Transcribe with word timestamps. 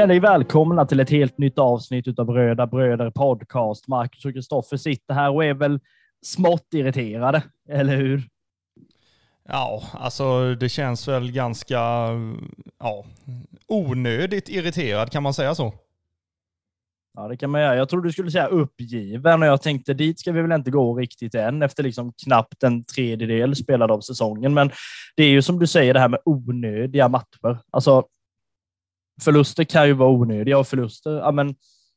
känner 0.00 0.14
dig 0.14 0.20
välkomna 0.20 0.86
till 0.86 1.00
ett 1.00 1.10
helt 1.10 1.38
nytt 1.38 1.58
avsnitt 1.58 2.18
av 2.18 2.30
Röda 2.30 2.66
Bröder 2.66 3.10
Podcast. 3.10 3.88
Marcus 3.88 4.24
och 4.24 4.32
Kristoffer 4.32 4.76
sitter 4.76 5.14
här 5.14 5.30
och 5.30 5.44
är 5.44 5.54
väl 5.54 5.80
smått 6.26 6.66
irriterade, 6.74 7.42
eller 7.68 7.96
hur? 7.96 8.22
Ja, 9.48 9.82
alltså 9.92 10.54
det 10.54 10.68
känns 10.68 11.08
väl 11.08 11.32
ganska 11.32 11.78
ja, 12.78 13.04
onödigt 13.68 14.48
irriterad, 14.48 15.10
kan 15.10 15.22
man 15.22 15.34
säga 15.34 15.54
så? 15.54 15.74
Ja, 17.16 17.28
det 17.28 17.36
kan 17.36 17.50
man 17.50 17.60
göra. 17.60 17.76
Jag 17.76 17.88
trodde 17.88 18.08
du 18.08 18.12
skulle 18.12 18.30
säga 18.30 18.46
uppgiven 18.46 19.42
och 19.42 19.48
jag 19.48 19.62
tänkte 19.62 19.94
dit 19.94 20.20
ska 20.20 20.32
vi 20.32 20.42
väl 20.42 20.52
inte 20.52 20.70
gå 20.70 20.98
riktigt 20.98 21.34
än 21.34 21.62
efter 21.62 21.82
liksom 21.82 22.12
knappt 22.24 22.62
en 22.62 22.84
tredjedel 22.84 23.56
spelad 23.56 23.90
av 23.90 24.00
säsongen. 24.00 24.54
Men 24.54 24.70
det 25.16 25.22
är 25.22 25.30
ju 25.30 25.42
som 25.42 25.58
du 25.58 25.66
säger 25.66 25.94
det 25.94 26.00
här 26.00 26.08
med 26.08 26.20
onödiga 26.24 27.08
matcher. 27.08 27.58
Alltså, 27.70 28.04
förluster 29.20 29.64
kan 29.64 29.86
ju 29.86 29.92
vara 29.92 30.10
onödiga 30.10 30.58
och 30.58 30.66
förluster, 30.66 31.10
ja 31.10 31.30
men 31.32 31.54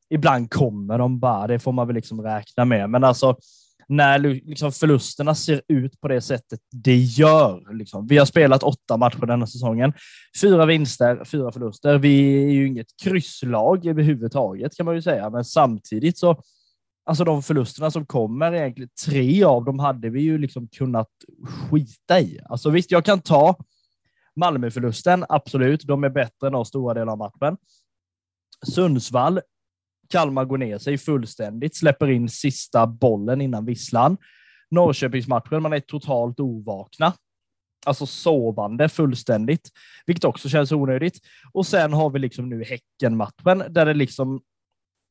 ibland 0.09 0.51
kommer 0.51 0.97
de 0.97 1.19
bara, 1.19 1.47
det 1.47 1.59
får 1.59 1.71
man 1.71 1.87
väl 1.87 1.95
liksom 1.95 2.21
räkna 2.21 2.65
med. 2.65 2.89
Men 2.89 3.03
alltså, 3.03 3.35
när 3.87 4.19
liksom 4.19 4.71
förlusterna 4.71 5.35
ser 5.35 5.61
ut 5.67 6.01
på 6.01 6.07
det 6.07 6.21
sättet 6.21 6.59
det 6.71 6.97
gör. 6.97 7.73
Liksom. 7.73 8.07
Vi 8.07 8.17
har 8.17 8.25
spelat 8.25 8.63
åtta 8.63 8.97
matcher 8.97 9.25
denna 9.25 9.47
säsongen. 9.47 9.93
Fyra 10.41 10.65
vinster, 10.65 11.25
fyra 11.25 11.51
förluster. 11.51 11.97
Vi 11.97 12.43
är 12.43 12.51
ju 12.51 12.67
inget 12.67 12.87
krysslag 13.03 13.85
överhuvudtaget 13.85 14.77
kan 14.77 14.85
man 14.85 14.95
ju 14.95 15.01
säga, 15.01 15.29
men 15.29 15.45
samtidigt 15.45 16.17
så 16.17 16.41
Alltså 17.05 17.23
de 17.23 17.43
förlusterna 17.43 17.91
som 17.91 18.05
kommer, 18.05 18.53
egentligen 18.53 18.89
tre 19.05 19.43
av 19.43 19.65
dem 19.65 19.79
hade 19.79 20.09
vi 20.09 20.21
ju 20.21 20.37
liksom 20.37 20.67
kunnat 20.67 21.09
skita 21.69 22.19
i. 22.19 22.39
Alltså 22.45 22.69
visst, 22.69 22.91
jag 22.91 23.05
kan 23.05 23.21
ta 23.21 23.55
Malmöförlusten, 24.35 25.25
absolut. 25.29 25.83
De 25.83 26.03
är 26.03 26.09
bättre 26.09 26.47
än 26.47 26.55
oss 26.55 26.67
stora 26.67 26.93
delar 26.93 27.11
av 27.11 27.17
matchen. 27.17 27.57
Sundsvall, 28.65 29.41
Kalmar 30.09 30.45
går 30.45 30.57
ner 30.57 30.77
sig 30.77 30.97
fullständigt, 30.97 31.77
släpper 31.77 32.09
in 32.09 32.29
sista 32.29 32.87
bollen 32.87 33.41
innan 33.41 33.65
visslan. 33.65 34.17
Norrköpingsmatchen, 34.71 35.61
man 35.61 35.73
är 35.73 35.79
totalt 35.79 36.39
ovakna. 36.39 37.13
Alltså 37.85 38.05
sovande 38.05 38.89
fullständigt, 38.89 39.69
vilket 40.05 40.23
också 40.23 40.49
känns 40.49 40.71
onödigt. 40.71 41.19
Och 41.53 41.65
sen 41.65 41.93
har 41.93 42.09
vi 42.09 42.19
liksom 42.19 42.49
nu 42.49 42.63
Häckenmatchen, 42.63 43.63
där 43.69 43.85
det 43.85 43.93
liksom 43.93 44.41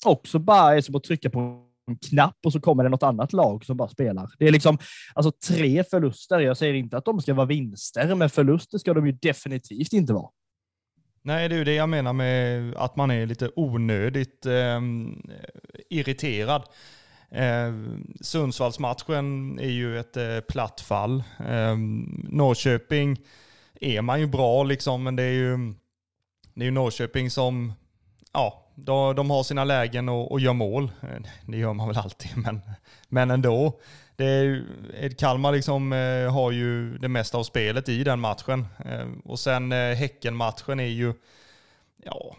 också 0.04 0.38
bara 0.38 0.76
är 0.76 0.80
som 0.80 0.96
att 0.96 1.04
trycka 1.04 1.30
på 1.30 1.71
knapp 2.10 2.36
och 2.44 2.52
så 2.52 2.60
kommer 2.60 2.82
det 2.84 2.88
något 2.88 3.02
annat 3.02 3.32
lag 3.32 3.64
som 3.64 3.76
bara 3.76 3.88
spelar. 3.88 4.30
Det 4.38 4.48
är 4.48 4.52
liksom 4.52 4.78
alltså 5.14 5.32
tre 5.48 5.84
förluster. 5.84 6.40
Jag 6.40 6.56
säger 6.56 6.74
inte 6.74 6.96
att 6.96 7.04
de 7.04 7.20
ska 7.20 7.34
vara 7.34 7.46
vinster, 7.46 8.14
men 8.14 8.30
förluster 8.30 8.78
ska 8.78 8.94
de 8.94 9.06
ju 9.06 9.12
definitivt 9.12 9.92
inte 9.92 10.12
vara. 10.12 10.28
Nej, 11.24 11.48
det 11.48 11.54
är 11.54 11.58
ju 11.58 11.64
det 11.64 11.74
jag 11.74 11.88
menar 11.88 12.12
med 12.12 12.74
att 12.76 12.96
man 12.96 13.10
är 13.10 13.26
lite 13.26 13.50
onödigt 13.56 14.46
eh, 14.46 14.80
irriterad. 15.90 16.62
Eh, 17.30 17.72
Sundsvallsmatchen 18.20 19.58
är 19.58 19.70
ju 19.70 19.98
ett 19.98 20.16
eh, 20.16 20.40
platt 20.40 20.80
fall. 20.80 21.22
Eh, 21.48 21.76
Norrköping 22.28 23.16
är 23.80 24.02
man 24.02 24.20
ju 24.20 24.26
bra 24.26 24.62
liksom, 24.62 25.02
men 25.02 25.16
det 25.16 25.22
är 25.22 25.32
ju, 25.32 25.74
det 26.54 26.60
är 26.60 26.64
ju 26.64 26.70
Norrköping 26.70 27.30
som, 27.30 27.72
ja, 28.32 28.61
de, 28.74 29.16
de 29.16 29.30
har 29.30 29.42
sina 29.42 29.64
lägen 29.64 30.08
och, 30.08 30.32
och 30.32 30.40
gör 30.40 30.52
mål. 30.52 30.90
Eh, 31.02 31.22
det 31.46 31.56
gör 31.56 31.72
man 31.72 31.88
väl 31.88 31.98
alltid, 31.98 32.36
men, 32.36 32.60
men 33.08 33.30
ändå 33.30 33.80
det 34.16 34.24
är, 34.24 35.16
Kalmar 35.18 35.52
liksom, 35.52 35.92
eh, 35.92 36.32
har 36.32 36.50
ju 36.50 36.98
det 36.98 37.08
mesta 37.08 37.38
av 37.38 37.44
spelet 37.44 37.88
i 37.88 38.04
den 38.04 38.20
matchen. 38.20 38.66
Eh, 38.84 39.08
och 39.24 39.38
sen 39.38 39.72
eh, 39.72 39.94
Häcken-matchen 39.94 40.80
är 40.80 40.84
ju, 40.84 41.14
ja, 42.04 42.36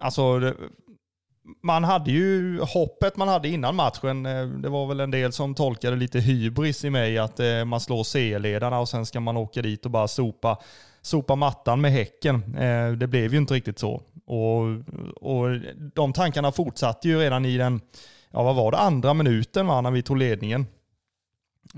alltså 0.00 0.38
det, 0.38 0.54
man 1.62 1.84
hade 1.84 2.10
ju 2.10 2.60
hoppet 2.60 3.16
man 3.16 3.28
hade 3.28 3.48
innan 3.48 3.74
matchen. 3.74 4.26
Eh, 4.26 4.46
det 4.46 4.68
var 4.68 4.86
väl 4.86 5.00
en 5.00 5.10
del 5.10 5.32
som 5.32 5.54
tolkade 5.54 5.96
lite 5.96 6.20
hybris 6.20 6.84
i 6.84 6.90
mig 6.90 7.18
att 7.18 7.40
eh, 7.40 7.64
man 7.64 7.80
slår 7.80 8.04
C-ledarna 8.04 8.78
och 8.78 8.88
sen 8.88 9.06
ska 9.06 9.20
man 9.20 9.36
åka 9.36 9.62
dit 9.62 9.84
och 9.84 9.90
bara 9.90 10.08
sopa, 10.08 10.58
sopa 11.02 11.34
mattan 11.34 11.80
med 11.80 11.92
Häcken. 11.92 12.56
Eh, 12.56 12.92
det 12.92 13.06
blev 13.06 13.32
ju 13.32 13.38
inte 13.38 13.54
riktigt 13.54 13.78
så. 13.78 14.02
Och, 14.26 14.62
och 15.14 15.48
de 15.94 16.12
tankarna 16.12 16.52
fortsatte 16.52 17.08
ju 17.08 17.18
redan 17.18 17.44
i 17.44 17.56
den, 17.56 17.80
ja 18.30 18.42
vad 18.42 18.56
var 18.56 18.70
det, 18.70 18.78
andra 18.78 19.14
minuten 19.14 19.66
va, 19.66 19.80
när 19.80 19.90
vi 19.90 20.02
tog 20.02 20.16
ledningen. 20.16 20.66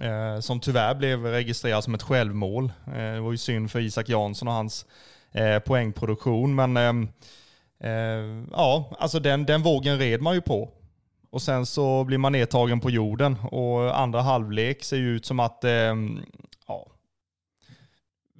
Eh, 0.00 0.40
som 0.40 0.60
tyvärr 0.60 0.94
blev 0.94 1.24
registrerad 1.24 1.84
som 1.84 1.94
ett 1.94 2.02
självmål. 2.02 2.72
Eh, 2.86 2.92
det 2.92 3.20
var 3.20 3.32
ju 3.32 3.38
synd 3.38 3.70
för 3.70 3.80
Isak 3.80 4.08
Jansson 4.08 4.48
och 4.48 4.54
hans 4.54 4.86
eh, 5.32 5.58
poängproduktion. 5.58 6.54
Men 6.54 6.76
ehm, 6.76 7.08
eh, 7.80 8.46
ja, 8.52 8.96
alltså 8.98 9.20
den, 9.20 9.46
den 9.46 9.62
vågen 9.62 9.98
red 9.98 10.22
man 10.22 10.34
ju 10.34 10.40
på. 10.40 10.70
Och 11.30 11.42
sen 11.42 11.66
så 11.66 12.04
blir 12.04 12.18
man 12.18 12.32
nedtagen 12.32 12.80
på 12.80 12.90
jorden 12.90 13.36
och 13.50 14.00
andra 14.00 14.20
halvlek 14.20 14.84
ser 14.84 14.96
ju 14.96 15.16
ut 15.16 15.26
som 15.26 15.40
att, 15.40 15.64
ehm, 15.64 16.20
ja, 16.68 16.86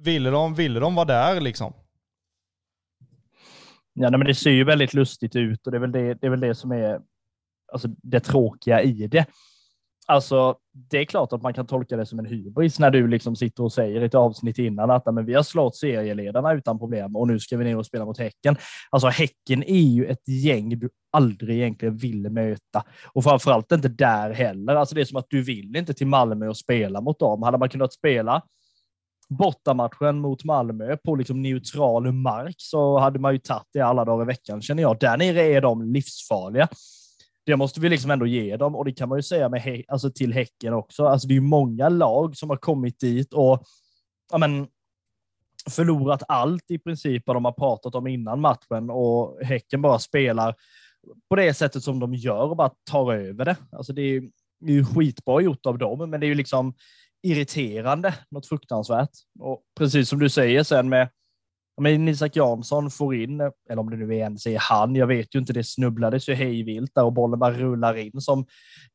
ville 0.05 0.29
de, 0.29 0.53
ville 0.53 0.79
de 0.79 0.95
vara 0.95 1.05
där 1.05 1.41
liksom? 1.41 1.73
Ja, 3.93 4.11
men 4.11 4.27
det 4.27 4.35
ser 4.35 4.51
ju 4.51 4.63
väldigt 4.63 4.93
lustigt 4.93 5.35
ut 5.35 5.65
och 5.65 5.71
det 5.71 5.77
är 5.77 5.81
väl 5.81 5.91
det, 5.91 6.13
det, 6.13 6.27
är 6.27 6.29
väl 6.29 6.39
det 6.39 6.55
som 6.55 6.71
är 6.71 6.99
alltså, 7.73 7.87
det 7.87 8.19
tråkiga 8.19 8.81
i 8.81 9.07
det. 9.07 9.25
Alltså, 10.07 10.55
det 10.71 10.97
är 10.97 11.05
klart 11.05 11.33
att 11.33 11.41
man 11.41 11.53
kan 11.53 11.67
tolka 11.67 11.97
det 11.97 12.05
som 12.05 12.19
en 12.19 12.25
hybris 12.25 12.79
när 12.79 12.91
du 12.91 13.07
liksom 13.07 13.35
sitter 13.35 13.63
och 13.63 13.73
säger 13.73 14.01
i 14.01 14.05
ett 14.05 14.15
avsnitt 14.15 14.57
innan 14.57 14.91
att 14.91 15.13
men 15.13 15.25
vi 15.25 15.33
har 15.33 15.43
slått 15.43 15.75
serieledarna 15.75 16.53
utan 16.53 16.79
problem 16.79 17.15
och 17.15 17.27
nu 17.27 17.39
ska 17.39 17.57
vi 17.57 17.63
ner 17.63 17.77
och 17.77 17.85
spela 17.85 18.05
mot 18.05 18.17
Häcken. 18.17 18.57
Alltså 18.89 19.07
Häcken 19.07 19.63
är 19.63 19.79
ju 19.79 20.05
ett 20.05 20.27
gäng 20.27 20.79
du 20.79 20.89
aldrig 21.11 21.57
egentligen 21.57 21.97
vill 21.97 22.29
möta 22.29 22.83
och 23.13 23.23
framförallt 23.23 23.71
inte 23.71 23.87
där 23.87 24.31
heller. 24.31 24.75
Alltså 24.75 24.95
det 24.95 25.01
är 25.01 25.05
som 25.05 25.17
att 25.17 25.29
du 25.29 25.41
vill 25.41 25.75
inte 25.75 25.93
till 25.93 26.07
Malmö 26.07 26.47
och 26.47 26.57
spela 26.57 27.01
mot 27.01 27.19
dem. 27.19 27.43
Hade 27.43 27.57
man 27.57 27.69
kunnat 27.69 27.93
spela 27.93 28.41
bortamatchen 29.29 30.19
mot 30.19 30.43
Malmö 30.43 30.97
på 30.97 31.15
liksom 31.15 31.41
neutral 31.41 32.11
mark 32.11 32.55
så 32.57 32.99
hade 32.99 33.19
man 33.19 33.33
ju 33.33 33.39
tagit 33.39 33.67
det 33.73 33.81
alla 33.81 34.05
dagar 34.05 34.23
i 34.23 34.27
veckan 34.27 34.61
känner 34.61 34.83
jag. 34.83 34.99
Där 34.99 35.17
nere 35.17 35.41
är 35.41 35.61
de 35.61 35.93
livsfarliga 35.93 36.67
det 37.45 37.55
måste 37.55 37.79
vi 37.79 37.89
liksom 37.89 38.11
ändå 38.11 38.25
ge 38.25 38.57
dem 38.57 38.75
och 38.75 38.85
det 38.85 38.91
kan 38.91 39.09
man 39.09 39.17
ju 39.17 39.23
säga 39.23 39.49
med 39.49 39.83
alltså 39.87 40.11
till 40.11 40.33
Häcken 40.33 40.73
också. 40.73 41.05
Alltså 41.05 41.27
det 41.27 41.31
är 41.31 41.35
ju 41.35 41.41
många 41.41 41.89
lag 41.89 42.37
som 42.37 42.49
har 42.49 42.57
kommit 42.57 42.99
dit 42.99 43.33
och 43.33 43.63
ja, 44.31 44.37
men, 44.37 44.67
förlorat 45.69 46.23
allt 46.27 46.71
i 46.71 46.79
princip 46.79 47.23
vad 47.25 47.35
de 47.35 47.45
har 47.45 47.51
pratat 47.51 47.95
om 47.95 48.07
innan 48.07 48.41
matchen 48.41 48.89
och 48.89 49.39
Häcken 49.41 49.81
bara 49.81 49.99
spelar 49.99 50.55
på 51.29 51.35
det 51.35 51.53
sättet 51.53 51.83
som 51.83 51.99
de 51.99 52.13
gör 52.13 52.49
och 52.49 52.57
bara 52.57 52.71
tar 52.91 53.13
över 53.13 53.45
det. 53.45 53.55
Alltså 53.71 53.93
det 53.93 54.01
är 54.01 54.09
ju, 54.09 54.29
det 54.59 54.71
är 54.71 54.75
ju 54.75 54.85
skitbra 54.85 55.41
gjort 55.41 55.65
av 55.65 55.77
dem, 55.77 56.09
men 56.09 56.19
det 56.19 56.25
är 56.25 56.27
ju 56.29 56.35
liksom 56.35 56.73
irriterande, 57.25 58.15
något 58.31 58.47
fruktansvärt. 58.47 59.09
Och 59.39 59.61
precis 59.77 60.09
som 60.09 60.19
du 60.19 60.29
säger 60.29 60.63
sen 60.63 60.89
med 60.89 61.09
men 61.81 62.07
Isak 62.07 62.35
Jansson 62.35 62.91
får 62.91 63.15
in, 63.15 63.41
eller 63.41 63.79
om 63.79 63.89
det 63.89 63.97
nu 63.97 64.05
är 64.05 64.17
ens 64.17 64.45
är 64.45 64.57
han, 64.59 64.95
jag 64.95 65.07
vet 65.07 65.35
ju 65.35 65.39
inte, 65.39 65.53
det 65.53 65.63
snubblades 65.63 66.29
ju 66.29 66.33
hejvilt 66.33 66.91
där 66.95 67.03
och 67.03 67.13
bollen 67.13 67.39
bara 67.39 67.53
rullar 67.53 67.95
in 67.95 68.21
som 68.21 68.45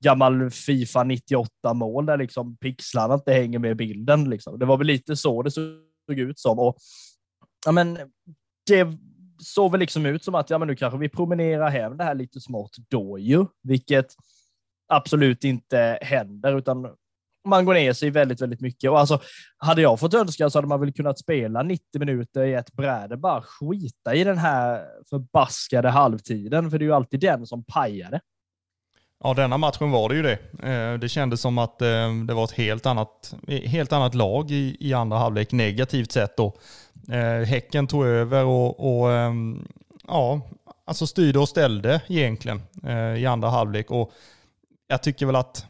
gammal 0.05 0.51
Fifa 0.51 1.05
98 1.05 1.75
mål 1.75 2.07
där 2.07 2.17
liksom 2.17 2.57
pixlarna 2.57 3.15
inte 3.15 3.33
hänger 3.33 3.59
med 3.59 3.77
bilden. 3.77 4.31
Liksom. 4.31 4.59
Det 4.59 4.67
var 4.67 4.77
väl 4.77 4.87
lite 4.87 5.17
så 5.17 5.43
det 5.43 5.51
såg 5.51 6.19
ut 6.19 6.39
som. 6.39 6.59
Och, 6.59 6.77
ja, 7.67 7.73
men 7.73 7.99
det 8.67 8.87
såg 9.39 9.71
väl 9.71 9.81
liksom 9.81 10.07
ut 10.07 10.25
som 10.25 10.35
att 10.35 10.51
ja, 10.51 10.59
men 10.59 10.69
nu 10.69 10.77
kanske 10.77 10.99
vi 10.99 11.09
promenerar 11.09 11.71
hem 11.71 11.97
det 11.97 12.05
här 12.05 12.15
lite 12.15 12.41
smått 12.41 12.77
då 12.89 13.19
ju, 13.19 13.47
vilket 13.63 14.07
absolut 14.89 15.45
inte 15.45 15.99
händer, 16.03 16.59
utan 16.59 16.89
man 17.45 17.65
går 17.65 17.75
ner 17.75 17.93
sig 17.93 18.11
väldigt, 18.11 18.41
väldigt 18.41 18.61
mycket. 18.61 18.91
Och 18.91 19.01
alltså, 19.01 19.21
hade 19.57 19.83
jag 19.83 20.01
fått 20.01 20.15
önska 20.15 20.51
så 20.51 20.59
hade 20.59 20.69
man 20.69 20.81
väl 20.81 20.93
kunnat 20.93 21.19
spela 21.19 21.63
90 21.63 21.85
minuter 21.99 22.45
i 22.45 22.55
ett 22.55 22.73
bräde, 22.73 23.17
bara 23.17 23.43
skita 23.43 24.15
i 24.15 24.25
den 24.25 24.39
här 24.39 24.85
förbaskade 25.11 25.89
halvtiden, 25.89 26.71
för 26.71 26.79
det 26.79 26.85
är 26.85 26.87
ju 26.87 26.95
alltid 26.95 27.21
den 27.21 27.47
som 27.47 27.65
pajade. 27.65 28.21
Ja, 29.25 29.35
denna 29.35 29.59
matchen 29.59 29.91
var 29.91 30.09
det 30.09 30.15
ju 30.15 30.23
det. 30.23 30.39
Eh, 30.63 30.99
det 30.99 31.09
kändes 31.09 31.41
som 31.41 31.59
att 31.59 31.83
eh, 31.83 32.15
det 32.27 32.35
var 32.35 32.45
ett 32.45 32.53
helt 32.53 32.87
annat, 32.87 33.35
helt 33.49 33.93
annat 33.93 34.15
lag 34.15 34.51
i, 34.51 34.77
i 34.81 34.93
andra 34.93 35.19
halvlek, 35.19 35.53
negativt 35.53 36.13
sett 36.13 36.37
då. 36.37 36.55
Eh, 37.09 37.47
Häcken 37.47 37.87
tog 37.87 38.07
över 38.07 38.45
och, 38.45 39.01
och 39.01 39.13
ehm, 39.13 39.69
ja, 40.07 40.41
alltså 40.85 41.07
styrde 41.07 41.39
och 41.39 41.49
ställde 41.49 42.01
egentligen 42.09 42.63
i 43.19 43.27
andra 43.27 43.49
halvlek. 43.49 43.91
Och 43.91 44.13
jag 44.89 45.03
tycker 45.03 45.27
väl 45.27 45.37
att 45.37 45.67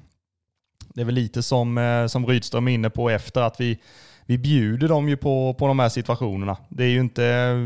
det 0.94 1.00
är 1.00 1.04
väl 1.04 1.14
lite 1.14 1.42
som, 1.42 1.78
eh, 1.78 2.06
som 2.06 2.26
Rydström 2.26 2.68
är 2.68 2.72
inne 2.72 2.90
på 2.90 3.10
efter 3.10 3.40
att 3.40 3.60
vi, 3.60 3.78
vi 4.26 4.38
bjuder 4.38 4.88
dem 4.88 5.08
ju 5.08 5.16
på, 5.16 5.54
på 5.54 5.66
de 5.66 5.78
här 5.78 5.88
situationerna. 5.88 6.56
Det 6.68 6.84
är 6.84 6.88
ju 6.88 7.00
inte, 7.00 7.56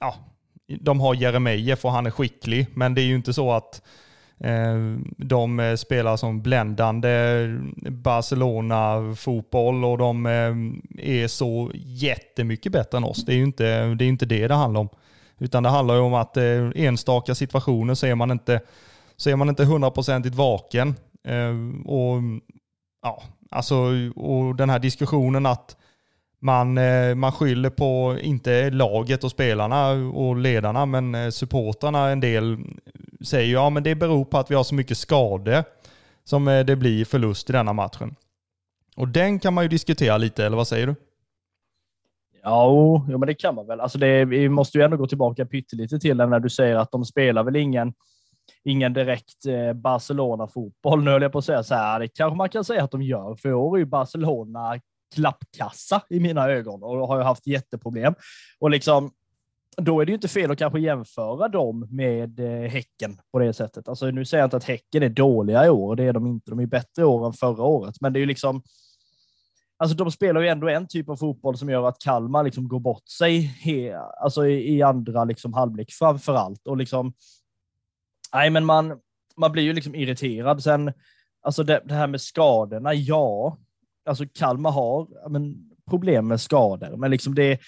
ja, 0.00 0.14
de 0.80 1.00
har 1.00 1.14
Jeremejeff 1.14 1.84
och 1.84 1.92
han 1.92 2.06
är 2.06 2.10
skicklig, 2.10 2.66
men 2.74 2.94
det 2.94 3.00
är 3.00 3.06
ju 3.06 3.14
inte 3.14 3.32
så 3.32 3.52
att 3.52 3.82
eh, 4.38 4.96
de 5.16 5.60
eh, 5.60 5.74
spelar 5.74 6.16
som 6.16 6.42
bländande 6.42 7.46
Barcelona-fotboll 7.90 9.84
och 9.84 9.98
de 9.98 10.26
eh, 10.26 11.12
är 11.22 11.28
så 11.28 11.70
jättemycket 11.74 12.72
bättre 12.72 12.98
än 12.98 13.04
oss. 13.04 13.24
Det 13.24 13.32
är 13.32 13.36
ju 13.36 13.44
inte 13.44 13.94
det 13.94 14.26
det, 14.26 14.48
det 14.48 14.54
handlar 14.54 14.80
om. 14.80 14.88
Utan 15.38 15.62
det 15.62 15.68
handlar 15.68 15.94
ju 15.94 16.00
om 16.00 16.14
att 16.14 16.36
eh, 16.36 16.70
enstaka 16.74 17.34
situationer 17.34 17.94
så 17.94 18.06
är 18.06 18.14
man 18.14 18.30
inte, 18.30 18.60
så 19.16 19.30
är 19.30 19.36
man 19.36 19.48
inte 19.48 19.64
hundraprocentigt 19.64 20.34
vaken. 20.34 20.94
Eh, 21.24 21.84
och, 21.84 22.22
ja, 23.02 23.22
alltså, 23.50 23.76
och 24.16 24.56
den 24.56 24.70
här 24.70 24.78
diskussionen 24.78 25.46
att 25.46 25.76
man, 26.44 26.78
eh, 26.78 27.14
man 27.14 27.32
skyller 27.32 27.70
på, 27.70 28.18
inte 28.20 28.70
laget 28.70 29.24
och 29.24 29.30
spelarna 29.30 29.90
och 29.90 30.36
ledarna, 30.36 30.86
men 30.86 31.14
eh, 31.14 31.30
supportrarna 31.30 32.08
en 32.08 32.20
del 32.20 32.58
säger 33.24 33.52
ja 33.52 33.70
men 33.70 33.82
det 33.82 33.94
beror 33.94 34.24
på 34.24 34.38
att 34.38 34.50
vi 34.50 34.54
har 34.54 34.64
så 34.64 34.74
mycket 34.74 34.98
skador 34.98 35.64
som 36.24 36.48
eh, 36.48 36.64
det 36.64 36.76
blir 36.76 37.04
förlust 37.04 37.50
i 37.50 37.52
denna 37.52 37.72
matchen. 37.72 38.14
Och 38.96 39.08
den 39.08 39.38
kan 39.38 39.54
man 39.54 39.64
ju 39.64 39.68
diskutera 39.68 40.18
lite, 40.18 40.46
eller 40.46 40.56
vad 40.56 40.68
säger 40.68 40.86
du? 40.86 40.94
Ja, 42.42 42.66
jo, 43.08 43.18
men 43.18 43.26
det 43.26 43.34
kan 43.34 43.54
man 43.54 43.66
väl. 43.66 43.80
Alltså 43.80 43.98
det, 43.98 44.24
vi 44.24 44.48
måste 44.48 44.78
ju 44.78 44.84
ändå 44.84 44.96
gå 44.96 45.06
tillbaka 45.06 45.46
pyttelite 45.46 45.98
till 45.98 46.16
den 46.16 46.30
när 46.30 46.40
du 46.40 46.50
säger 46.50 46.76
att 46.76 46.90
de 46.90 47.04
spelar 47.04 47.44
väl 47.44 47.56
ingen, 47.56 47.92
ingen 48.64 48.92
direkt 48.92 49.46
eh, 49.46 49.72
Barcelona-fotboll. 49.72 51.04
Nu 51.04 51.10
höll 51.10 51.22
jag 51.22 51.32
på 51.32 51.38
att 51.38 51.44
säga 51.44 51.62
så 51.62 51.74
här, 51.74 52.00
det 52.00 52.08
kanske 52.08 52.36
man 52.36 52.48
kan 52.48 52.64
säga 52.64 52.84
att 52.84 52.90
de 52.90 53.02
gör, 53.02 53.36
för 53.36 53.48
i 53.48 53.52
år 53.52 53.76
är 53.76 53.78
ju 53.78 53.84
Barcelona 53.84 54.80
klappkassa 55.14 56.02
i 56.10 56.20
mina 56.20 56.48
ögon 56.50 56.82
och 56.82 57.08
har 57.08 57.18
ju 57.18 57.22
haft 57.22 57.46
jätteproblem. 57.46 58.14
Och 58.60 58.70
liksom, 58.70 59.10
då 59.76 60.00
är 60.00 60.06
det 60.06 60.10
ju 60.10 60.14
inte 60.14 60.28
fel 60.28 60.50
att 60.50 60.58
kanske 60.58 60.80
jämföra 60.80 61.48
dem 61.48 61.86
med 61.90 62.40
eh, 62.40 62.70
Häcken 62.70 63.20
på 63.32 63.38
det 63.38 63.52
sättet. 63.52 63.88
Alltså, 63.88 64.06
nu 64.06 64.24
säger 64.24 64.42
jag 64.42 64.46
inte 64.46 64.56
att 64.56 64.64
Häcken 64.64 65.02
är 65.02 65.08
dåliga 65.08 65.66
i 65.66 65.70
år, 65.70 65.96
det 65.96 66.04
är 66.04 66.12
de 66.12 66.26
inte. 66.26 66.50
De 66.50 66.60
är 66.60 66.66
bättre 66.66 67.02
i 67.02 67.04
år 67.04 67.26
än 67.26 67.32
förra 67.32 67.62
året, 67.62 67.94
men 68.00 68.12
det 68.12 68.18
är 68.18 68.20
ju 68.20 68.26
liksom. 68.26 68.62
Alltså, 69.76 69.96
de 69.96 70.10
spelar 70.10 70.40
ju 70.40 70.48
ändå 70.48 70.68
en 70.68 70.88
typ 70.88 71.08
av 71.08 71.16
fotboll 71.16 71.58
som 71.58 71.68
gör 71.68 71.88
att 71.88 71.98
Kalmar 71.98 72.44
liksom 72.44 72.68
går 72.68 72.80
bort 72.80 73.08
sig 73.08 73.38
he, 73.38 73.98
alltså 74.22 74.46
i, 74.46 74.76
i 74.76 74.82
andra 74.82 75.24
liksom 75.24 75.52
halvlek 75.54 75.92
framför 75.92 76.34
allt 76.34 76.66
och 76.66 76.76
liksom. 76.76 77.12
Nej, 78.34 78.50
men 78.50 78.64
man, 78.64 79.00
man 79.36 79.52
blir 79.52 79.62
ju 79.62 79.72
liksom 79.72 79.94
irriterad. 79.94 80.62
Sen 80.62 80.92
alltså 81.42 81.62
det, 81.62 81.80
det 81.84 81.94
här 81.94 82.06
med 82.06 82.20
skadorna. 82.20 82.94
Ja, 82.94 83.58
alltså 84.08 84.24
Kalmar 84.34 84.70
har 84.70 85.28
men, 85.28 85.56
problem 85.90 86.28
med 86.28 86.40
skador, 86.40 86.96
men 86.96 87.10
liksom 87.10 87.34
det, 87.34 87.60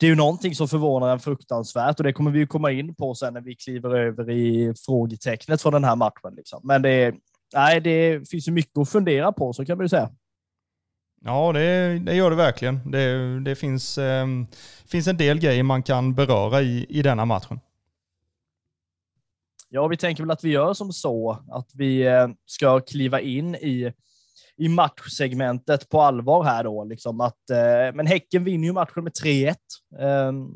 det 0.00 0.06
är 0.06 0.10
ju 0.10 0.16
någonting 0.16 0.54
som 0.54 0.68
förvånar 0.68 1.12
en 1.12 1.20
fruktansvärt 1.20 2.00
och 2.00 2.04
det 2.04 2.12
kommer 2.12 2.30
vi 2.30 2.38
ju 2.38 2.46
komma 2.46 2.70
in 2.70 2.94
på 2.94 3.14
sen 3.14 3.34
när 3.34 3.40
vi 3.40 3.54
kliver 3.54 3.96
över 3.96 4.30
i 4.30 4.74
frågetecknet 4.86 5.62
från 5.62 5.72
den 5.72 5.84
här 5.84 5.96
matchen. 5.96 6.34
Liksom. 6.36 6.60
Men 6.64 6.82
det, 6.82 7.14
nej, 7.54 7.80
det 7.80 8.30
finns 8.30 8.48
ju 8.48 8.52
mycket 8.52 8.78
att 8.78 8.90
fundera 8.90 9.32
på, 9.32 9.52
så 9.52 9.64
kan 9.64 9.76
man 9.78 9.84
ju 9.84 9.88
säga. 9.88 10.10
Ja, 11.24 11.52
det, 11.52 11.98
det 11.98 12.14
gör 12.14 12.30
det 12.30 12.36
verkligen. 12.36 12.90
Det, 12.90 13.40
det 13.40 13.54
finns, 13.54 13.98
eh, 13.98 14.26
finns 14.86 15.06
en 15.06 15.16
del 15.16 15.38
grejer 15.38 15.62
man 15.62 15.82
kan 15.82 16.14
beröra 16.14 16.62
i, 16.62 16.86
i 16.88 17.02
denna 17.02 17.24
matchen. 17.24 17.60
Ja, 19.74 19.86
vi 19.86 19.96
tänker 19.96 20.22
väl 20.22 20.30
att 20.30 20.44
vi 20.44 20.50
gör 20.50 20.74
som 20.74 20.92
så 20.92 21.38
att 21.50 21.70
vi 21.74 22.06
eh, 22.06 22.28
ska 22.46 22.80
kliva 22.80 23.20
in 23.20 23.54
i 23.54 23.92
i 24.56 24.68
matchsegmentet 24.68 25.88
på 25.88 26.00
allvar 26.00 26.44
här 26.44 26.64
då. 26.64 26.84
Liksom 26.84 27.20
att, 27.20 27.50
eh, 27.50 27.94
men 27.94 28.06
Häcken 28.06 28.44
vinner 28.44 28.66
ju 28.66 28.72
matchen 28.72 29.04
med 29.04 29.12
3-1. 29.12 29.56
Ehm, 29.98 30.48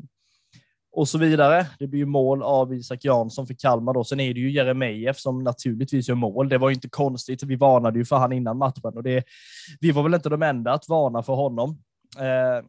och 0.91 1.07
så 1.07 1.17
vidare. 1.17 1.67
Det 1.79 1.87
blir 1.87 1.99
ju 1.99 2.05
mål 2.05 2.43
av 2.43 2.73
Isak 2.73 3.05
Jansson 3.05 3.47
för 3.47 3.53
Kalmar 3.53 3.93
då. 3.93 4.03
Sen 4.03 4.19
är 4.19 4.33
det 4.33 4.39
ju 4.39 4.51
Jeremejeff 4.51 5.17
som 5.17 5.43
naturligtvis 5.43 6.09
gör 6.09 6.15
mål. 6.15 6.49
Det 6.49 6.57
var 6.57 6.69
ju 6.69 6.75
inte 6.75 6.89
konstigt. 6.89 7.43
Vi 7.43 7.55
varnade 7.55 7.99
ju 7.99 8.05
för 8.05 8.15
han 8.15 8.31
innan 8.31 8.57
matchen 8.57 8.93
och 8.95 9.03
det, 9.03 9.23
vi 9.79 9.91
var 9.91 10.03
väl 10.03 10.13
inte 10.13 10.29
de 10.29 10.43
enda 10.43 10.73
att 10.73 10.89
varna 10.89 11.23
för 11.23 11.33
honom. 11.33 11.81
Eh, 12.19 12.65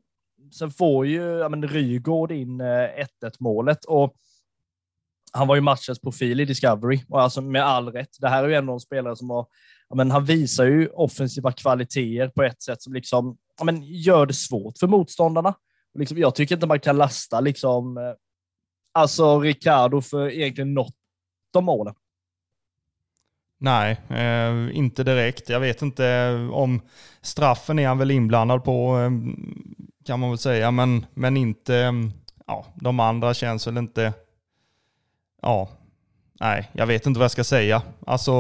sen 0.59 0.71
får 0.71 1.07
ju 1.07 1.23
ja, 1.23 1.49
men 1.49 1.69
Rygård 1.69 2.33
in 2.33 2.61
eh, 2.61 2.67
1-1 2.67 3.37
målet 3.39 3.85
och 3.85 4.15
han 5.33 5.49
var 5.49 5.55
ju 5.55 5.61
matchens 5.61 6.01
profil 6.01 6.41
i 6.41 6.45
Discovery 6.45 7.01
och 7.09 7.23
alltså 7.23 7.41
med 7.41 7.65
all 7.65 7.93
rätt. 7.93 8.17
Det 8.21 8.29
här 8.29 8.45
är 8.45 8.49
ju 8.49 8.55
ändå 8.55 8.73
en 8.73 8.81
spelare 8.81 9.17
som 9.17 9.31
har 9.31 9.47
men 9.95 10.11
han 10.11 10.25
visar 10.25 10.65
ju 10.65 10.89
offensiva 10.89 11.53
kvaliteter 11.53 12.29
på 12.29 12.43
ett 12.43 12.63
sätt 12.63 12.83
som 12.83 12.93
liksom, 12.93 13.37
men, 13.63 13.83
gör 13.83 14.27
det 14.27 14.35
svårt 14.35 14.79
för 14.79 14.87
motståndarna. 14.87 15.55
Liksom, 15.99 16.19
jag 16.19 16.35
tycker 16.35 16.55
inte 16.55 16.67
man 16.67 16.81
kan 16.81 16.97
lasta 16.97 17.41
liksom, 17.41 17.97
eh, 17.97 18.13
alltså 18.93 19.41
Ricardo 19.41 20.01
för 20.01 20.31
egentligen 20.31 20.75
något 20.75 20.95
av 21.57 21.63
målen. 21.63 21.95
Nej, 23.59 24.01
eh, 24.09 24.77
inte 24.77 25.05
direkt. 25.05 25.49
Jag 25.49 25.61
vet 25.61 25.83
inte 25.83 26.07
eh, 26.07 26.51
om 26.51 26.81
straffen 27.21 27.79
är 27.79 27.89
han 27.89 27.99
väl 27.99 28.11
inblandad 28.11 28.65
på, 28.65 28.99
eh, 28.99 29.11
kan 30.05 30.21
man 30.21 30.31
väl 30.31 30.39
säga, 30.39 30.71
men, 30.71 31.07
men 31.15 31.37
inte, 31.37 31.77
eh, 31.77 31.93
ja, 32.47 32.67
de 32.75 33.01
andra 33.01 33.35
känns 33.35 33.67
väl 33.67 33.79
inte, 33.79 34.13
ja, 35.43 35.69
nej, 36.41 36.71
jag 36.73 36.87
vet 36.87 37.07
inte 37.07 37.19
vad 37.19 37.25
jag 37.25 37.31
ska 37.31 37.45
säga. 37.45 37.83
Alltså, 38.07 38.33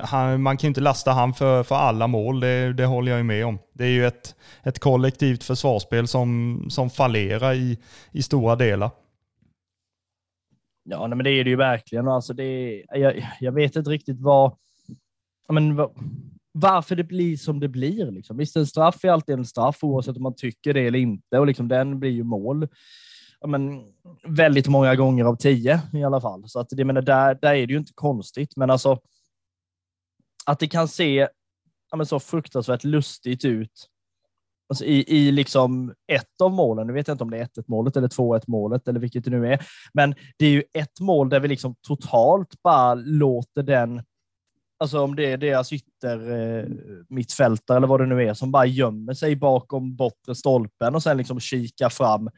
han, 0.00 0.42
man 0.42 0.56
kan 0.56 0.68
ju 0.68 0.68
inte 0.68 0.80
lasta 0.80 1.12
han 1.12 1.34
för, 1.34 1.62
för 1.62 1.74
alla 1.74 2.06
mål, 2.06 2.40
det, 2.40 2.72
det 2.72 2.86
håller 2.86 3.12
jag 3.12 3.18
ju 3.18 3.24
med 3.24 3.46
om. 3.46 3.58
Det 3.72 3.84
är 3.84 3.90
ju 3.90 4.06
ett, 4.06 4.34
ett 4.62 4.78
kollektivt 4.78 5.44
försvarsspel 5.44 6.08
som, 6.08 6.60
som 6.70 6.90
fallerar 6.90 7.54
i, 7.54 7.78
i 8.12 8.22
stora 8.22 8.56
delar. 8.56 8.90
Ja, 10.84 11.06
nej, 11.06 11.16
men 11.16 11.24
det 11.24 11.30
är 11.30 11.44
det 11.44 11.50
ju 11.50 11.56
verkligen. 11.56 12.08
Alltså 12.08 12.32
det, 12.32 12.82
jag, 12.88 13.28
jag 13.40 13.52
vet 13.52 13.76
inte 13.76 13.90
riktigt 13.90 14.20
vad, 14.20 14.56
men, 15.48 15.76
varför 16.52 16.96
det 16.96 17.04
blir 17.04 17.36
som 17.36 17.60
det 17.60 17.68
blir. 17.68 18.10
Liksom. 18.10 18.36
Visst, 18.36 18.56
en 18.56 18.66
straff 18.66 19.04
är 19.04 19.10
alltid 19.10 19.34
en 19.34 19.44
straff 19.44 19.84
oavsett 19.84 20.16
om 20.16 20.22
man 20.22 20.34
tycker 20.34 20.74
det 20.74 20.86
eller 20.86 20.98
inte 20.98 21.38
och 21.38 21.46
liksom, 21.46 21.68
den 21.68 22.00
blir 22.00 22.10
ju 22.10 22.22
mål 22.22 22.68
men, 23.46 23.84
väldigt 24.24 24.66
många 24.66 24.94
gånger 24.94 25.24
av 25.24 25.36
tio 25.36 25.80
i 25.92 26.04
alla 26.04 26.20
fall. 26.20 26.48
Så 26.48 26.60
att, 26.60 26.72
menar, 26.72 27.02
där, 27.02 27.38
där 27.42 27.54
är 27.54 27.66
det 27.66 27.72
ju 27.72 27.78
inte 27.78 27.92
konstigt. 27.94 28.56
Men 28.56 28.70
alltså, 28.70 29.00
att 30.46 30.58
det 30.58 30.68
kan 30.68 30.88
se 30.88 31.28
ja, 31.90 31.96
men 31.96 32.06
så 32.06 32.20
fruktansvärt 32.20 32.84
lustigt 32.84 33.44
ut 33.44 33.88
alltså 34.68 34.84
i, 34.84 35.04
i 35.16 35.32
liksom 35.32 35.94
ett 36.12 36.40
av 36.42 36.52
målen. 36.52 36.86
Nu 36.86 36.92
vet 36.92 37.08
jag 37.08 37.14
inte 37.14 37.24
om 37.24 37.30
det 37.30 37.38
är 37.38 37.44
1-1 37.44 37.64
målet 37.66 37.96
eller 37.96 38.08
2-1 38.08 38.42
målet 38.46 38.88
eller 38.88 39.00
vilket 39.00 39.24
det 39.24 39.30
nu 39.30 39.52
är, 39.52 39.66
men 39.94 40.14
det 40.36 40.46
är 40.46 40.50
ju 40.50 40.62
ett 40.72 41.00
mål 41.00 41.28
där 41.28 41.40
vi 41.40 41.48
liksom 41.48 41.74
totalt 41.82 42.62
bara 42.62 42.94
låter 42.94 43.62
den 43.62 44.02
Alltså 44.78 45.00
om 45.00 45.16
det 45.16 45.32
är 45.32 45.36
deras 45.36 45.72
ytter 45.72 46.30
eh, 46.30 46.64
mittfältare 47.08 47.76
eller 47.76 47.86
vad 47.86 48.00
det 48.00 48.06
nu 48.06 48.22
är 48.22 48.34
som 48.34 48.52
bara 48.52 48.66
gömmer 48.66 49.14
sig 49.14 49.36
bakom 49.36 49.96
bortre 49.96 50.34
stolpen 50.34 50.94
och 50.94 51.02
sen 51.02 51.16
liksom 51.16 51.40
kikar 51.40 51.88
fram 51.88 52.30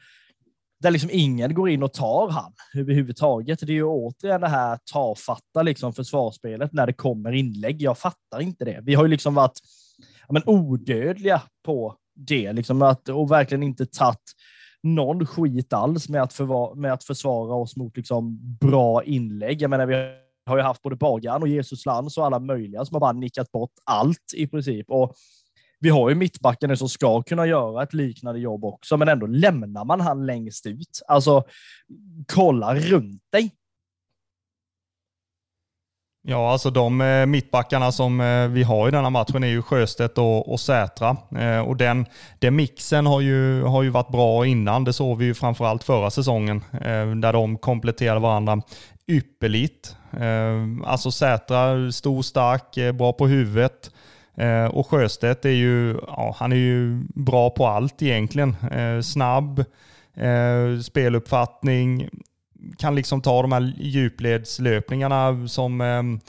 där 0.79 0.91
liksom 0.91 1.09
ingen 1.13 1.53
går 1.53 1.69
in 1.69 1.83
och 1.83 1.93
tar 1.93 2.29
han 2.29 2.53
överhuvudtaget. 2.75 3.59
Det 3.59 3.71
är 3.71 3.75
ju 3.75 3.83
återigen 3.83 4.41
det 4.41 4.47
här 4.47 4.79
tafatta 4.91 5.61
liksom 5.61 5.93
försvarsspelet 5.93 6.73
när 6.73 6.87
det 6.87 6.93
kommer 6.93 7.31
inlägg. 7.31 7.81
Jag 7.81 7.97
fattar 7.97 8.41
inte 8.41 8.65
det. 8.65 8.79
Vi 8.83 8.95
har 8.95 9.03
ju 9.03 9.09
liksom 9.09 9.33
varit 9.33 9.59
ja, 10.27 10.33
men, 10.33 10.43
odödliga 10.45 11.41
på 11.65 11.95
det 12.15 12.53
liksom 12.53 12.81
att, 12.81 13.09
och 13.09 13.31
verkligen 13.31 13.63
inte 13.63 13.85
tagit 13.85 14.19
någon 14.83 15.25
skit 15.25 15.73
alls 15.73 16.09
med 16.09 16.23
att, 16.23 16.33
förva, 16.33 16.75
med 16.75 16.93
att 16.93 17.03
försvara 17.03 17.55
oss 17.55 17.75
mot 17.75 17.97
liksom 17.97 18.37
bra 18.57 19.03
inlägg. 19.03 19.61
Jag 19.61 19.69
menar, 19.69 19.85
vi 19.85 19.95
har 20.45 20.57
ju 20.57 20.63
haft 20.63 20.81
både 20.81 20.95
Bagan 20.95 21.41
och 21.41 21.47
Jesus 21.47 21.85
Lantz 21.85 22.17
och 22.17 22.25
alla 22.25 22.39
möjliga 22.39 22.85
som 22.85 22.95
har 22.95 22.99
bara 22.99 23.11
nickat 23.11 23.51
bort 23.51 23.73
allt 23.83 24.33
i 24.35 24.47
princip. 24.47 24.89
Och 24.89 25.15
vi 25.79 25.89
har 25.89 26.09
ju 26.09 26.15
mittbacken 26.15 26.77
som 26.77 26.89
ska 26.89 27.21
kunna 27.21 27.45
göra 27.45 27.83
ett 27.83 27.93
liknande 27.93 28.39
jobb 28.39 28.65
också, 28.65 28.97
men 28.97 29.07
ändå 29.07 29.25
lämnar 29.25 29.85
man 29.85 30.01
han 30.01 30.25
längst 30.25 30.65
ut. 30.65 31.01
Alltså, 31.07 31.43
kolla 32.27 32.75
runt 32.75 33.21
dig. 33.31 33.51
Ja, 36.21 36.51
alltså 36.51 36.69
de 36.69 37.01
eh, 37.01 37.25
mittbackarna 37.25 37.91
som 37.91 38.21
eh, 38.21 38.47
vi 38.47 38.63
har 38.63 38.87
i 38.87 38.91
denna 38.91 39.09
matchen 39.09 39.43
är 39.43 39.47
ju 39.47 39.61
Sjöstedt 39.61 40.17
och, 40.17 40.51
och 40.51 40.59
Sätra. 40.59 41.17
Eh, 41.39 41.59
och 41.59 41.77
den, 41.77 42.05
den 42.39 42.55
mixen 42.55 43.05
har 43.05 43.21
ju, 43.21 43.63
har 43.63 43.83
ju 43.83 43.89
varit 43.89 44.11
bra 44.11 44.45
innan. 44.45 44.83
Det 44.83 44.93
såg 44.93 45.17
vi 45.17 45.25
ju 45.25 45.33
framförallt 45.33 45.83
förra 45.83 46.09
säsongen, 46.09 46.63
där 47.21 47.33
de 47.33 47.57
kompletterade 47.57 48.19
varandra 48.19 48.61
ypperligt. 49.07 49.95
Alltså 50.85 51.11
Sätra, 51.11 51.91
stor, 51.91 52.21
stark, 52.21 52.95
bra 52.97 53.13
på 53.13 53.27
huvudet. 53.27 53.91
Eh, 54.39 54.65
och 54.65 54.87
Sjöstedt 54.87 55.45
är 55.45 55.49
ju, 55.49 55.99
ja, 56.07 56.35
han 56.37 56.51
är 56.51 56.55
ju 56.55 57.03
bra 57.15 57.49
på 57.49 57.67
allt 57.67 58.01
egentligen. 58.01 58.55
Eh, 58.71 59.01
snabb, 59.01 59.59
eh, 60.13 60.79
speluppfattning, 60.83 62.09
kan 62.77 62.95
liksom 62.95 63.21
ta 63.21 63.41
de 63.41 63.51
här 63.51 63.73
djupledslöpningarna 63.77 65.47
som, 65.47 65.81
ehm, 65.81 66.19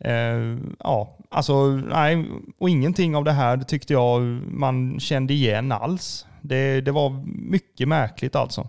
eh, 0.00 0.58
ja, 0.78 1.18
alltså 1.30 1.66
nej, 1.66 2.26
och 2.58 2.70
ingenting 2.70 3.16
av 3.16 3.24
det 3.24 3.32
här 3.32 3.58
tyckte 3.58 3.92
jag 3.92 4.20
man 4.52 5.00
kände 5.00 5.34
igen 5.34 5.72
alls. 5.72 6.26
Det, 6.42 6.80
det 6.80 6.92
var 6.92 7.24
mycket 7.50 7.88
märkligt 7.88 8.36
alltså. 8.36 8.68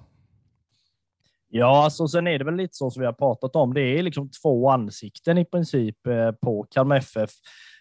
Ja, 1.49 1.83
alltså 1.83 2.07
sen 2.07 2.27
är 2.27 2.39
det 2.39 2.45
väl 2.45 2.55
lite 2.55 2.73
så 2.73 2.91
som 2.91 2.99
vi 2.99 3.05
har 3.05 3.13
pratat 3.13 3.55
om. 3.55 3.73
Det 3.73 3.81
är 3.81 4.03
liksom 4.03 4.29
två 4.29 4.69
ansikten 4.69 5.37
i 5.37 5.45
princip 5.45 6.07
eh, 6.07 6.31
på 6.31 6.67
Kalmar 6.71 6.97
FF. 6.97 7.29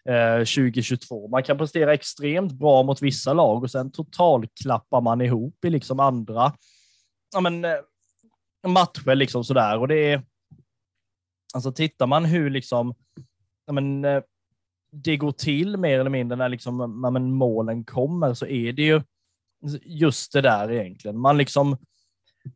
Eh, 0.09 0.39
2022. 0.39 1.29
Man 1.29 1.43
kan 1.43 1.59
prestera 1.59 1.95
extremt 1.95 2.53
bra 2.53 2.83
mot 2.83 3.03
vissa 3.03 3.33
lag 3.33 3.63
och 3.63 3.71
sen 3.71 3.93
totalklappar 3.93 5.01
man 5.01 5.21
ihop 5.21 5.65
i 5.65 5.71
liksom 5.71 6.01
andra. 6.01 6.53
Ja, 7.35 7.41
men, 7.41 7.65
eh, 7.65 7.77
matcher 8.67 9.15
liksom 9.15 9.45
sådär 9.45 9.79
och 9.79 9.89
det 9.89 10.13
är, 10.13 10.23
alltså 11.55 11.73
tittar 11.73 12.07
man 12.07 12.25
hur 12.25 12.51
liksom, 12.51 12.95
ja, 13.67 13.73
men, 13.73 14.05
eh, 14.05 14.23
det 14.93 15.17
går 15.17 15.33
till 15.33 15.77
mer 15.77 16.01
eller 16.01 16.11
mindre 16.11 16.37
när 16.37 16.49
liksom, 16.49 17.01
ja, 17.05 17.11
men, 17.11 17.33
målen 17.33 17.85
kommer 17.85 18.35
så 18.35 18.47
är 18.47 18.73
det 18.73 18.83
ju 18.83 19.03
just 19.85 20.33
det 20.33 20.41
där 20.41 20.73
egentligen. 20.73 21.19
Man 21.19 21.39
liksom, 21.39 21.77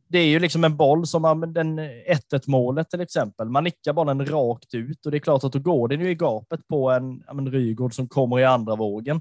det 0.08 0.18
är 0.18 0.26
ju 0.26 0.38
liksom 0.38 0.64
en 0.64 0.76
boll 0.76 1.06
som 1.06 1.22
man, 1.22 1.52
den 1.52 1.78
eh, 1.78 2.16
1-1 2.32 2.42
målet 2.46 2.90
till 2.90 3.00
exempel. 3.00 3.48
Man 3.48 3.64
nickar 3.64 3.92
bollen 3.92 4.26
rakt 4.26 4.74
ut 4.74 5.06
och 5.06 5.12
det 5.12 5.16
är 5.16 5.20
klart 5.20 5.44
att 5.44 5.52
då 5.52 5.58
går 5.58 5.88
den 5.88 6.00
ju 6.00 6.10
i 6.10 6.14
gapet 6.14 6.68
på 6.68 6.90
en, 6.90 7.22
ja, 7.26 7.34
men 7.34 7.52
Rygård 7.52 7.94
som 7.94 8.08
kommer 8.08 8.40
i 8.40 8.44
andra 8.44 8.76
vågen. 8.76 9.20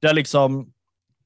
Där 0.00 0.14
liksom, 0.14 0.72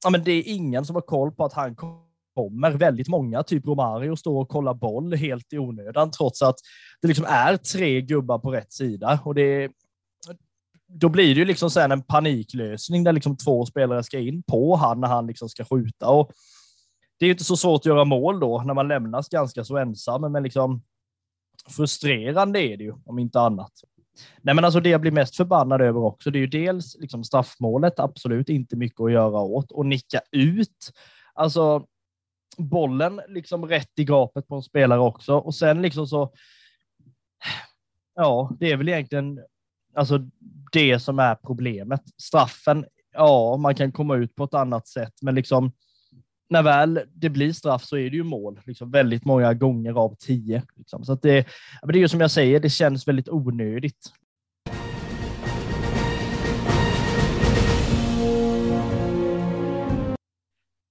ja, 0.03 0.09
men 0.09 0.23
det 0.23 0.31
är 0.31 0.43
ingen 0.45 0.85
som 0.85 0.95
har 0.95 1.01
koll 1.01 1.31
på 1.31 1.45
att 1.45 1.53
han 1.53 1.75
kommer. 1.75 2.71
Väldigt 2.71 3.07
många, 3.07 3.43
typ 3.43 3.67
Romario, 3.67 4.15
står 4.15 4.41
och 4.41 4.49
kollar 4.49 4.73
boll 4.73 5.13
helt 5.15 5.53
i 5.53 5.57
onödan, 5.57 6.11
trots 6.11 6.41
att 6.41 6.55
det 7.01 7.07
liksom 7.07 7.25
är 7.29 7.57
tre 7.57 8.01
gubbar 8.01 8.39
på 8.39 8.51
rätt 8.51 8.73
sida. 8.73 9.19
Och 9.25 9.35
det, 9.35 9.71
då 10.87 11.09
blir 11.09 11.35
det 11.35 11.39
ju 11.39 11.45
liksom 11.45 11.69
sen 11.69 11.91
en 11.91 12.03
paniklösning 12.03 13.03
där 13.03 13.13
liksom 13.13 13.37
två 13.37 13.65
spelare 13.65 14.03
ska 14.03 14.19
in 14.19 14.43
på 14.43 14.75
han 14.75 14.99
när 14.99 15.07
han 15.07 15.27
liksom 15.27 15.49
ska 15.49 15.65
skjuta. 15.65 16.09
Och 16.09 16.31
det 17.19 17.25
är 17.25 17.27
ju 17.27 17.31
inte 17.31 17.43
så 17.43 17.57
svårt 17.57 17.81
att 17.81 17.85
göra 17.85 18.05
mål 18.05 18.39
då 18.39 18.61
när 18.65 18.73
man 18.73 18.87
lämnas 18.87 19.29
ganska 19.29 19.63
så 19.63 19.77
ensam, 19.77 20.31
men 20.31 20.43
liksom 20.43 20.81
frustrerande 21.69 22.59
är 22.59 22.77
det 22.77 22.83
ju, 22.83 22.93
om 23.05 23.19
inte 23.19 23.39
annat. 23.39 23.71
Nej, 24.41 24.55
men 24.55 24.65
alltså 24.65 24.79
det 24.79 24.89
jag 24.89 25.01
blir 25.01 25.11
mest 25.11 25.35
förbannad 25.35 25.81
över 25.81 25.99
också, 25.99 26.31
det 26.31 26.37
är 26.37 26.41
ju 26.41 26.47
dels 26.47 26.97
liksom 26.99 27.23
straffmålet, 27.23 27.99
absolut 27.99 28.49
inte 28.49 28.75
mycket 28.75 29.01
att 29.01 29.11
göra 29.11 29.39
åt, 29.39 29.71
och 29.71 29.85
nicka 29.85 30.21
ut. 30.31 30.91
Alltså 31.33 31.85
bollen 32.57 33.21
liksom 33.27 33.65
rätt 33.65 33.99
i 33.99 34.05
gapet 34.05 34.47
på 34.47 34.55
en 34.55 34.61
spelare 34.61 34.99
också, 34.99 35.37
och 35.37 35.55
sen 35.55 35.81
liksom 35.81 36.07
så. 36.07 36.33
Ja, 38.15 38.51
det 38.59 38.71
är 38.71 38.77
väl 38.77 38.89
egentligen 38.89 39.39
alltså 39.95 40.19
det 40.71 40.99
som 40.99 41.19
är 41.19 41.35
problemet. 41.35 42.01
Straffen, 42.21 42.85
ja, 43.13 43.57
man 43.57 43.75
kan 43.75 43.91
komma 43.91 44.15
ut 44.15 44.35
på 44.35 44.43
ett 44.43 44.53
annat 44.53 44.87
sätt, 44.87 45.13
men 45.21 45.35
liksom 45.35 45.71
när 46.49 46.63
väl 46.63 47.01
det 47.13 47.29
blir 47.29 47.53
straff 47.53 47.83
så 47.83 47.97
är 47.97 48.09
det 48.09 48.15
ju 48.15 48.23
mål, 48.23 48.59
liksom 48.65 48.91
väldigt 48.91 49.25
många 49.25 49.53
gånger 49.53 49.93
av 49.93 50.15
tio. 50.19 50.63
Liksom. 50.75 51.05
Så 51.05 51.13
att 51.13 51.21
det, 51.21 51.47
det 51.83 51.97
är 51.97 52.01
ju 52.01 52.07
som 52.07 52.21
jag 52.21 52.31
säger, 52.31 52.59
det 52.59 52.69
känns 52.69 53.07
väldigt 53.07 53.29
onödigt. 53.29 54.11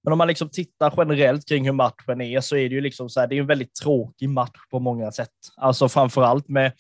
Men 0.05 0.13
om 0.13 0.19
man 0.19 0.29
liksom 0.29 0.49
tittar 0.49 0.95
generellt 0.97 1.49
kring 1.49 1.65
hur 1.65 1.73
matchen 1.73 2.21
är 2.21 2.41
så 2.41 2.57
är 2.57 2.69
det 2.69 2.75
ju 2.75 2.81
liksom 2.81 3.09
så 3.09 3.21
här, 3.21 3.27
det 3.27 3.37
är 3.37 3.41
en 3.41 3.47
väldigt 3.47 3.75
tråkig 3.75 4.29
match 4.29 4.59
på 4.71 4.81
många 4.81 5.13
sätt. 5.13 5.31
Alltså 5.57 5.89
framför 5.89 6.23
allt 6.23 6.49
med, 6.49 6.73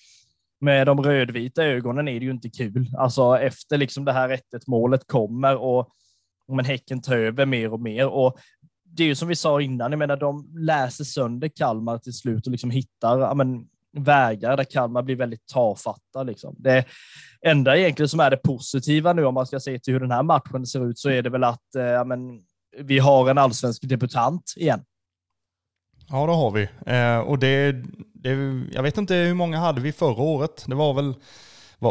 med 0.60 0.86
de 0.86 1.02
rödvita 1.02 1.64
ögonen 1.64 2.08
är 2.08 2.20
det 2.20 2.26
ju 2.26 2.30
inte 2.30 2.50
kul. 2.50 2.90
Alltså 2.98 3.38
efter 3.38 3.78
liksom 3.78 4.04
det 4.04 4.12
här 4.12 4.28
1 4.28 4.42
målet 4.66 5.06
kommer 5.06 5.56
och 5.56 5.90
men 6.48 6.64
Häcken 6.64 7.02
tar 7.02 7.16
över 7.16 7.46
mer 7.46 7.72
och 7.72 7.80
mer 7.80 8.08
och 8.08 8.38
det 8.96 9.02
är 9.02 9.06
ju 9.06 9.14
som 9.14 9.28
vi 9.28 9.36
sa 9.36 9.60
innan, 9.60 9.92
jag 9.92 9.98
menar 9.98 10.16
de 10.16 10.48
läser 10.58 11.04
sönder 11.04 11.48
Kalmar 11.48 11.98
till 11.98 12.12
slut 12.12 12.46
och 12.46 12.52
liksom 12.52 12.70
hittar 12.70 13.18
ja, 13.18 13.34
men, 13.34 13.66
vägar 13.96 14.56
där 14.56 14.64
Kalmar 14.64 15.02
blir 15.02 15.16
väldigt 15.16 15.46
tafatta. 15.46 16.22
Liksom. 16.22 16.54
Det 16.58 16.84
enda 17.46 17.76
egentligen 17.76 18.08
som 18.08 18.20
är 18.20 18.30
det 18.30 18.36
positiva 18.36 19.12
nu 19.12 19.24
om 19.24 19.34
man 19.34 19.46
ska 19.46 19.60
se 19.60 19.78
till 19.78 19.92
hur 19.92 20.00
den 20.00 20.10
här 20.10 20.22
matchen 20.22 20.66
ser 20.66 20.90
ut 20.90 20.98
så 20.98 21.10
är 21.10 21.22
det 21.22 21.30
väl 21.30 21.44
att 21.44 21.74
eh, 21.76 21.84
ja, 21.84 22.04
men, 22.04 22.40
vi 22.78 22.98
har 22.98 23.30
en 23.30 23.38
allsvensk 23.38 23.82
debutant 23.88 24.54
igen. 24.56 24.84
Ja, 26.08 26.26
det 26.26 26.32
har 26.32 26.50
vi. 26.50 26.68
Eh, 26.86 27.18
och 27.18 27.38
det, 27.38 27.72
det, 28.14 28.30
jag 28.72 28.82
vet 28.82 28.98
inte 28.98 29.14
hur 29.14 29.34
många 29.34 29.58
hade 29.58 29.80
vi 29.80 29.92
förra 29.92 30.22
året. 30.22 30.64
Det 30.66 30.74
var 30.74 30.94
väl 30.94 31.14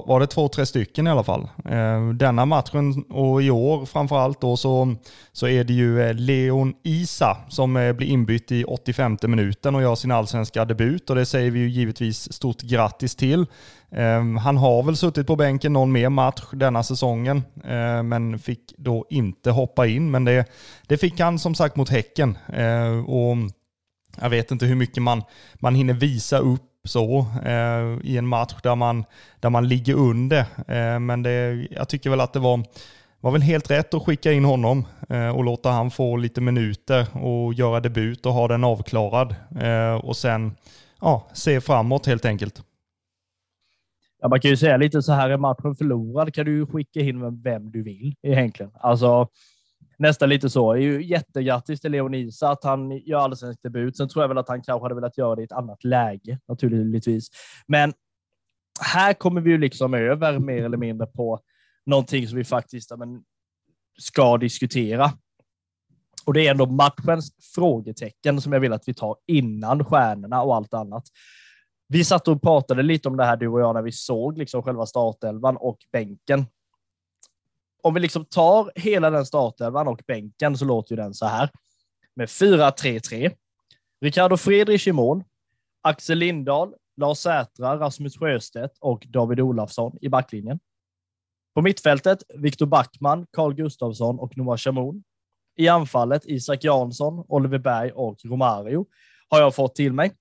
var 0.01 0.19
det 0.19 0.27
två, 0.27 0.47
tre 0.47 0.65
stycken 0.65 1.07
i 1.07 1.09
alla 1.09 1.23
fall. 1.23 1.49
Eh, 1.65 2.09
denna 2.09 2.45
matchen 2.45 3.03
och 3.03 3.43
i 3.43 3.49
år 3.49 3.85
framförallt 3.85 4.41
då 4.41 4.57
så, 4.57 4.95
så 5.31 5.47
är 5.47 5.63
det 5.63 5.73
ju 5.73 6.01
eh, 6.01 6.13
Leon 6.13 6.73
Isa 6.83 7.37
som 7.49 7.77
eh, 7.77 7.93
blir 7.93 8.07
inbytt 8.07 8.51
i 8.51 8.63
85 8.63 9.17
minuten 9.23 9.75
och 9.75 9.81
gör 9.81 9.95
sin 9.95 10.11
allsvenska 10.11 10.65
debut 10.65 11.09
och 11.09 11.15
det 11.15 11.25
säger 11.25 11.51
vi 11.51 11.59
ju 11.59 11.69
givetvis 11.69 12.33
stort 12.33 12.61
grattis 12.61 13.15
till. 13.15 13.45
Ehm, 13.91 14.37
han 14.37 14.57
har 14.57 14.83
väl 14.83 14.97
suttit 14.97 15.27
på 15.27 15.35
bänken 15.35 15.73
någon 15.73 15.91
mer 15.91 16.09
match 16.09 16.43
denna 16.51 16.83
säsongen 16.83 17.37
eh, 17.63 18.03
men 18.03 18.39
fick 18.39 18.73
då 18.77 19.05
inte 19.09 19.51
hoppa 19.51 19.87
in. 19.87 20.11
Men 20.11 20.25
det, 20.25 20.45
det 20.87 20.97
fick 20.97 21.19
han 21.19 21.39
som 21.39 21.55
sagt 21.55 21.75
mot 21.75 21.89
Häcken. 21.89 22.37
Och 23.07 23.37
jag 24.21 24.29
vet 24.29 24.51
inte 24.51 24.65
hur 24.65 24.75
mycket 24.75 25.03
man, 25.03 25.23
man 25.55 25.75
hinner 25.75 25.93
visa 25.93 26.37
upp 26.37 26.72
så 26.87 27.25
eh, 27.45 27.97
i 28.03 28.17
en 28.17 28.27
match 28.27 28.55
där 28.63 28.75
man, 28.75 29.05
där 29.39 29.49
man 29.49 29.67
ligger 29.67 29.93
under. 29.93 30.39
Eh, 30.67 30.99
men 30.99 31.23
det, 31.23 31.67
jag 31.71 31.89
tycker 31.89 32.09
väl 32.09 32.21
att 32.21 32.33
det 32.33 32.39
var, 32.39 32.63
var 33.19 33.31
väl 33.31 33.41
helt 33.41 33.71
rätt 33.71 33.93
att 33.93 34.03
skicka 34.03 34.31
in 34.31 34.45
honom 34.45 34.85
eh, 35.09 35.29
och 35.29 35.43
låta 35.43 35.69
han 35.69 35.91
få 35.91 36.17
lite 36.17 36.41
minuter 36.41 37.17
och 37.17 37.53
göra 37.53 37.79
debut 37.79 38.25
och 38.25 38.33
ha 38.33 38.47
den 38.47 38.63
avklarad. 38.63 39.35
Eh, 39.61 39.95
och 39.95 40.17
sen 40.17 40.55
ja, 41.01 41.27
se 41.33 41.61
framåt 41.61 42.05
helt 42.05 42.25
enkelt. 42.25 42.63
Ja, 44.21 44.27
man 44.27 44.39
kan 44.39 44.51
ju 44.51 44.57
säga 44.57 44.77
lite 44.77 45.01
så 45.01 45.13
här, 45.13 45.29
är 45.29 45.37
matchen 45.37 45.75
förlorad 45.75 46.33
kan 46.33 46.45
du 46.45 46.65
skicka 46.65 46.99
in 46.99 47.41
vem 47.41 47.71
du 47.71 47.83
vill 47.83 48.15
egentligen. 48.23 48.71
Alltså, 48.75 49.27
nästan 49.97 50.29
lite 50.29 50.49
så. 50.49 50.73
Det 50.73 50.79
är 50.79 50.83
ju 50.83 51.03
jättegrattis 51.03 51.81
till 51.81 51.91
Leonisa 51.91 52.49
att 52.49 52.63
han 52.63 52.91
gör 52.91 53.19
allsvensk 53.19 53.63
debut. 53.63 53.97
Sen 53.97 54.09
tror 54.09 54.23
jag 54.23 54.27
väl 54.27 54.37
att 54.37 54.49
han 54.49 54.61
kanske 54.61 54.85
hade 54.85 54.95
velat 54.95 55.17
göra 55.17 55.35
det 55.35 55.41
i 55.41 55.45
ett 55.45 55.51
annat 55.51 55.83
läge 55.83 56.39
naturligtvis. 56.47 57.29
Men 57.67 57.93
här 58.81 59.13
kommer 59.13 59.41
vi 59.41 59.49
ju 59.49 59.57
liksom 59.57 59.93
över 59.93 60.39
mer 60.39 60.65
eller 60.65 60.77
mindre 60.77 61.07
på 61.07 61.39
någonting 61.85 62.27
som 62.27 62.37
vi 62.37 62.43
faktiskt 62.43 62.91
men, 62.97 63.23
ska 63.99 64.37
diskutera. 64.37 65.11
Och 66.25 66.33
det 66.33 66.47
är 66.47 66.51
ändå 66.51 66.65
matchens 66.65 67.31
frågetecken 67.55 68.41
som 68.41 68.53
jag 68.53 68.59
vill 68.59 68.73
att 68.73 68.87
vi 68.87 68.93
tar 68.93 69.15
innan 69.27 69.85
stjärnorna 69.85 70.41
och 70.41 70.55
allt 70.55 70.73
annat. 70.73 71.03
Vi 71.87 72.03
satt 72.03 72.27
och 72.27 72.41
pratade 72.41 72.83
lite 72.83 73.07
om 73.07 73.17
det 73.17 73.25
här 73.25 73.37
du 73.37 73.47
och 73.47 73.61
jag 73.61 73.73
när 73.73 73.81
vi 73.81 73.91
såg 73.91 74.37
liksom 74.37 74.63
själva 74.63 74.85
startelvan 74.85 75.57
och 75.57 75.77
bänken 75.91 76.45
om 77.83 77.93
vi 77.93 77.99
liksom 77.99 78.25
tar 78.25 78.71
hela 78.75 79.09
den 79.09 79.25
startelvan 79.25 79.87
och 79.87 80.01
bänken 80.07 80.57
så 80.57 80.65
låter 80.65 80.95
ju 80.95 81.01
den 81.01 81.13
så 81.13 81.25
här. 81.25 81.49
Med 82.15 82.27
4-3-3. 82.27 83.35
Ricardo 84.01 84.37
Friedrich 84.37 84.87
i 84.87 84.91
mål. 84.91 85.23
Axel 85.81 86.17
Lindahl, 86.17 86.73
Lars 86.97 87.17
Sätra, 87.17 87.79
Rasmus 87.79 88.17
Sjöstedt 88.17 88.77
och 88.79 89.03
David 89.07 89.39
Olafsson 89.39 89.97
i 90.01 90.09
backlinjen. 90.09 90.59
På 91.55 91.61
mittfältet 91.61 92.23
Viktor 92.35 92.65
Backman, 92.65 93.27
Carl 93.31 93.53
Gustafsson 93.53 94.19
och 94.19 94.37
Noah 94.37 94.57
Shamoun. 94.57 95.03
I 95.55 95.67
anfallet 95.67 96.25
Isak 96.25 96.63
Jansson, 96.63 97.25
Oliver 97.27 97.57
Berg 97.57 97.91
och 97.91 98.25
Romario 98.25 98.85
har 99.29 99.39
jag 99.39 99.55
fått 99.55 99.75
till 99.75 99.93
mig. 99.93 100.11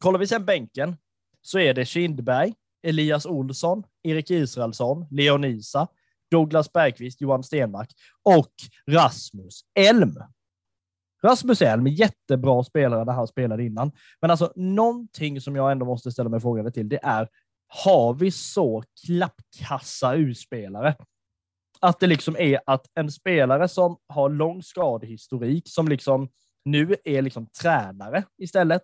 Kollar 0.00 0.18
vi 0.18 0.26
sen 0.26 0.44
bänken 0.44 0.96
så 1.42 1.58
är 1.58 1.74
det 1.74 1.84
Kindberg, 1.84 2.54
Elias 2.82 3.26
Olsson, 3.26 3.82
Erik 4.02 4.30
Israelsson, 4.30 5.06
Leonisa, 5.10 5.88
Douglas 6.30 6.72
Bergqvist, 6.72 7.20
Johan 7.20 7.42
Stenmark 7.42 7.90
och 8.22 8.52
Rasmus 8.86 9.60
Elm. 9.74 10.14
Rasmus 11.22 11.62
Elm, 11.62 11.86
jättebra 11.86 12.64
spelare 12.64 13.04
när 13.04 13.12
han 13.12 13.26
spelade 13.26 13.64
innan. 13.64 13.92
Men 14.20 14.30
alltså 14.30 14.52
någonting 14.56 15.40
som 15.40 15.56
jag 15.56 15.72
ändå 15.72 15.86
måste 15.86 16.12
ställa 16.12 16.28
mig 16.28 16.40
frågande 16.40 16.70
till, 16.70 16.88
det 16.88 17.00
är 17.02 17.28
har 17.68 18.14
vi 18.14 18.30
så 18.30 18.82
klappkassa 19.06 20.16
urspelare? 20.16 20.94
Att 21.80 22.00
det 22.00 22.06
liksom 22.06 22.36
är 22.36 22.60
att 22.66 22.86
en 22.94 23.10
spelare 23.10 23.68
som 23.68 23.96
har 24.08 24.28
lång 24.28 24.62
skadehistorik, 24.62 25.68
som 25.68 25.88
liksom 25.88 26.28
nu 26.64 26.96
är 27.04 27.22
liksom 27.22 27.46
tränare 27.46 28.24
istället, 28.38 28.82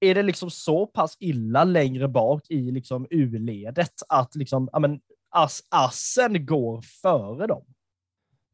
är 0.00 0.14
det 0.14 0.22
liksom 0.22 0.50
så 0.50 0.86
pass 0.86 1.16
illa 1.20 1.64
längre 1.64 2.08
bak 2.08 2.42
i 2.48 2.70
liksom 2.70 3.06
U-ledet 3.10 3.92
att 4.08 4.34
liksom, 4.34 4.68
ja, 4.72 4.78
men, 4.78 5.00
ass, 5.30 5.62
assen 5.68 6.46
går 6.46 6.82
före 7.02 7.46
dem. 7.46 7.62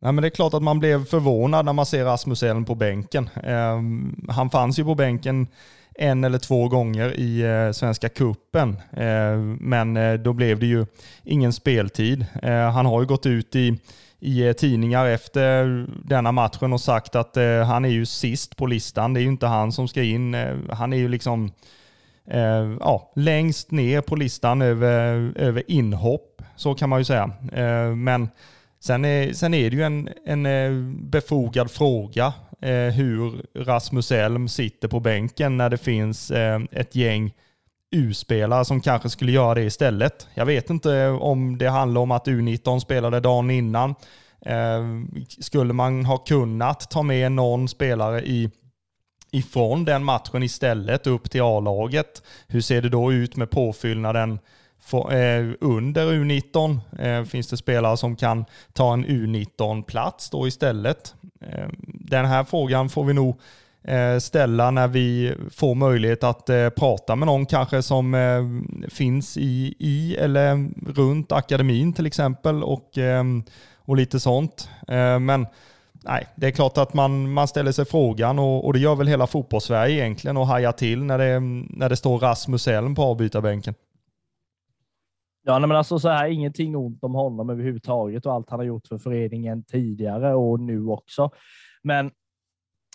Nej, 0.00 0.12
men 0.12 0.23
det 0.23 0.28
är 0.28 0.30
klart 0.30 0.54
att 0.54 0.62
man 0.62 0.78
blev 0.78 1.04
förvånad 1.04 1.64
när 1.64 1.73
man 1.73 1.87
ser 1.87 2.04
Rasmus 2.04 2.42
Elm 2.42 2.64
på 2.64 2.75
bänken. 2.75 3.30
Eh, 3.42 3.80
han 4.28 4.50
fanns 4.50 4.78
ju 4.78 4.85
på 4.85 4.95
bänken 4.95 5.47
en 5.99 6.25
eller 6.25 6.38
två 6.38 6.68
gånger 6.68 7.21
i 7.21 7.40
eh, 7.40 7.73
Svenska 7.73 8.09
Kuppen 8.09 8.76
eh, 8.92 9.37
men 9.61 9.97
eh, 9.97 10.14
då 10.14 10.33
blev 10.33 10.59
det 10.59 10.66
ju 10.66 10.87
ingen 11.25 11.52
speltid. 11.52 12.26
Eh, 12.42 12.71
han 12.71 12.87
har 12.87 13.00
ju 13.00 13.06
gått 13.06 13.26
ut 13.26 13.56
i, 13.56 13.78
i 14.21 14.47
eh, 14.47 14.52
tidningar 14.52 15.06
efter 15.06 15.87
denna 16.04 16.33
matchen 16.33 16.73
och 16.73 16.80
sagt 16.80 17.14
att 17.14 17.37
eh, 17.37 17.62
han 17.62 17.85
är 17.85 17.88
ju 17.88 18.06
sist 18.06 18.56
på 18.56 18.66
listan. 18.66 19.14
Det 19.14 19.21
är 19.21 19.23
ju 19.23 19.28
inte 19.28 19.47
han 19.47 19.73
som 19.73 19.88
ska 19.88 20.02
in. 20.02 20.35
Ehm, 20.35 20.68
han 20.71 20.92
är 20.92 20.97
ju 20.97 21.09
liksom 21.09 21.52
Eh, 22.30 22.76
ja, 22.80 23.12
längst 23.16 23.71
ner 23.71 24.00
på 24.00 24.16
listan 24.16 24.62
över, 24.62 25.33
över 25.37 25.62
inhopp 25.71 26.42
så 26.56 26.75
kan 26.75 26.88
man 26.88 27.00
ju 27.00 27.04
säga. 27.04 27.30
Eh, 27.52 27.95
men 27.95 28.28
sen 28.80 29.04
är, 29.04 29.33
sen 29.33 29.54
är 29.54 29.71
det 29.71 29.76
ju 29.76 29.83
en, 29.83 30.09
en 30.26 30.47
eh, 30.47 30.73
befogad 31.00 31.71
fråga. 31.71 32.33
eh, 32.62 32.71
hur 32.95 33.47
Rasmus 33.64 34.12
Elm 34.12 34.49
sitter 34.49 34.88
på 34.88 35.00
bänken 35.00 35.56
när 35.56 35.71
det 35.71 35.78
finns 35.78 36.30
eh, 36.30 36.61
ett 36.73 36.95
gäng 36.95 37.33
U-spelare 37.90 38.64
som 38.64 38.80
kanske 38.80 39.11
skulle 39.11 39.33
göra 39.33 39.54
det 39.54 39.62
istället. 39.62 40.28
Jag 40.35 40.47
vet 40.47 40.71
inte 40.71 41.09
om 41.09 41.59
det 41.59 41.68
handlar 41.68 42.00
om 42.00 42.11
att 42.11 42.26
U19 42.26 42.80
spelade 42.80 43.21
dagen 43.21 43.50
innan. 43.50 43.95
Eh, 44.47 44.85
skulle 45.40 45.73
man 45.73 46.04
ha 46.04 46.16
kunnat 46.16 46.90
ta 46.90 47.02
med 47.02 47.33
någon 47.33 47.68
spelare 47.68 48.21
i 48.26 48.50
ifrån 49.37 49.85
den 49.85 50.05
matchen 50.05 50.43
istället 50.43 51.07
upp 51.07 51.31
till 51.31 51.43
A-laget. 51.43 52.23
Hur 52.47 52.61
ser 52.61 52.83
det 52.83 52.88
då 52.88 53.12
ut 53.12 53.37
med 53.37 53.50
påfyllnaden 53.50 54.38
eh, 54.93 55.55
under 55.61 56.12
U19 56.12 56.78
eh, 56.99 57.25
finns 57.25 57.49
det 57.49 57.57
spelare 57.57 57.97
som 57.97 58.16
kan 58.16 58.45
ta 58.73 58.93
en 58.93 59.07
U19-plats 59.07 60.31
då 60.31 60.47
istället. 60.49 61.14
Eh, 61.40 61.69
den 61.85 62.25
här 62.25 62.45
frågan 62.45 62.88
får 62.88 63.05
vi 63.05 63.14
nog 63.14 63.40
ställa 64.21 64.71
när 64.71 64.88
vi 64.88 65.35
får 65.50 65.75
möjlighet 65.75 66.25
att 66.25 66.47
prata 66.76 67.16
med 67.16 67.26
någon 67.26 67.47
kanske 67.47 67.83
som 67.83 68.16
finns 68.88 69.37
i, 69.37 69.75
i 69.78 70.16
eller 70.16 70.69
runt 70.93 71.33
akademin 71.33 71.93
till 71.93 72.07
exempel 72.07 72.62
och, 72.62 72.99
och 73.76 73.97
lite 73.97 74.21
sånt. 74.21 74.69
Men 75.21 75.47
nej, 76.06 76.26
det 76.36 76.46
är 76.46 76.50
klart 76.50 76.78
att 76.78 76.94
man, 76.94 77.32
man 77.32 77.48
ställer 77.48 77.72
sig 77.72 77.84
frågan 77.84 78.38
och, 78.38 78.64
och 78.64 78.72
det 78.72 78.78
gör 78.78 78.94
väl 78.94 79.06
hela 79.06 79.26
fotbollssverige 79.26 79.94
egentligen 79.94 80.36
och 80.36 80.46
hajar 80.46 80.72
till 80.72 81.04
när 81.04 81.18
det, 81.18 81.40
när 81.70 81.88
det 81.88 81.96
står 81.96 82.18
Rasmus 82.18 82.68
Elm 82.68 82.94
på 82.94 83.02
avbytarbänken. 83.02 83.75
Ja, 85.42 85.58
nej 85.58 85.68
men 85.68 85.76
alltså 85.76 85.98
så 85.98 86.08
här, 86.08 86.28
ingenting 86.28 86.76
ont 86.76 87.04
om 87.04 87.14
honom 87.14 87.50
överhuvudtaget 87.50 88.26
och 88.26 88.32
allt 88.32 88.50
han 88.50 88.58
har 88.58 88.66
gjort 88.66 88.86
för 88.86 88.98
föreningen 88.98 89.64
tidigare 89.64 90.34
och 90.34 90.60
nu 90.60 90.86
också. 90.86 91.30
Men 91.82 92.10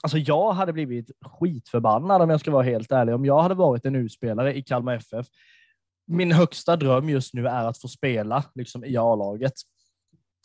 alltså 0.03 0.18
jag 0.18 0.51
hade 0.51 0.74
blivit 0.74 1.12
skitförbannad 1.25 2.22
om 2.22 2.30
jag 2.30 2.39
ska 2.39 2.51
vara 2.51 2.63
helt 2.63 2.91
ärlig. 2.91 3.15
Om 3.15 3.25
jag 3.25 3.41
hade 3.41 3.56
varit 3.56 3.86
en 3.86 3.96
U-spelare 3.96 4.58
i 4.58 4.63
Kalmar 4.63 4.96
FF. 4.96 5.27
Min 6.08 6.32
högsta 6.32 6.75
dröm 6.75 7.10
just 7.10 7.34
nu 7.34 7.48
är 7.48 7.65
att 7.65 7.77
få 7.77 7.88
spela 7.88 8.44
liksom, 8.56 8.86
i 8.86 8.98
A-laget. 8.98 9.53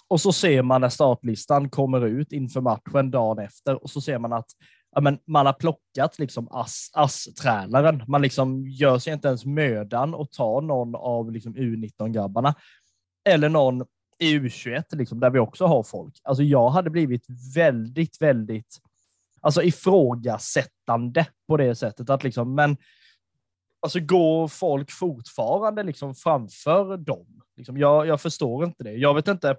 Och 0.09 0.21
så 0.21 0.33
ser 0.33 0.63
man 0.63 0.81
när 0.81 0.89
startlistan 0.89 1.71
kommer 1.71 2.07
ut 2.07 2.33
inför 2.33 2.61
matchen 2.61 3.11
dagen 3.11 3.39
efter 3.39 3.83
och 3.83 3.91
så 3.91 4.01
ser 4.01 4.19
man 4.19 4.33
att 4.33 4.47
ja, 4.95 5.01
men 5.01 5.19
man 5.27 5.47
har 5.47 5.53
plockat 5.53 6.19
liksom 6.19 6.49
ASS-tränaren. 6.51 8.03
Man 8.09 8.23
liksom 8.23 8.69
gör 8.69 8.99
sig 8.99 9.13
inte 9.13 9.29
ens 9.29 9.45
mödan 9.45 10.15
att 10.15 10.33
ta 10.33 10.61
någon 10.61 10.95
av 10.95 11.33
liksom 11.33 11.57
U19-grabbarna 11.57 12.55
eller 13.29 13.49
någon 13.49 13.85
i 14.19 14.39
U21, 14.39 14.97
liksom, 14.97 15.21
där 15.21 15.31
vi 15.31 15.39
också 15.39 15.67
har 15.67 15.83
folk. 15.83 16.21
Alltså 16.25 16.43
jag 16.43 16.71
hade 16.71 16.91
blivit 16.91 17.27
väldigt, 17.55 18.23
väldigt 18.23 18.79
alltså 19.41 19.63
ifrågasättande 19.63 21.27
på 21.49 21.57
det 21.57 21.75
sättet. 21.75 22.11
att 22.11 22.25
liksom, 22.25 22.55
Men 22.55 22.77
alltså 23.81 24.01
går 24.01 24.49
folk 24.49 24.91
fortfarande 24.91 25.83
liksom 25.83 26.15
framför 26.15 26.97
dem? 26.97 27.43
Liksom, 27.57 27.79
jag, 27.79 28.07
jag 28.07 28.21
förstår 28.21 28.65
inte 28.65 28.85
det. 28.85 28.93
Jag 28.93 29.15
vet 29.15 29.29
inte 29.29 29.57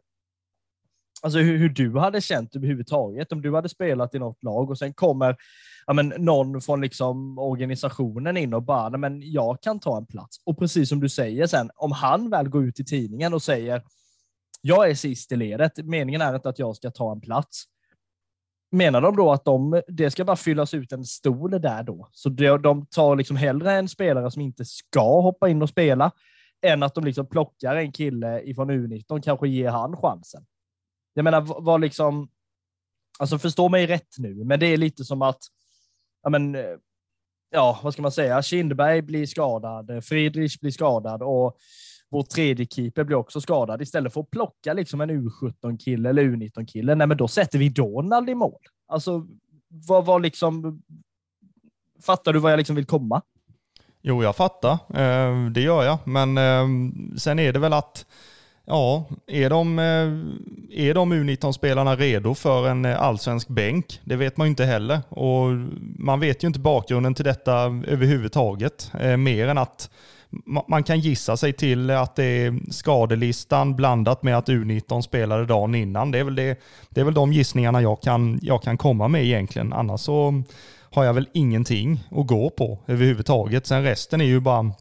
alltså 1.22 1.40
hur, 1.40 1.58
hur, 1.58 1.70
du 1.70 1.98
hade 1.98 2.22
känt 2.22 2.56
överhuvudtaget 2.56 3.32
om 3.32 3.42
du 3.42 3.56
hade 3.56 3.70
spelat 3.70 4.16
i 4.16 4.20
något 4.20 4.44
lag 4.44 4.70
och 4.70 4.78
sen 4.78 4.94
kommer 4.94 5.36
ja, 5.88 5.94
men, 5.94 6.14
någon 6.18 6.62
från 6.62 6.82
liksom, 6.82 7.40
organisationen 7.40 8.38
in 8.38 8.54
och 8.54 8.64
bara, 8.64 8.98
men 8.98 9.32
jag 9.32 9.62
kan 9.62 9.80
ta 9.80 9.98
en 9.98 10.06
plats. 10.06 10.38
Och 10.46 10.60
precis 10.60 10.90
som 10.90 11.00
du 11.00 11.10
säger 11.10 11.48
sen, 11.48 11.70
om 11.76 11.92
han 11.92 12.30
väl 12.30 12.50
går 12.50 12.64
ut 12.66 12.80
i 12.80 12.86
tidningen 12.86 13.34
och 13.34 13.42
säger, 13.42 13.82
jag 14.62 14.90
är 14.90 14.96
sist 14.96 15.32
i 15.32 15.36
ledet, 15.36 15.72
meningen 15.78 16.22
är 16.22 16.36
inte 16.36 16.50
att 16.50 16.60
jag 16.60 16.76
ska 16.76 16.92
ta 16.92 17.12
en 17.12 17.22
plats. 17.22 17.64
Menar 18.72 19.02
de 19.02 19.16
då 19.16 19.32
att 19.32 19.46
de, 19.46 19.82
det 19.88 20.12
ska 20.12 20.26
bara 20.26 20.36
fyllas 20.36 20.74
ut 20.74 20.92
en 20.92 21.06
stol 21.06 21.52
där 21.62 21.84
då? 21.84 22.10
Så 22.12 22.30
de, 22.30 22.62
de 22.62 22.86
tar 22.86 23.16
liksom 23.16 23.36
hellre 23.36 23.72
en 23.72 23.90
spelare 23.90 24.32
som 24.32 24.42
inte 24.42 24.66
ska 24.66 25.22
hoppa 25.22 25.50
in 25.50 25.62
och 25.62 25.70
spela, 25.70 26.12
än 26.66 26.84
att 26.84 26.96
de 26.96 27.04
liksom 27.04 27.28
plockar 27.30 27.76
en 27.76 27.92
kille 27.92 28.42
ifrån 28.42 28.72
U19, 28.72 29.22
kanske 29.22 29.48
ger 29.48 29.70
han 29.70 29.98
chansen. 29.98 30.46
Jag 31.18 31.24
menar, 31.24 31.62
vad 31.62 31.82
liksom, 31.82 32.30
alltså 33.20 33.40
förstå 33.40 33.70
mig 33.70 33.88
rätt 33.88 34.18
nu, 34.18 34.44
men 34.46 34.60
det 34.60 34.66
är 34.66 34.78
lite 34.78 35.06
som 35.06 35.22
att, 35.22 35.40
ja 36.24 36.30
men, 36.30 36.56
eh, 36.56 36.76
ja, 37.52 37.80
vad 37.84 37.94
ska 37.94 38.02
man 38.02 38.12
säga, 38.12 38.42
Kindberg 38.42 39.02
blir 39.02 39.26
skadad, 39.26 39.90
eh, 39.90 40.02
Friedrich 40.02 40.60
blir 40.60 40.72
skadad 40.72 41.24
och 41.24 41.58
vår 42.10 42.24
tredje 42.24 42.66
keeper 42.66 43.04
blir 43.04 43.18
också 43.18 43.42
skadad. 43.42 43.82
Istället 43.82 44.14
för 44.14 44.22
att 44.22 44.30
plocka 44.30 44.74
liksom 44.74 45.02
en 45.02 45.12
U17-kille 45.12 46.10
eller 46.10 46.24
U19-kille, 46.24 46.96
nej 46.96 47.08
men 47.08 47.18
då 47.18 47.28
sätter 47.28 47.60
vi 47.60 47.70
Donald 47.70 48.30
i 48.30 48.36
mål. 48.36 48.62
Alltså, 48.88 49.28
vad 49.68 50.06
var 50.06 50.20
liksom, 50.20 50.82
fattar 52.06 52.34
du 52.34 52.40
vad 52.40 52.52
jag 52.52 52.58
liksom 52.58 52.76
vill 52.76 52.86
komma? 52.86 53.22
Jo, 54.02 54.24
jag 54.24 54.36
fattar. 54.36 54.74
Eh, 54.74 55.50
det 55.50 55.62
gör 55.62 55.84
jag. 55.84 56.08
Men 56.08 56.38
sen 57.18 57.40
är 57.40 57.54
det 57.54 57.60
väl 57.60 57.74
att 57.74 58.06
Ja, 58.70 59.06
är 59.28 59.50
de, 59.50 59.80
eh, 59.80 60.88
är 60.88 60.94
de 60.94 61.14
U19-spelarna 61.14 61.96
redo 61.96 62.34
för 62.34 62.68
en 62.68 62.86
eh, 62.86 63.02
allsvensk 63.02 63.48
bänk? 63.48 64.02
Det 64.04 64.16
vet 64.16 64.38
man 64.38 64.48
ju 64.48 64.50
inte 64.50 64.66
heller. 64.66 65.00
Och 65.10 65.48
man 66.00 66.20
vet 66.20 66.44
ju 66.44 66.48
inte 66.48 66.60
bakgrunden 66.60 67.14
till 67.14 67.26
detta 67.26 67.54
överhuvudtaget. 67.88 68.92
Eh, 69.00 69.18
mer 69.18 69.48
än 69.48 69.58
att 69.58 69.90
man 70.68 70.84
kan 70.84 71.00
gissa 71.00 71.38
sig 71.38 71.54
till 71.54 71.90
att 71.90 72.16
det 72.16 72.24
är 72.24 72.72
skadelistan 72.72 73.76
blandat 73.76 74.24
med 74.24 74.38
att 74.38 74.50
U19 74.50 75.02
spelade 75.02 75.46
dagen 75.46 75.76
innan. 75.76 76.12
Det 76.12 76.20
är 76.20 76.24
väl, 76.24 76.36
det, 76.36 76.60
det 76.90 77.02
är 77.02 77.06
väl 77.06 77.14
de 77.14 77.34
gissningarna 77.34 77.82
jag 77.82 78.02
kan, 78.02 78.40
jag 78.42 78.64
kan 78.64 78.78
komma 78.78 79.08
med 79.08 79.24
egentligen. 79.24 79.74
Annars 79.74 80.02
så 80.02 80.44
har 80.92 81.04
jag 81.04 81.14
väl 81.14 81.30
ingenting 81.34 82.04
att 82.12 82.28
gå 82.28 82.50
på 82.50 82.80
överhuvudtaget. 82.88 83.68
Sen 83.68 83.84
resten 83.84 84.22
är 84.22 84.26
ju 84.26 84.40
bara, 84.40 84.72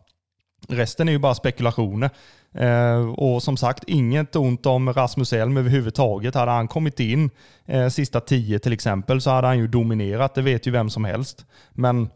resten 0.69 1.09
är 1.09 1.13
ju 1.13 1.19
bara 1.19 1.35
spekulationer. 1.35 2.11
Eh, 2.57 3.09
och 3.09 3.43
som 3.43 3.57
sagt, 3.57 3.85
inget 3.87 4.37
ont 4.37 4.67
om 4.67 4.93
Rasmus 4.93 5.33
Elm 5.33 5.57
överhuvudtaget. 5.57 6.35
Hade 6.35 6.51
han 6.51 6.69
kommit 6.69 7.01
in 7.01 7.31
eh, 7.67 7.89
sista 7.89 8.21
tio 8.21 8.59
till 8.59 8.73
exempel 8.73 9.21
så 9.21 9.31
hade 9.31 9.47
han 9.47 9.59
ju 9.59 9.67
dominerat. 9.67 10.35
Det 10.35 10.43
vet 10.43 10.67
ju 10.67 10.71
vem 10.71 10.91
som 10.91 11.05
helst. 11.05 11.47
Men 11.73 12.09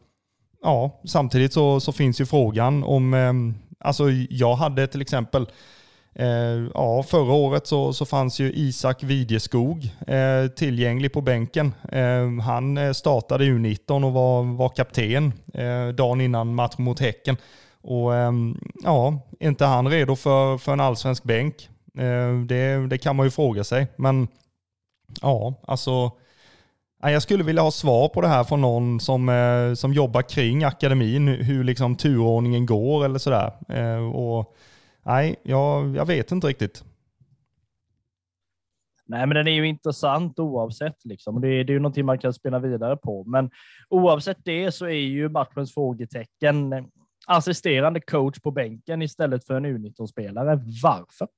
ja, 0.62 1.00
samtidigt 1.05 1.53
så, 1.53 1.81
så 1.81 1.92
finns 1.92 2.20
ju 2.20 2.26
frågan 2.26 2.85
om, 2.85 3.14
eh, 3.14 3.33
alltså 3.88 4.11
jag 4.31 4.55
hade 4.55 4.87
till 4.87 5.03
exempel 5.03 5.46
Eh, 6.14 6.68
ja, 6.74 7.03
förra 7.03 7.33
året 7.33 7.66
så, 7.66 7.92
så 7.92 8.07
fanns 8.07 8.40
ju 8.40 8.53
Isak 8.53 9.03
Vidjeskog 9.03 9.90
eh, 10.07 10.46
tillgänglig 10.46 11.12
på 11.12 11.20
bänken. 11.20 11.74
Eh, 11.92 12.42
han 12.44 12.79
eh, 12.79 12.92
startade 12.92 13.44
U19 13.44 14.05
och 14.05 14.12
var, 14.12 14.57
var 14.57 14.68
kapten 14.68 15.33
eh, 15.55 15.88
dagen 15.88 16.20
innan 16.20 16.55
matchen 16.55 16.85
mot 16.85 17.00
Häcken. 17.00 17.37
Och 17.82 18.14
ehm, 18.14 18.58
ja, 18.82 19.20
är 19.40 19.48
inte 19.48 19.64
han 19.64 19.88
redo 19.88 20.16
för, 20.16 20.58
för 20.58 20.72
en 20.72 20.80
allsvensk 20.80 21.24
bänk? 21.24 21.68
Eh, 21.98 22.40
det, 22.46 22.86
det 22.86 22.98
kan 22.98 23.16
man 23.16 23.26
ju 23.26 23.30
fråga 23.30 23.64
sig. 23.64 23.86
Men 23.96 24.28
ja, 25.22 25.54
alltså 25.62 26.10
jag 27.02 27.22
skulle 27.22 27.44
vilja 27.44 27.62
ha 27.62 27.70
svar 27.70 28.08
på 28.08 28.20
det 28.20 28.28
här 28.28 28.44
från 28.44 28.60
någon 28.60 29.00
som, 29.00 29.28
eh, 29.28 29.74
som 29.74 29.92
jobbar 29.92 30.22
kring 30.22 30.64
akademin, 30.64 31.28
hur 31.28 31.64
liksom 31.64 31.96
turordningen 31.96 32.66
går 32.66 33.04
eller 33.04 33.18
sådär. 33.18 33.52
Eh, 33.68 34.14
och, 34.14 34.56
nej, 35.02 35.36
jag, 35.42 35.96
jag 35.96 36.06
vet 36.06 36.32
inte 36.32 36.46
riktigt. 36.46 36.84
Nej, 39.06 39.26
men 39.26 39.34
den 39.34 39.48
är 39.48 39.52
ju 39.52 39.68
intressant 39.68 40.38
oavsett. 40.38 41.04
Liksom. 41.04 41.40
Det, 41.40 41.48
är, 41.48 41.64
det 41.64 41.72
är 41.72 41.74
ju 41.74 41.80
någonting 41.80 42.06
man 42.06 42.18
kan 42.18 42.32
spela 42.32 42.58
vidare 42.58 42.96
på. 42.96 43.24
Men 43.24 43.50
oavsett 43.88 44.38
det 44.44 44.72
så 44.72 44.84
är 44.84 44.90
ju 44.90 45.28
matchens 45.28 45.74
frågetecken 45.74 46.70
assisterande 47.30 48.00
coach 48.00 48.40
på 48.40 48.50
bänken 48.50 49.02
istället 49.02 49.46
för 49.46 49.54
en 49.54 49.66
U19-spelare. 49.66 50.60
Varför? 50.82 51.28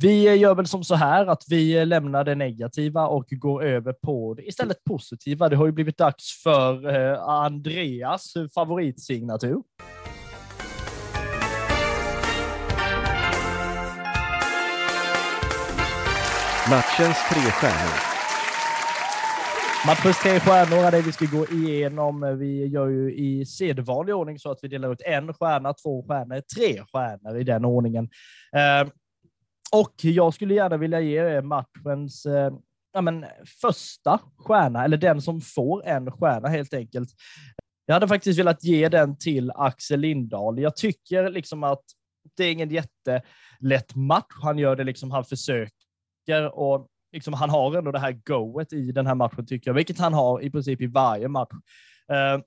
Vi 0.00 0.34
gör 0.34 0.54
väl 0.54 0.66
som 0.66 0.84
så 0.84 0.94
här 0.94 1.26
att 1.26 1.44
vi 1.48 1.84
lämnar 1.84 2.24
det 2.24 2.34
negativa 2.34 3.06
och 3.06 3.26
går 3.30 3.64
över 3.64 3.92
på 3.92 4.34
det 4.34 4.42
istället 4.42 4.84
positiva. 4.84 5.48
Det 5.48 5.56
har 5.56 5.66
ju 5.66 5.72
blivit 5.72 5.98
dags 5.98 6.42
för 6.42 6.94
eh, 6.94 7.22
Andreas 7.22 8.34
favoritsignatur. 8.54 9.62
Matchens 16.70 17.16
tre 17.30 17.40
stjärnor. 17.40 18.17
Matchens 19.86 20.22
tre 20.22 20.40
stjärnor 20.40 20.84
är 20.84 20.92
det 20.92 21.02
vi 21.02 21.12
ska 21.12 21.26
gå 21.26 21.46
igenom. 21.46 22.38
Vi 22.38 22.66
gör 22.66 22.88
ju 22.88 23.14
i 23.14 23.46
sedvanlig 23.46 24.14
ordning 24.14 24.38
så 24.38 24.50
att 24.50 24.58
vi 24.62 24.68
delar 24.68 24.92
ut 24.92 25.00
en 25.00 25.34
stjärna, 25.34 25.74
två 25.74 26.02
stjärnor, 26.02 26.42
tre 26.56 26.84
stjärnor 26.92 27.40
i 27.40 27.44
den 27.44 27.64
ordningen. 27.64 28.08
Eh, 28.52 28.88
och 29.72 29.94
jag 30.02 30.34
skulle 30.34 30.54
gärna 30.54 30.76
vilja 30.76 31.00
ge 31.00 31.18
er 31.18 31.42
matchens 31.42 32.26
eh, 32.26 32.52
ja, 32.92 33.00
men, 33.00 33.26
första 33.60 34.20
stjärna, 34.38 34.84
eller 34.84 34.96
den 34.96 35.22
som 35.22 35.40
får 35.40 35.86
en 35.86 36.12
stjärna 36.12 36.48
helt 36.48 36.74
enkelt. 36.74 37.08
Jag 37.86 37.94
hade 37.94 38.08
faktiskt 38.08 38.38
velat 38.38 38.64
ge 38.64 38.88
den 38.88 39.18
till 39.18 39.50
Axel 39.54 40.00
Lindahl. 40.00 40.58
Jag 40.58 40.76
tycker 40.76 41.30
liksom 41.30 41.64
att 41.64 41.82
det 42.36 42.44
är 42.44 42.52
ingen 42.52 42.70
jättelätt 42.70 43.94
match. 43.94 44.34
Han 44.42 44.58
gör 44.58 44.76
det 44.76 44.84
liksom, 44.84 45.10
han 45.10 45.24
försöker 45.24 46.58
och 46.58 46.88
liksom, 47.12 47.34
han 47.34 47.50
har 47.50 47.76
ändå 47.76 47.92
det 47.92 47.98
här 47.98 48.20
goet 48.24 48.72
i 48.72 48.92
den 48.92 49.06
här 49.06 49.14
matchen 49.14 49.46
tycker 49.46 49.70
jag, 49.70 49.74
vilket 49.74 49.98
han 49.98 50.14
har 50.14 50.42
i 50.42 50.50
princip 50.50 50.80
i 50.80 50.86
varje 50.86 51.28
match. 51.28 51.52
Eh, 52.12 52.40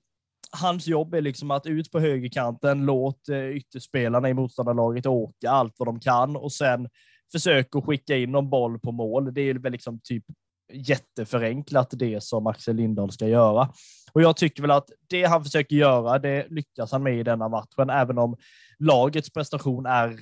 hans 0.56 0.86
jobb 0.86 1.14
är 1.14 1.20
liksom 1.20 1.50
att 1.50 1.66
ut 1.66 1.90
på 1.90 2.00
högerkanten, 2.00 2.86
låt 2.86 3.28
eh, 3.28 3.48
ytterspelarna 3.48 4.28
i 4.28 4.34
motståndarlaget 4.34 5.06
åka 5.06 5.50
allt 5.50 5.74
vad 5.78 5.88
de 5.88 6.00
kan 6.00 6.36
och 6.36 6.52
sen 6.52 6.88
försök 7.32 7.76
att 7.76 7.84
skicka 7.84 8.16
in 8.16 8.32
någon 8.32 8.50
boll 8.50 8.78
på 8.78 8.92
mål. 8.92 9.34
Det 9.34 9.40
är 9.40 9.54
väl 9.54 9.72
liksom 9.72 10.00
typ 10.04 10.24
jätteförenklat 10.72 11.90
det 11.90 12.22
som 12.22 12.46
Axel 12.46 12.76
Lindahl 12.76 13.12
ska 13.12 13.28
göra. 13.28 13.68
Och 14.12 14.22
jag 14.22 14.36
tycker 14.36 14.62
väl 14.62 14.70
att 14.70 14.90
det 15.08 15.24
han 15.24 15.44
försöker 15.44 15.76
göra, 15.76 16.18
det 16.18 16.46
lyckas 16.50 16.92
han 16.92 17.02
med 17.02 17.18
i 17.18 17.22
denna 17.22 17.48
matchen, 17.48 17.90
även 17.90 18.18
om 18.18 18.36
lagets 18.78 19.32
prestation 19.32 19.86
är 19.86 20.18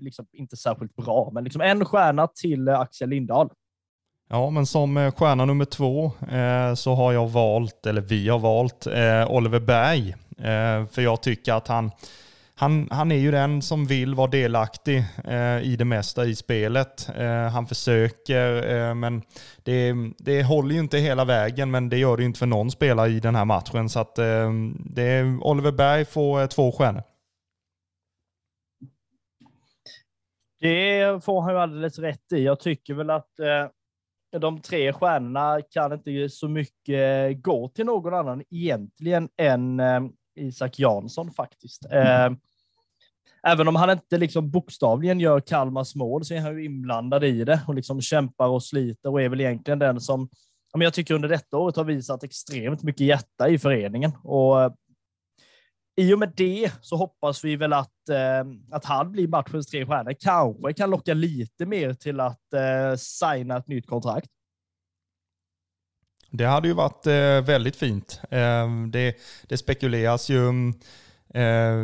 liksom 0.00 0.26
inte 0.32 0.56
särskilt 0.56 0.96
bra. 0.96 1.30
Men 1.32 1.44
liksom 1.44 1.60
en 1.60 1.84
stjärna 1.84 2.26
till 2.26 2.68
Axel 2.68 3.08
Lindahl. 3.08 3.50
Ja, 4.28 4.50
men 4.50 4.66
som 4.66 4.96
eh, 4.96 5.12
stjärna 5.12 5.44
nummer 5.44 5.64
två 5.64 6.12
eh, 6.30 6.74
så 6.74 6.94
har 6.94 7.12
jag 7.12 7.28
valt, 7.28 7.86
eller 7.86 8.00
vi 8.00 8.28
har 8.28 8.38
valt, 8.38 8.86
eh, 8.86 9.30
Oliver 9.30 9.60
Berg. 9.60 10.14
Eh, 10.38 10.86
för 10.86 11.02
jag 11.02 11.22
tycker 11.22 11.52
att 11.52 11.68
han, 11.68 11.90
han, 12.54 12.88
han 12.90 13.12
är 13.12 13.16
ju 13.16 13.30
den 13.30 13.62
som 13.62 13.86
vill 13.86 14.14
vara 14.14 14.30
delaktig 14.30 15.04
eh, 15.24 15.58
i 15.62 15.76
det 15.78 15.84
mesta 15.84 16.24
i 16.24 16.34
spelet. 16.34 17.08
Eh, 17.16 17.48
han 17.48 17.66
försöker, 17.66 18.94
men 18.94 19.22
det, 19.62 19.94
det 20.18 20.42
håller 20.42 20.74
ju 20.74 20.80
inte 20.80 20.98
hela 20.98 21.24
vägen, 21.24 21.70
men 21.70 21.88
det 21.88 21.98
gör 21.98 22.16
det 22.16 22.22
ju 22.22 22.26
inte 22.26 22.38
för 22.38 22.46
någon 22.46 22.70
spelare 22.70 23.10
i 23.10 23.20
den 23.20 23.34
här 23.34 23.44
matchen. 23.44 23.88
Så 23.88 24.00
att 24.00 24.14
det, 24.84 25.38
Oliver 25.40 25.72
Berg 25.72 26.04
får 26.04 26.46
två 26.46 26.72
stjärnor. 26.72 27.02
Det 30.60 31.24
får 31.24 31.40
han 31.42 31.52
ju 31.52 31.58
alldeles 31.58 31.98
rätt 31.98 32.32
i. 32.32 32.44
Jag 32.44 32.60
tycker 32.60 32.94
väl 32.94 33.10
att 33.10 33.30
de 34.38 34.60
tre 34.60 34.92
stjärnorna 34.92 35.60
kan 35.70 35.92
inte 35.92 36.28
så 36.28 36.48
mycket 36.48 37.42
gå 37.42 37.68
till 37.68 37.86
någon 37.86 38.14
annan 38.14 38.42
egentligen 38.50 39.28
än 39.36 39.80
eh, 39.80 40.00
Isak 40.36 40.78
Jansson 40.78 41.30
faktiskt. 41.30 41.86
Eh, 41.92 42.30
även 43.46 43.68
om 43.68 43.76
han 43.76 43.90
inte 43.90 44.18
liksom 44.18 44.50
bokstavligen 44.50 45.20
gör 45.20 45.40
Kalmars 45.40 45.94
mål 45.94 46.24
så 46.24 46.34
är 46.34 46.40
han 46.40 46.58
ju 46.58 46.64
inblandad 46.64 47.24
i 47.24 47.44
det 47.44 47.60
och 47.66 47.74
liksom 47.74 48.00
kämpar 48.00 48.48
och 48.48 48.62
sliter 48.62 49.10
och 49.10 49.22
är 49.22 49.28
väl 49.28 49.40
egentligen 49.40 49.78
den 49.78 50.00
som 50.00 50.28
jag 50.82 50.94
tycker 50.94 51.14
under 51.14 51.28
detta 51.28 51.56
året 51.56 51.76
har 51.76 51.84
visat 51.84 52.24
extremt 52.24 52.82
mycket 52.82 53.06
hjärta 53.06 53.48
i 53.48 53.58
föreningen. 53.58 54.12
Och 54.22 54.62
eh, 54.62 54.72
i 55.96 56.14
och 56.14 56.18
med 56.18 56.32
det 56.36 56.72
så 56.80 56.96
hoppas 56.96 57.44
vi 57.44 57.56
väl 57.56 57.72
att, 57.72 58.08
eh, 58.08 58.76
att 58.76 58.84
han 58.84 59.12
blir 59.12 59.28
matchens 59.28 59.66
tre 59.66 59.86
stjärnor. 59.86 60.14
Kanske 60.20 60.72
kan 60.72 60.90
locka 60.90 61.14
lite 61.14 61.66
mer 61.66 61.94
till 61.94 62.20
att 62.20 62.52
eh, 62.54 62.96
signa 62.96 63.56
ett 63.56 63.68
nytt 63.68 63.86
kontrakt. 63.86 64.30
Det 66.30 66.44
hade 66.44 66.68
ju 66.68 66.74
varit 66.74 67.06
eh, 67.06 67.40
väldigt 67.46 67.76
fint. 67.76 68.20
Eh, 68.30 68.68
det, 68.92 69.16
det, 69.48 69.56
spekuleras 69.56 70.28
ju 70.28 70.48
eh, 71.34 71.74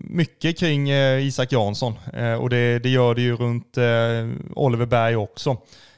mycket 0.00 0.58
kring 0.58 0.90
eh, 0.90 1.26
Isak 1.26 1.52
Jansson 1.52 1.94
eh, 2.12 2.34
och 2.34 2.50
det, 2.50 2.78
det, 2.78 2.88
gör 2.88 3.14
det 3.14 3.22
ju 3.22 3.36
runt 3.36 3.76
eh, 3.76 4.52
Oliver 4.56 4.86
Berg 4.86 5.16
också. 5.16 5.56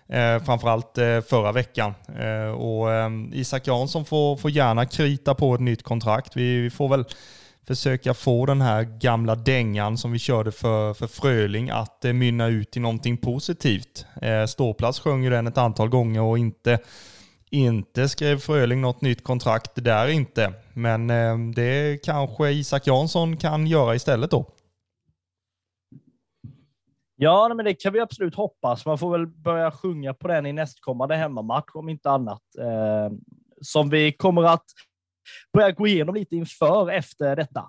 Eh, 0.09 0.43
framförallt 0.43 0.99
eh, 0.99 1.21
förra 1.21 1.53
veckan. 1.53 1.95
och 2.57 2.89
Isak 3.33 3.67
Jansson 3.67 4.05
får, 4.05 4.37
får 4.37 4.51
gärna 4.51 4.87
krita 4.87 5.35
på 5.35 5.55
ett 5.55 5.61
nytt 5.61 5.83
kontrakt. 5.83 6.37
Vi, 6.37 6.61
vi 6.61 6.71
får 6.71 6.89
väl 6.89 7.05
försöka 7.67 8.15
få 8.15 8.47
den 8.47 8.61
här 8.61 8.83
gamla 8.83 9.35
dängan 9.35 9.99
som 9.99 10.13
vi 10.13 10.19
körde 10.19 10.53
för, 10.53 10.95
för 10.95 11.07
Fröling 11.07 11.71
att 11.71 12.05
eh, 12.05 12.13
mynna 12.13 12.47
ut 12.47 12.77
i 12.77 12.81
någonting 12.81 13.17
positivt. 13.17 14.07
Eh, 14.23 14.47
Ståplats 14.47 15.01
sjöng 15.01 15.25
ju 15.25 15.31
den 15.31 15.47
ett 15.47 15.59
antal 15.59 15.89
gånger 15.89 16.21
och 16.23 16.39
inte, 16.39 16.79
inte 17.51 18.09
skrev 18.09 18.39
Fröling 18.39 18.81
något 18.81 19.01
nytt 19.01 19.25
kontrakt 19.25 19.85
där 19.85 20.09
inte. 20.09 20.53
Men 20.75 21.11
eh, 21.11 21.39
det 21.55 22.05
kanske 22.05 22.51
Isak 22.51 22.87
Jansson 22.87 23.37
kan 23.37 23.67
göra 23.67 23.95
istället 23.95 24.31
då. 24.31 24.47
Ja, 27.17 27.55
men 27.55 27.65
det 27.65 27.75
kan 27.75 27.93
vi 27.93 28.01
absolut 28.01 28.35
hoppas. 28.35 28.87
Man 28.87 28.99
får 28.99 29.13
väl 29.13 29.27
börja 29.27 29.71
sjunga 29.71 30.15
på 30.15 30.29
den 30.29 30.47
i 30.47 30.53
nästkommande 30.53 31.17
hemmamatch 31.17 31.71
om 31.75 31.89
inte 31.89 32.11
annat. 32.11 32.43
Eh, 32.59 33.17
som 33.61 33.91
vi 33.91 34.13
kommer 34.13 34.43
att 34.43 34.65
börja 35.53 35.71
gå 35.71 35.87
igenom 35.87 36.15
lite 36.15 36.37
inför 36.37 36.91
efter 36.91 37.37
detta. 37.37 37.69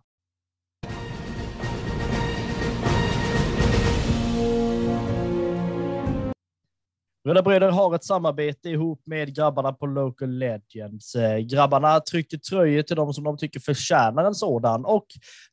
Röda 7.28 7.42
Bröder 7.42 7.72
har 7.72 7.96
ett 7.96 8.04
samarbete 8.04 8.70
ihop 8.70 9.02
med 9.06 9.36
grabbarna 9.36 9.74
på 9.74 9.86
Local 9.86 10.30
Legends. 10.30 11.16
Eh, 11.16 11.38
grabbarna 11.38 12.00
trycker 12.00 12.38
tröjor 12.38 12.82
till 12.82 12.96
de 12.96 13.14
som 13.14 13.24
de 13.24 13.38
tycker 13.38 13.60
förtjänar 13.60 14.26
en 14.26 14.36
sådan 14.36 14.86
och 14.86 15.06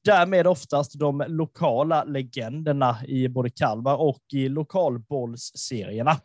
därmed 0.04 0.46
oftast 0.46 0.98
de 0.98 1.24
lokala 1.28 2.04
legenderna 2.04 2.96
i 3.06 3.28
både 3.28 3.50
Kalmar 3.50 3.96
och 3.96 4.22
i 4.32 4.48
lokalbollsserierna. 4.48 6.16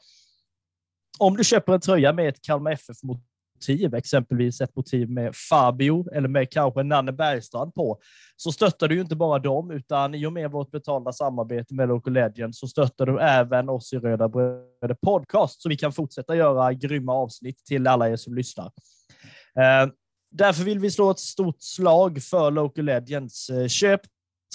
Om 1.19 1.37
du 1.37 1.43
köper 1.43 1.73
en 1.73 1.79
tröja 1.81 2.13
med 2.13 2.29
ett 2.29 2.41
Kalmar 2.41 2.71
FF 2.71 3.03
mot 3.03 3.19
motiv, 3.55 3.95
exempelvis 3.95 4.61
ett 4.61 4.75
motiv 4.75 5.09
med 5.09 5.35
Fabio 5.49 6.13
eller 6.13 6.27
med 6.27 6.51
kanske 6.51 6.83
Nanne 6.83 7.11
Bergstrand 7.11 7.73
på, 7.73 7.99
så 8.35 8.51
stöttar 8.51 8.87
du 8.87 8.95
ju 8.95 9.01
inte 9.01 9.15
bara 9.15 9.39
dem, 9.39 9.71
utan 9.71 10.15
i 10.15 10.25
och 10.25 10.33
med 10.33 10.51
vårt 10.51 10.71
betalda 10.71 11.13
samarbete 11.13 11.73
med 11.73 11.87
Local 11.87 12.13
Legend 12.13 12.55
så 12.55 12.67
stöttar 12.67 13.05
du 13.05 13.19
även 13.19 13.69
oss 13.69 13.93
i 13.93 13.97
Röda 13.97 14.29
Bröder 14.29 14.95
Podcast, 15.01 15.61
så 15.61 15.69
vi 15.69 15.77
kan 15.77 15.91
fortsätta 15.91 16.35
göra 16.35 16.73
grymma 16.73 17.13
avsnitt 17.13 17.65
till 17.65 17.87
alla 17.87 18.09
er 18.09 18.15
som 18.15 18.35
lyssnar. 18.35 18.65
Eh, 19.59 19.91
därför 20.31 20.63
vill 20.63 20.79
vi 20.79 20.91
slå 20.91 21.11
ett 21.11 21.19
stort 21.19 21.61
slag 21.61 22.21
för 22.23 22.51
Local 22.51 22.85
Legends. 22.85 23.49
Eh, 23.49 23.67
köp 23.67 24.01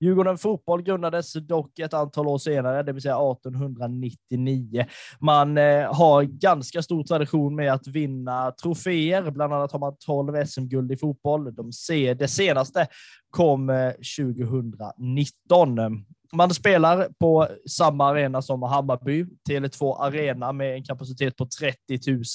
Djurgården 0.03 0.39
Fotboll 0.39 0.83
grundades 0.83 1.33
dock 1.33 1.79
ett 1.79 1.95
antal 1.95 2.27
år 2.27 2.39
senare, 2.39 2.83
det 2.83 2.93
vill 2.93 3.03
säga 3.03 3.15
1899. 3.15 4.85
Man 5.19 5.59
eh, 5.59 5.95
har 5.95 6.23
ganska 6.23 6.83
stor 6.83 7.05
tradition 7.05 7.55
med 7.55 7.73
att 7.73 7.87
vinna 7.87 8.53
troféer. 8.63 9.31
Bland 9.31 9.55
annat 9.55 9.73
har 9.73 9.79
man 9.79 9.97
12 10.07 10.47
SM-guld 10.47 10.93
i 10.93 10.97
fotboll. 10.97 11.55
De 11.55 11.73
ser, 11.73 12.15
det 12.15 12.29
senaste 12.29 12.87
kom 13.31 13.71
eh, 13.71 13.91
2019. 14.19 16.05
Man 16.37 16.51
spelar 16.51 17.09
på 17.21 17.49
samma 17.71 18.11
arena 18.11 18.43
som 18.43 18.63
Hammarby, 18.63 19.27
Tele2 19.49 19.97
Arena 20.01 20.53
med 20.53 20.75
en 20.75 20.85
kapacitet 20.85 21.37
på 21.37 21.47
30 21.47 21.77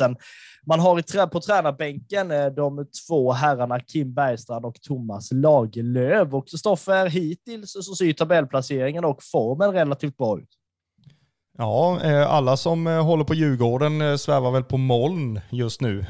000. 0.01 0.15
Man 0.67 0.79
har 0.79 0.99
i 0.99 1.27
på 1.27 1.41
tränarbänken 1.41 2.31
eh, 2.31 2.45
de 2.45 2.85
två 3.07 3.31
herrarna 3.31 3.79
Kim 3.79 4.13
Bergstrand 4.13 4.65
och 4.65 4.81
Thomas 4.81 5.31
Lagerlöf. 5.31 6.33
Och 6.33 6.47
Kristoffer, 6.47 7.07
hittills 7.07 7.71
så 7.71 7.95
ser 7.95 8.13
tabellplaceringen 8.13 9.05
och 9.05 9.23
formen 9.23 9.71
relativt 9.71 10.17
bra 10.17 10.39
ut. 10.39 10.56
Ja, 11.59 11.99
eh, 12.03 12.31
alla 12.31 12.57
som 12.57 12.87
eh, 12.87 13.03
håller 13.03 13.23
på 13.23 13.33
Djurgården 13.33 14.01
eh, 14.01 14.15
svävar 14.15 14.51
väl 14.51 14.63
på 14.63 14.77
moln 14.77 15.39
just 15.49 15.81
nu. 15.81 16.05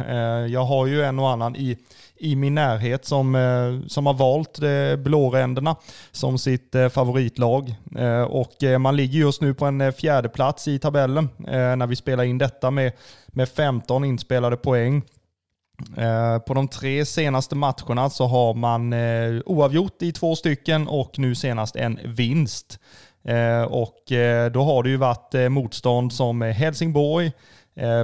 Jag 0.50 0.64
har 0.64 0.86
ju 0.86 1.04
en 1.04 1.20
och 1.20 1.30
annan 1.30 1.56
i 1.56 1.78
i 2.20 2.36
min 2.36 2.56
närhet 2.56 3.06
som, 3.06 3.84
som 3.88 4.06
har 4.06 4.14
valt 4.14 4.60
blåränderna 5.04 5.76
som 6.12 6.38
sitt 6.38 6.76
favoritlag. 6.92 7.76
Och 8.28 8.54
man 8.80 8.96
ligger 8.96 9.20
just 9.20 9.42
nu 9.42 9.54
på 9.54 9.66
en 9.66 9.94
fjärde 9.94 10.30
plats 10.30 10.68
i 10.68 10.80
tabellen 10.80 11.30
när 11.78 11.88
vi 11.88 11.96
spelar 11.96 12.24
in 12.24 12.38
detta 12.38 12.72
med, 12.72 12.92
med 13.28 13.50
15 13.50 14.04
inspelade 14.04 14.58
poäng. 14.58 15.02
På 16.48 16.54
de 16.54 16.68
tre 16.68 17.06
senaste 17.06 17.56
matcherna 17.56 18.10
så 18.10 18.26
har 18.26 18.54
man 18.54 18.94
oavgjort 19.46 20.02
i 20.02 20.12
två 20.12 20.36
stycken 20.36 20.88
och 20.88 21.20
nu 21.20 21.36
senast 21.36 21.76
en 21.76 22.00
vinst. 22.06 22.80
Eh, 23.28 23.64
och 23.64 24.12
eh, 24.12 24.52
då 24.52 24.64
har 24.64 24.84
det 24.84 24.90
ju 24.90 24.98
varit 24.98 25.34
eh, 25.34 25.50
motstånd 25.50 26.14
som 26.14 26.42
Helsingborg, 26.42 27.32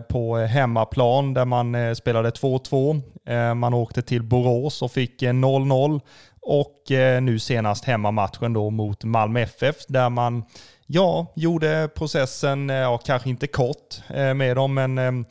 på 0.10 0.38
hemmaplan 0.38 1.34
där 1.34 1.46
man 1.46 1.96
spelade 1.96 2.30
2-2. 2.30 3.54
Man 3.54 3.74
åkte 3.74 4.02
till 4.02 4.24
Borås 4.24 4.82
och 4.82 4.92
fick 4.92 5.22
0-0 5.22 6.02
och 6.42 6.82
nu 7.22 7.40
senast 7.40 7.86
hemmamatchen 7.86 8.54
då 8.54 8.70
mot 8.70 9.04
Malmö 9.04 9.42
FF 9.42 9.76
där 9.88 10.10
man 10.10 10.44
ja, 10.88 11.34
gjorde 11.36 11.90
processen, 11.96 12.70
ja, 12.70 12.98
kanske 12.98 13.30
inte 13.30 13.48
kort 13.48 14.02
med 14.36 14.56
dem, 14.56 14.74
men 14.74 15.26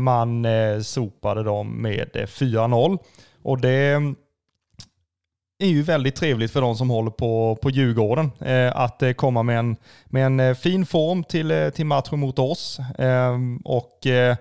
man 0.00 0.46
sopade 0.84 1.42
dem 1.42 1.82
med 1.82 2.08
4-0. 2.14 2.98
Och 3.42 3.60
det 3.60 4.14
är 5.62 5.68
ju 5.68 5.82
väldigt 5.82 6.14
trevligt 6.16 6.50
för 6.50 6.60
de 6.60 6.76
som 6.76 6.90
håller 6.90 7.10
på, 7.10 7.58
på 7.62 7.70
Djurgården. 7.70 8.32
Eh, 8.40 8.76
att 8.76 9.02
eh, 9.02 9.12
komma 9.12 9.42
med 9.42 9.58
en, 9.58 9.76
med 10.06 10.26
en 10.26 10.40
eh, 10.40 10.54
fin 10.54 10.86
form 10.86 11.24
till, 11.24 11.50
eh, 11.50 11.70
till 11.70 11.86
matchen 11.86 12.20
mot 12.20 12.38
oss. 12.38 12.78
Eh, 12.98 13.38
och 13.64 14.06
eh, 14.06 14.36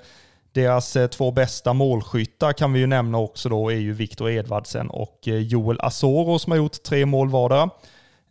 deras 0.52 0.96
eh, 0.96 1.08
två 1.08 1.32
bästa 1.32 1.74
målskyttar 1.74 2.54
kan 2.54 2.74
vi 2.74 2.80
ju 2.80 2.88
nämna 2.88 3.18
också 3.18 3.50
då 3.50 3.72
är 3.72 3.76
ju 3.76 3.94
Viktor 3.94 4.30
Edvardsen 4.30 4.90
och 4.90 5.28
eh, 5.28 5.38
Joel 5.38 5.80
Asoro 5.82 6.40
som 6.40 6.52
har 6.52 6.58
gjort 6.58 6.84
tre 6.84 7.06
mål 7.06 7.30
vardera. 7.30 7.70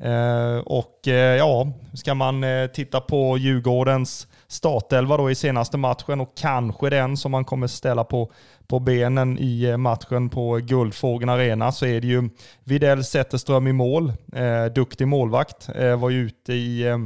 Ehm, 0.02 0.60
och 0.60 1.00
ja, 1.38 1.68
ska 1.94 2.14
man 2.14 2.44
titta 2.74 3.00
på 3.00 3.38
Djurgårdens 3.38 4.26
startelva 4.48 5.16
då 5.16 5.30
i 5.30 5.34
senaste 5.34 5.78
matchen 5.78 6.20
och 6.20 6.36
kanske 6.36 6.90
den 6.90 7.16
som 7.16 7.32
man 7.32 7.44
kommer 7.44 7.66
ställa 7.66 8.04
på, 8.04 8.32
på 8.70 8.78
benen 8.78 9.38
i 9.38 9.62
eh, 9.64 9.76
matchen 9.76 10.28
på 10.28 10.56
Guldfågeln 10.56 11.30
Arena 11.30 11.72
så 11.72 11.86
är 11.86 12.00
det 12.00 12.06
ju 12.06 12.28
Videll 12.64 13.04
Zetterström 13.04 13.66
i 13.66 13.72
mål. 13.72 14.12
Eh, 14.32 14.64
duktig 14.64 15.08
målvakt. 15.08 15.68
Eh, 15.74 15.96
var 15.98 16.10
ju 16.10 16.20
ute 16.20 16.52
i, 16.52 16.82
eh, 16.82 16.98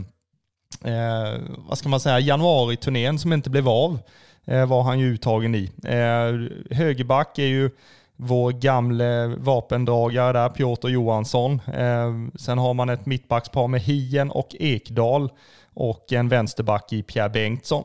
eh, 0.95 1.41
vad 1.69 1.79
ska 1.79 1.89
man 1.89 2.01
säga, 2.01 2.21
januari-turnén 2.21 3.19
som 3.19 3.33
inte 3.33 3.51
blev 3.51 3.69
av. 3.69 3.99
Eh, 4.45 4.67
var 4.67 4.83
han 4.83 4.99
ju 4.99 5.15
uttagen 5.15 5.55
i. 5.55 5.71
Eh, 5.85 6.77
högerback 6.77 7.39
är 7.39 7.47
ju 7.47 7.71
vår 8.17 8.53
gamle 8.53 9.27
vapendragare 9.27 10.33
där, 10.33 10.49
Piotr 10.49 10.89
Johansson. 10.89 11.61
Eh, 11.75 12.13
sen 12.35 12.59
har 12.59 12.75
man 12.75 12.89
ett 12.89 13.07
mittbackspar 13.07 13.69
med 13.69 13.81
Hien 13.81 14.31
och 14.31 14.57
Ekdal 14.61 15.31
och 15.75 16.13
en 16.13 16.29
vänsterback 16.29 16.93
i 16.93 17.03
Pierre 17.03 17.29
Bengtsson. 17.29 17.85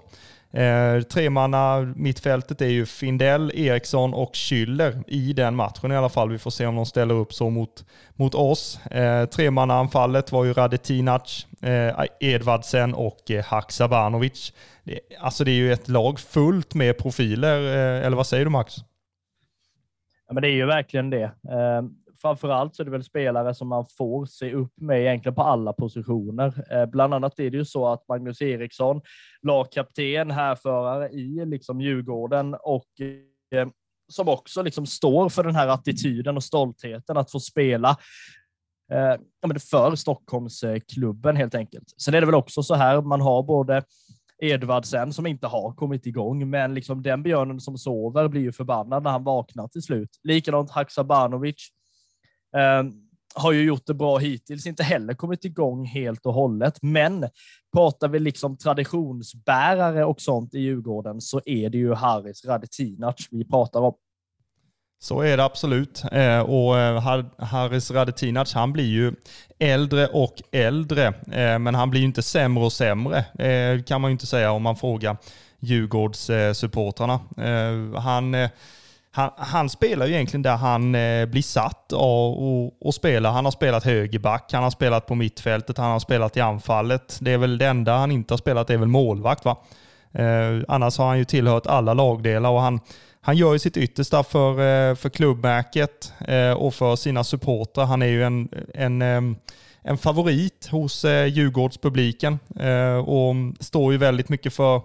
Eh, 0.54 1.02
tremanna 1.02 1.94
mittfältet 1.96 2.62
är 2.62 2.68
ju 2.68 2.86
Findell, 2.86 3.52
Eriksson 3.56 4.14
och 4.14 4.34
Schüller 4.34 5.04
i 5.08 5.34
den 5.34 5.56
matchen 5.56 5.92
i 5.92 5.96
alla 5.96 6.10
fall. 6.10 6.30
Vi 6.30 6.38
får 6.38 6.52
se 6.52 6.66
om 6.66 6.76
de 6.76 6.86
ställer 6.86 7.16
upp 7.16 7.34
så 7.34 7.50
mot, 7.50 7.86
mot 8.16 8.36
oss. 8.36 8.86
Eh, 8.86 9.26
tremannaanfallet 9.26 10.32
var 10.32 10.46
ju 10.46 10.54
Radetinac, 10.54 11.48
eh, 11.62 12.06
Edvardsen 12.20 12.94
och 12.94 13.32
eh, 13.32 13.46
Haksabanovic. 13.46 14.54
Det, 14.84 15.00
alltså 15.20 15.44
det 15.44 15.52
är 15.52 15.56
ju 15.56 15.74
ett 15.74 15.88
lag 15.88 16.20
fullt 16.20 16.74
med 16.74 16.98
profiler, 16.98 17.58
eh, 17.58 18.06
eller 18.06 18.18
vad 18.18 18.28
säger 18.28 18.46
du 18.46 18.52
Max? 18.52 18.76
Ja, 20.28 20.34
men 20.34 20.42
det 20.42 20.50
är 20.50 20.56
ju 20.56 20.66
verkligen 20.66 21.10
det. 21.10 21.24
Eh, 21.24 21.82
Framförallt 22.22 22.76
så 22.76 22.84
är 22.84 22.86
det 22.86 22.92
väl 22.92 23.04
spelare 23.04 23.56
som 23.56 23.68
man 23.68 23.86
får 23.98 24.26
se 24.26 24.54
upp 24.54 24.74
med 24.76 25.02
egentligen 25.02 25.36
på 25.36 25.42
alla 25.42 25.74
positioner. 25.74 26.74
Eh, 26.74 26.86
bland 26.86 27.14
annat 27.14 27.40
är 27.40 27.50
det 27.50 27.58
ju 27.58 27.66
så 27.66 27.88
att 27.88 28.08
Magnus 28.08 28.42
Eriksson, 28.42 29.02
lagkapten, 29.42 30.32
härförare 30.32 31.10
i 31.10 31.46
liksom 31.46 31.82
Djurgården 31.82 32.56
och 32.62 33.02
eh, 33.56 33.68
som 34.12 34.30
också 34.30 34.62
liksom 34.62 34.86
står 34.86 35.30
för 35.30 35.44
den 35.44 35.56
här 35.56 35.68
attityden 35.68 36.38
och 36.38 36.44
stoltheten 36.44 37.18
att 37.18 37.32
få 37.32 37.40
spela 37.40 37.90
eh, 38.92 39.16
för 39.72 39.96
Stockholmsklubben 39.96 41.36
helt 41.36 41.56
enkelt. 41.56 41.94
Sen 42.02 42.14
är 42.14 42.20
det 42.20 42.26
väl 42.26 42.36
också 42.36 42.64
så 42.64 42.76
här, 42.76 43.02
man 43.02 43.22
har 43.22 43.44
både 43.44 43.84
Edvardsen 44.42 45.14
som 45.14 45.28
inte 45.28 45.48
har 45.48 45.74
kommit 45.74 46.06
igång, 46.06 46.50
men 46.50 46.74
liksom 46.74 47.02
den 47.02 47.24
björnen 47.24 47.60
som 47.60 47.78
sover 47.78 48.28
blir 48.28 48.42
ju 48.42 48.52
förbannad 48.52 49.04
när 49.04 49.12
han 49.12 49.24
vaknar 49.24 49.68
till 49.68 49.82
slut. 49.82 50.10
Likadant 50.24 50.72
Haksabanovic 50.72 51.70
Ehm, 52.58 52.94
har 53.36 53.52
ju 53.52 53.64
gjort 53.64 53.86
det 53.86 53.94
bra 53.94 54.18
hittills, 54.18 54.66
inte 54.66 54.84
heller 54.84 55.14
kommit 55.14 55.46
igång 55.46 55.86
helt 55.86 56.26
och 56.26 56.34
hållet. 56.34 56.78
Men 56.82 57.30
pratar 57.74 58.08
vi 58.08 58.20
liksom 58.20 58.58
traditionsbärare 58.58 60.06
och 60.06 60.22
sånt 60.22 60.54
i 60.54 60.60
Djurgården 60.60 61.22
så 61.22 61.42
är 61.46 61.70
det 61.70 61.78
ju 61.78 61.94
Haris 61.94 62.46
Radetinac 62.46 63.28
vi 63.32 63.46
pratar 63.46 63.80
om. 63.80 63.94
Så 65.02 65.22
är 65.22 65.38
det 65.38 65.44
absolut. 65.44 66.04
Ehm, 66.12 66.46
och 66.46 66.78
eh, 66.78 67.28
Haris 67.38 67.92
Radetinac, 67.92 68.54
han 68.54 68.74
blir 68.74 68.88
ju 68.88 69.14
äldre 69.60 70.08
och 70.08 70.42
äldre, 70.52 71.14
ehm, 71.32 71.64
men 71.64 71.76
han 71.76 71.90
blir 71.90 72.02
ju 72.02 72.08
inte 72.08 72.22
sämre 72.22 72.66
och 72.66 72.74
sämre, 72.74 73.18
eh, 73.18 73.84
kan 73.84 74.02
man 74.02 74.10
ju 74.10 74.12
inte 74.12 74.26
säga 74.26 74.52
om 74.52 74.64
man 74.64 74.76
frågar 74.76 75.18
Djurgårdssupportrarna. 75.60 77.20
Eh, 77.38 78.00
han 78.02 78.36
han, 79.12 79.32
han, 79.38 79.70
spelar 79.70 80.06
ju 80.06 80.14
egentligen 80.14 80.42
där 80.42 80.56
han 80.56 80.96
eh, 80.96 81.26
blir 81.26 81.42
satt 81.42 81.94
och, 81.94 82.44
och, 82.44 82.88
och 82.88 82.94
spelar. 82.94 83.32
Han 83.32 83.46
har 83.46 83.52
spelat 83.52 83.84
högerback, 83.84 84.54
han 84.54 84.64
har 84.64 84.70
spelat 84.70 85.06
på 85.06 85.16
mittfältet, 85.16 85.78
han 85.78 85.92
har 85.92 86.00
spelat 86.00 86.38
i 86.38 86.42
anfallet. 86.42 87.18
Det 87.22 87.32
är 87.32 87.38
väl 87.38 87.58
det 87.58 87.68
enda 87.68 87.98
han 87.98 88.12
inte 88.12 88.34
har 88.34 88.38
spelat, 88.38 88.68
det 88.68 88.74
är 88.74 88.78
väl 88.78 88.88
målvakt 88.88 89.46
va? 89.46 89.58
Eh, 90.12 90.64
annars 90.68 90.98
har 90.98 91.08
han 91.08 91.18
ju 91.18 91.26
tillhört 91.26 91.68
alla 91.68 91.94
lagdelar 91.94 92.50
och 92.50 92.62
han, 92.62 92.80
han 93.22 93.38
gör 93.38 93.54
ju 93.54 93.60
sitt 93.60 93.78
yttersta 93.78 94.24
för, 94.24 94.52
eh, 94.52 94.96
för 94.96 95.10
klubbmärket 95.10 96.14
eh, 96.28 96.52
och 96.52 96.74
för 96.74 96.96
sina 96.96 97.24
supportrar. 97.24 97.86
Han 97.86 98.02
är 98.02 98.08
ju 98.08 98.24
en, 98.24 98.50
en, 98.74 99.02
en 99.82 99.98
favorit 99.98 100.68
hos 100.72 101.06
eh, 101.06 101.26
Djurgårdspubliken 101.26 102.40
eh, 102.60 102.98
och 102.98 103.36
står 103.60 103.92
ju 103.92 103.98
väldigt 103.98 104.30
mycket 104.30 104.54
för 104.54 104.82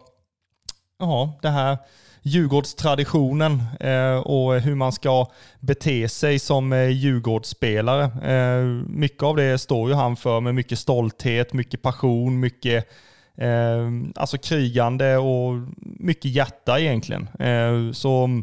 ja, 0.99 1.39
det 1.43 1.51
här 1.51 1.79
Djurgårdstraditionen 2.27 3.63
eh, 3.81 4.17
och 4.17 4.61
hur 4.61 4.75
man 4.75 4.93
ska 4.93 5.27
bete 5.61 6.09
sig 6.09 6.39
som 6.39 6.73
eh, 6.73 6.89
Djurgårdsspelare. 6.89 8.33
Eh, 8.33 8.65
mycket 8.89 9.23
av 9.23 9.37
det 9.37 9.59
står 9.59 9.89
ju 9.89 9.95
han 9.95 10.17
för 10.17 10.41
med 10.41 10.55
mycket 10.55 10.79
stolthet, 10.79 11.53
mycket 11.53 11.83
passion, 11.83 12.41
mycket 12.41 12.89
eh, 13.37 13.91
alltså 14.15 14.39
krigande 14.39 15.17
och 15.17 15.55
mycket 15.83 16.31
hjärta 16.31 16.81
egentligen. 16.81 17.29
Eh, 17.39 17.93
så 17.93 18.43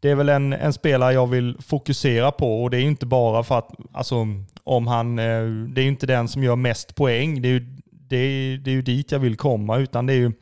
det 0.00 0.10
är 0.10 0.14
väl 0.14 0.28
en, 0.28 0.52
en 0.52 0.72
spelare 0.72 1.12
jag 1.12 1.26
vill 1.26 1.56
fokusera 1.60 2.30
på 2.30 2.62
och 2.62 2.70
det 2.70 2.76
är 2.76 2.82
inte 2.82 3.06
bara 3.06 3.42
för 3.42 3.58
att, 3.58 3.70
alltså 3.92 4.26
om 4.64 4.86
han, 4.86 5.18
eh, 5.18 5.44
det 5.68 5.80
är 5.80 5.86
inte 5.86 6.06
den 6.06 6.28
som 6.28 6.42
gör 6.42 6.56
mest 6.56 6.94
poäng, 6.94 7.42
det 7.42 7.48
är 7.48 7.52
ju, 7.52 7.66
det 7.90 8.16
är, 8.16 8.58
det 8.58 8.70
är 8.70 8.74
ju 8.74 8.82
dit 8.82 9.12
jag 9.12 9.18
vill 9.18 9.36
komma, 9.36 9.76
utan 9.76 10.06
det 10.06 10.12
är 10.12 10.18
ju 10.18 10.32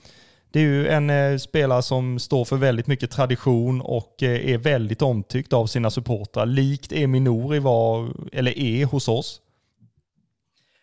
det 0.57 0.61
är 0.61 0.65
ju 0.65 0.89
en 0.89 1.11
eh, 1.11 1.37
spelare 1.37 1.83
som 1.83 2.19
står 2.19 2.45
för 2.45 2.57
väldigt 2.57 2.87
mycket 2.87 3.11
tradition 3.11 3.81
och 3.81 4.23
eh, 4.23 4.51
är 4.51 4.59
väldigt 4.59 5.03
omtyckt 5.03 5.53
av 5.53 5.67
sina 5.67 5.91
supportrar, 5.91 6.47
likt 6.47 6.93
Emi 6.93 7.21
Nouri 7.21 7.59
var, 7.59 8.09
eller 8.33 8.59
är 8.59 8.87
hos 8.87 9.09
oss. 9.09 9.41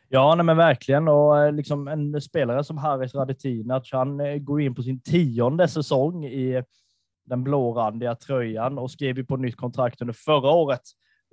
Ja, 0.09 0.35
nej, 0.35 0.45
men 0.45 0.57
verkligen. 0.57 1.07
Och 1.07 1.39
eh, 1.39 1.53
liksom 1.53 1.87
en 1.87 2.21
spelare 2.21 2.63
som 2.63 2.77
Haris 2.77 3.15
Radetinac, 3.15 3.89
han 3.91 4.45
går 4.45 4.61
in 4.61 4.75
på 4.75 4.83
sin 4.83 4.99
tionde 5.01 5.67
säsong 5.67 6.25
i 6.25 6.63
den 7.25 7.43
blårandiga 7.43 8.15
tröjan 8.15 8.77
och 8.77 8.91
skrev 8.91 9.17
ju 9.17 9.25
på 9.25 9.37
nytt 9.37 9.57
kontrakt 9.57 10.01
under 10.01 10.13
förra 10.13 10.49
året. 10.49 10.81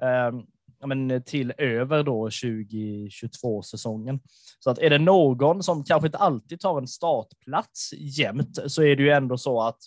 Ehm, 0.02 0.42
men 0.86 1.10
eh, 1.10 1.22
till 1.22 1.52
över 1.58 2.02
då 2.02 2.24
2022 2.24 3.62
säsongen. 3.62 4.20
Så 4.58 4.70
att 4.70 4.78
är 4.78 4.90
det 4.90 4.98
någon 4.98 5.62
som 5.62 5.84
kanske 5.84 6.06
inte 6.06 6.18
alltid 6.18 6.60
tar 6.60 6.78
en 6.78 6.88
startplats 6.88 7.92
jämt 7.92 8.58
så 8.66 8.82
är 8.82 8.96
det 8.96 9.02
ju 9.02 9.10
ändå 9.10 9.38
så 9.38 9.62
att 9.62 9.78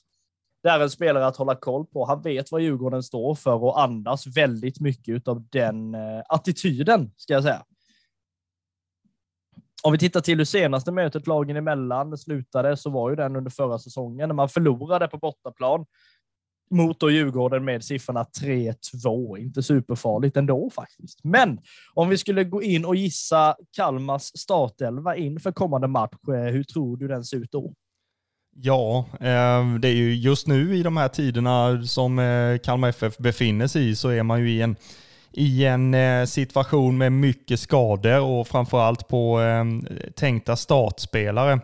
det 0.64 0.70
är 0.70 0.80
en 0.80 0.90
spelare 0.90 1.26
att 1.26 1.38
hålla 1.38 1.56
koll 1.56 1.86
på. 1.86 2.06
Han 2.06 2.22
vet 2.22 2.52
vad 2.52 2.62
Djurgården 2.62 3.04
står 3.04 3.36
för 3.36 3.64
och 3.64 3.82
andas 3.82 4.28
väldigt 4.28 4.80
mycket 4.80 5.28
av 5.28 5.48
den 5.50 5.96
eh, 5.96 6.22
attityden, 6.30 7.12
ska 7.18 7.34
jag 7.34 7.44
säga. 7.44 7.64
Om 9.84 9.92
vi 9.92 9.98
tittar 9.98 10.22
till 10.22 10.38
hur 10.38 10.46
senaste 10.46 10.92
mötet 10.92 11.28
lagen 11.28 11.58
emellan 11.58 12.18
slutade 12.18 12.78
så 12.78 12.90
var 12.90 13.10
ju 13.10 13.16
den 13.16 13.36
under 13.36 13.52
förra 13.52 13.80
säsongen 13.80 14.30
när 14.30 14.36
man 14.36 14.50
förlorade 14.50 15.08
på 15.08 15.18
bortaplan 15.18 15.86
mot 16.71 16.99
då 16.99 17.12
Djurgården 17.12 17.65
med 17.65 17.84
siffrorna 17.84 18.26
3-2. 18.41 19.38
Inte 19.38 19.63
superfarligt 19.63 20.38
ändå 20.38 20.69
faktiskt. 20.69 21.19
Men 21.23 21.60
om 21.93 22.10
vi 22.10 22.17
skulle 22.17 22.43
gå 22.43 22.63
in 22.63 22.86
och 22.86 22.95
gissa 22.95 23.56
Kalmars 23.76 24.21
startelva 24.23 25.15
inför 25.15 25.52
kommande 25.52 25.88
match, 25.88 26.13
eh, 26.28 26.54
hur 26.54 26.63
tror 26.63 26.97
du 26.97 27.08
den 27.08 27.23
ser 27.23 27.38
ut 27.38 27.52
då? 27.52 27.73
Ja, 28.56 29.06
eh, 29.13 29.76
det 29.80 29.88
är 29.88 29.95
ju 29.95 30.15
just 30.15 30.47
nu 30.47 30.78
i 30.78 30.84
de 30.84 30.97
här 30.97 31.08
tiderna 31.08 31.84
som 31.84 32.19
eh, 32.19 32.58
Kalmar 32.58 32.89
FF 32.89 33.17
befinner 33.17 33.67
sig 33.67 33.89
i 33.89 33.95
så 33.95 34.10
är 34.10 34.23
man 34.23 34.39
ju 34.41 34.52
i 34.52 34.62
en, 34.62 34.76
i 35.32 35.65
en 35.65 36.28
situation 36.28 36.97
med 36.97 37.12
mycket 37.12 37.60
skador 37.60 38.21
och 38.21 38.47
framförallt 38.47 39.08
på 39.08 39.39
tänkta 40.15 40.56
startspelare. 40.56 41.60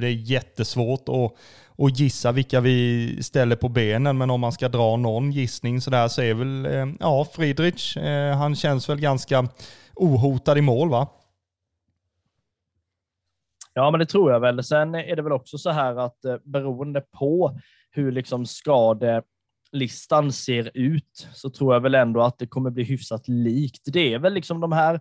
Det 0.00 0.06
är 0.06 0.30
jättesvårt 0.30 1.08
att 1.08 1.32
och 1.80 1.90
gissa 1.90 2.32
vilka 2.32 2.60
vi 2.60 3.22
ställer 3.22 3.56
på 3.56 3.68
benen. 3.68 4.18
Men 4.18 4.30
om 4.30 4.40
man 4.40 4.52
ska 4.52 4.68
dra 4.68 4.96
någon 4.96 5.32
gissning 5.32 5.80
så 5.80 5.90
där 5.90 6.08
så 6.08 6.22
är 6.22 6.34
väl, 6.34 6.66
eh, 6.66 6.86
ja, 7.00 7.26
Friedrich, 7.32 7.96
eh, 7.96 8.36
han 8.36 8.56
känns 8.56 8.88
väl 8.88 9.00
ganska 9.00 9.48
ohotad 9.94 10.58
i 10.58 10.60
mål 10.60 10.90
va? 10.90 11.08
Ja, 13.74 13.90
men 13.90 14.00
det 14.00 14.06
tror 14.06 14.32
jag 14.32 14.40
väl. 14.40 14.64
Sen 14.64 14.94
är 14.94 15.16
det 15.16 15.22
väl 15.22 15.32
också 15.32 15.58
så 15.58 15.70
här 15.70 15.96
att 15.96 16.24
eh, 16.24 16.36
beroende 16.44 17.00
på 17.00 17.58
hur 17.90 18.12
liksom 18.12 18.46
skadelistan 18.46 20.32
ser 20.32 20.70
ut 20.74 21.28
så 21.34 21.50
tror 21.50 21.74
jag 21.74 21.80
väl 21.80 21.94
ändå 21.94 22.22
att 22.22 22.38
det 22.38 22.46
kommer 22.46 22.70
bli 22.70 22.84
hyfsat 22.84 23.28
likt. 23.28 23.82
Det 23.84 24.14
är 24.14 24.18
väl 24.18 24.34
liksom 24.34 24.60
de 24.60 24.72
här, 24.72 25.00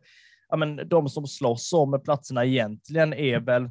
ja, 0.49 0.57
men 0.57 0.89
de 0.89 1.09
som 1.09 1.27
slåss 1.27 1.73
om 1.73 2.01
platserna 2.03 2.45
egentligen 2.45 3.13
är 3.13 3.39
väl 3.39 3.69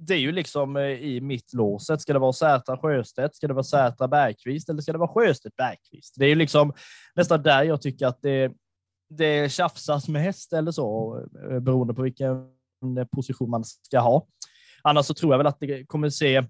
det 0.00 0.14
är 0.14 0.18
ju 0.18 0.32
liksom 0.32 0.76
eh, 0.76 0.82
i 0.82 1.20
mittlåset. 1.20 2.00
Ska 2.00 2.12
det 2.12 2.18
vara 2.18 2.32
Sätra 2.32 2.78
Sjöstedt? 2.78 3.36
Ska 3.36 3.48
det 3.48 3.54
vara 3.54 3.64
Sätra 3.64 4.08
Bergqvist 4.08 4.68
eller 4.68 4.82
ska 4.82 4.92
det 4.92 4.98
vara 4.98 5.08
Sjöstedt 5.08 5.56
Bergqvist? 5.56 6.14
Det 6.16 6.24
är 6.24 6.28
ju 6.28 6.34
liksom 6.34 6.72
nästan 7.14 7.42
där 7.42 7.62
jag 7.62 7.82
tycker 7.82 8.06
att 8.06 8.22
det, 8.22 8.52
det 9.10 9.52
tjafsas 9.52 10.08
mest 10.08 10.52
eller 10.52 10.70
så, 10.70 11.18
eh, 11.50 11.60
beroende 11.60 11.94
på 11.94 12.02
vilken 12.02 12.30
eh, 12.98 13.04
position 13.12 13.50
man 13.50 13.64
ska 13.64 14.00
ha. 14.00 14.26
Annars 14.82 15.06
så 15.06 15.14
tror 15.14 15.32
jag 15.32 15.38
väl 15.38 15.46
att 15.46 15.60
det 15.60 15.86
kommer 15.86 16.10
se 16.10 16.42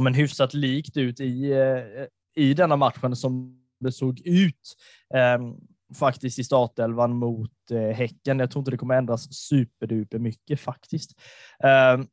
men, 0.00 0.14
hyfsat 0.14 0.54
likt 0.54 0.96
ut 0.96 1.20
i, 1.20 1.54
i 2.34 2.54
denna 2.54 2.76
matchen 2.76 3.16
som 3.16 3.60
det 3.80 3.92
såg 3.92 4.20
ut 4.20 4.76
eh, 5.14 5.38
faktiskt 5.98 6.38
i 6.38 6.44
startelvan 6.44 7.16
mot 7.16 7.70
eh, 7.70 7.96
Häcken. 7.96 8.38
Jag 8.38 8.50
tror 8.50 8.60
inte 8.60 8.70
det 8.70 8.76
kommer 8.76 8.94
ändras 8.94 9.34
superduper 9.34 10.18
mycket 10.18 10.60
faktiskt. 10.60 11.18
Eh, 11.64 12.04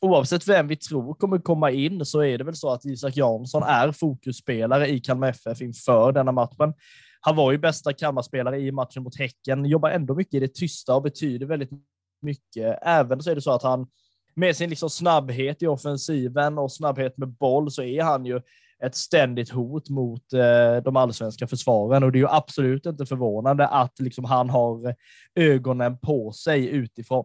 oavsett 0.00 0.48
vem 0.48 0.68
vi 0.68 0.76
tror 0.76 1.14
kommer 1.14 1.38
komma 1.38 1.70
in 1.70 2.06
så 2.06 2.20
är 2.20 2.38
det 2.38 2.44
väl 2.44 2.56
så 2.56 2.70
att 2.70 2.84
Isak 2.84 3.16
Jansson 3.16 3.62
är 3.62 3.92
fokusspelare 3.92 4.88
i 4.88 5.00
Kalmar 5.00 5.28
FF 5.28 5.60
inför 5.60 6.12
denna 6.12 6.32
matchen. 6.32 6.74
Han 7.20 7.36
var 7.36 7.52
ju 7.52 7.58
bästa 7.58 7.92
Kalmarspelare 7.92 8.58
i 8.58 8.72
matchen 8.72 9.02
mot 9.02 9.18
Häcken, 9.18 9.64
jobbar 9.64 9.90
ändå 9.90 10.14
mycket 10.14 10.34
i 10.34 10.40
det 10.40 10.54
tysta 10.54 10.94
och 10.94 11.02
betyder 11.02 11.46
väldigt 11.46 11.70
mycket. 12.22 12.78
Även 12.82 13.22
så 13.22 13.30
är 13.30 13.34
det 13.34 13.40
så 13.40 13.50
att 13.50 13.62
han 13.62 13.86
med 14.34 14.56
sin 14.56 14.70
liksom 14.70 14.90
snabbhet 14.90 15.62
i 15.62 15.66
offensiven 15.66 16.58
och 16.58 16.72
snabbhet 16.72 17.16
med 17.16 17.28
boll 17.28 17.70
så 17.70 17.82
är 17.82 18.02
han 18.02 18.24
ju 18.24 18.40
ett 18.84 18.94
ständigt 18.96 19.50
hot 19.50 19.88
mot 19.88 20.32
eh, 20.32 20.82
de 20.84 20.96
allsvenska 20.96 21.46
försvaren 21.46 22.02
och 22.02 22.12
det 22.12 22.18
är 22.18 22.20
ju 22.20 22.28
absolut 22.28 22.86
inte 22.86 23.06
förvånande 23.06 23.66
att 23.66 24.00
liksom 24.00 24.24
han 24.24 24.50
har 24.50 24.88
eh, 24.88 24.94
ögonen 25.34 25.98
på 25.98 26.32
sig 26.32 26.68
utifrån. 26.68 27.24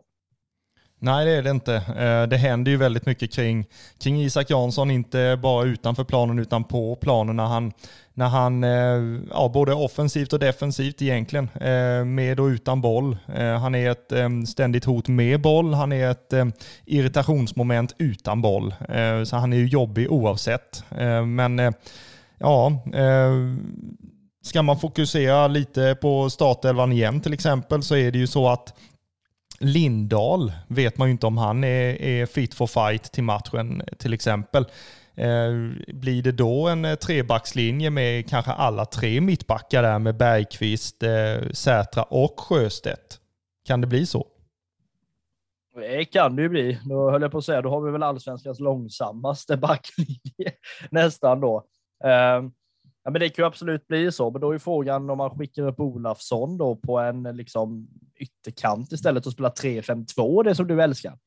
Nej, 1.03 1.25
det 1.25 1.31
är 1.31 1.43
det 1.43 1.49
inte. 1.49 1.75
Eh, 1.75 2.27
det 2.29 2.37
händer 2.37 2.71
ju 2.71 2.77
väldigt 2.77 3.05
mycket 3.05 3.33
kring, 3.33 3.65
kring 3.99 4.21
Isak 4.21 4.49
Jansson, 4.49 4.91
inte 4.91 5.39
bara 5.41 5.65
utanför 5.65 6.03
planen 6.03 6.39
utan 6.39 6.63
på 6.63 6.95
planen 6.95 7.35
när 7.35 7.45
han, 7.45 7.73
när 8.13 8.27
han 8.27 8.63
eh, 8.63 9.21
ja, 9.31 9.51
både 9.53 9.73
offensivt 9.73 10.33
och 10.33 10.39
defensivt 10.39 11.01
egentligen, 11.01 11.49
eh, 11.61 12.05
med 12.05 12.39
och 12.39 12.45
utan 12.45 12.81
boll. 12.81 13.17
Han 13.61 13.75
är 13.75 13.91
ett 13.91 14.11
ständigt 14.49 14.85
hot 14.85 15.07
med 15.07 15.41
boll, 15.41 15.73
han 15.73 15.91
är 15.91 16.11
ett 16.11 16.33
irritationsmoment 16.85 17.95
utan 17.97 18.41
boll. 18.41 18.73
Så 19.25 19.35
han 19.35 19.53
är 19.53 19.57
ju 19.57 19.67
jobbig 19.67 20.11
oavsett. 20.11 20.83
Men 21.25 21.73
ja, 22.37 22.71
ska 24.43 24.61
man 24.61 24.79
fokusera 24.79 25.47
lite 25.47 25.97
på 26.01 26.29
startelvan 26.29 26.91
igen 26.91 27.21
till 27.21 27.33
exempel 27.33 27.83
så 27.83 27.95
är 27.95 28.11
det 28.11 28.17
ju 28.17 28.27
så 28.27 28.47
att 28.47 28.73
Lindahl 29.61 30.51
vet 30.67 30.97
man 30.97 31.07
ju 31.07 31.11
inte 31.11 31.27
om 31.27 31.37
han 31.37 31.63
är, 31.63 32.01
är 32.01 32.25
fit 32.25 32.53
for 32.53 32.67
fight 32.67 33.03
till 33.03 33.23
matchen 33.23 33.81
till 33.97 34.13
exempel. 34.13 34.65
Eh, 35.15 35.51
blir 35.93 36.23
det 36.23 36.31
då 36.31 36.67
en 36.67 36.85
eh, 36.85 36.95
trebackslinje 36.95 37.89
med 37.89 38.29
kanske 38.29 38.51
alla 38.51 38.85
tre 38.85 39.21
mittbackar 39.21 39.83
där 39.83 39.99
med 39.99 40.17
Bergqvist, 40.17 41.03
eh, 41.03 41.49
Sätra 41.51 42.03
och 42.03 42.39
Sjöstedt? 42.39 43.19
Kan 43.65 43.81
det 43.81 43.87
bli 43.87 44.05
så? 44.05 44.27
Det 45.75 46.05
kan 46.05 46.35
det 46.35 46.41
ju 46.41 46.49
bli. 46.49 46.79
Då 46.85 47.11
höll 47.11 47.21
jag 47.21 47.31
på 47.31 47.37
att 47.37 47.45
säga, 47.45 47.61
då 47.61 47.69
har 47.69 47.81
vi 47.81 47.91
väl 47.91 48.03
allsvenskans 48.03 48.59
långsammaste 48.59 49.57
backlinje 49.57 50.51
nästan 50.91 51.41
då. 51.41 51.65
Um, 52.03 52.53
Ja, 53.03 53.11
men 53.11 53.19
det 53.19 53.29
kan 53.29 53.43
ju 53.43 53.47
absolut 53.47 53.87
bli 53.87 54.11
så, 54.11 54.31
men 54.31 54.41
då 54.41 54.51
är 54.51 54.57
frågan 54.57 55.09
om 55.09 55.17
man 55.17 55.37
skickar 55.37 55.63
upp 55.63 55.79
Olafsson 55.79 56.57
då 56.57 56.75
på 56.75 56.99
en 56.99 57.23
liksom 57.23 57.87
ytterkant 58.15 58.91
istället 58.91 59.25
och 59.25 59.31
spelar 59.31 59.49
3-5-2, 59.49 60.43
det 60.43 60.55
som 60.55 60.67
du 60.67 60.81
älskar. 60.81 61.17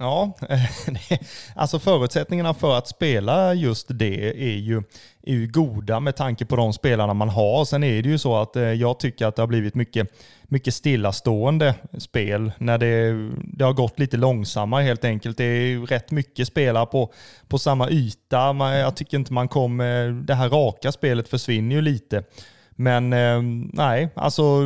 Ja, 0.00 0.32
alltså 1.54 1.78
förutsättningarna 1.78 2.54
för 2.54 2.78
att 2.78 2.88
spela 2.88 3.54
just 3.54 3.86
det 3.88 4.44
är 4.52 4.58
ju, 4.58 4.82
är 5.22 5.32
ju 5.32 5.46
goda 5.46 6.00
med 6.00 6.16
tanke 6.16 6.44
på 6.46 6.56
de 6.56 6.72
spelarna 6.72 7.14
man 7.14 7.28
har. 7.28 7.64
Sen 7.64 7.84
är 7.84 8.02
det 8.02 8.08
ju 8.08 8.18
så 8.18 8.36
att 8.36 8.56
eh, 8.56 8.62
jag 8.62 9.00
tycker 9.00 9.26
att 9.26 9.36
det 9.36 9.42
har 9.42 9.46
blivit 9.46 9.74
mycket, 9.74 10.08
mycket 10.42 10.74
stillastående 10.74 11.74
spel 11.98 12.52
när 12.58 12.78
det, 12.78 13.12
det 13.44 13.64
har 13.64 13.72
gått 13.72 13.98
lite 13.98 14.16
långsammare 14.16 14.82
helt 14.82 15.04
enkelt. 15.04 15.36
Det 15.36 15.44
är 15.44 15.86
rätt 15.86 16.10
mycket 16.10 16.48
spelare 16.48 16.86
på, 16.86 17.12
på 17.48 17.58
samma 17.58 17.90
yta. 17.90 18.56
Jag 18.78 18.96
tycker 18.96 19.16
inte 19.16 19.32
man 19.32 19.48
kommer, 19.48 20.08
eh, 20.08 20.14
det 20.14 20.34
här 20.34 20.48
raka 20.48 20.92
spelet 20.92 21.28
försvinner 21.28 21.76
ju 21.76 21.82
lite. 21.82 22.24
Men 22.70 23.12
eh, 23.12 23.42
nej, 23.72 24.08
alltså 24.14 24.62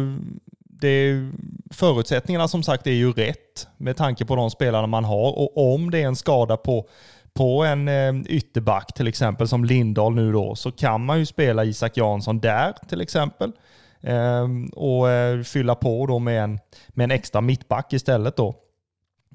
det, 0.84 1.30
förutsättningarna 1.70 2.48
som 2.48 2.62
sagt 2.62 2.86
är 2.86 2.90
ju 2.90 3.12
rätt 3.12 3.68
med 3.76 3.96
tanke 3.96 4.24
på 4.24 4.36
de 4.36 4.50
spelarna 4.50 4.86
man 4.86 5.04
har 5.04 5.38
och 5.38 5.74
om 5.74 5.90
det 5.90 6.02
är 6.02 6.06
en 6.06 6.16
skada 6.16 6.56
på, 6.56 6.88
på 7.34 7.64
en 7.64 7.88
eh, 7.88 8.12
ytterback 8.26 8.94
till 8.94 9.08
exempel 9.08 9.48
som 9.48 9.64
Lindahl 9.64 10.14
nu 10.14 10.32
då 10.32 10.54
så 10.54 10.72
kan 10.72 11.04
man 11.04 11.18
ju 11.18 11.26
spela 11.26 11.64
Isak 11.64 11.96
Jansson 11.96 12.40
där 12.40 12.74
till 12.88 13.00
exempel 13.00 13.52
ehm, 14.00 14.66
och 14.66 15.10
eh, 15.10 15.42
fylla 15.42 15.74
på 15.74 16.06
då 16.06 16.18
med 16.18 16.44
en, 16.44 16.58
med 16.88 17.04
en 17.04 17.10
extra 17.10 17.40
mittback 17.40 17.92
istället 17.92 18.36
då. 18.36 18.54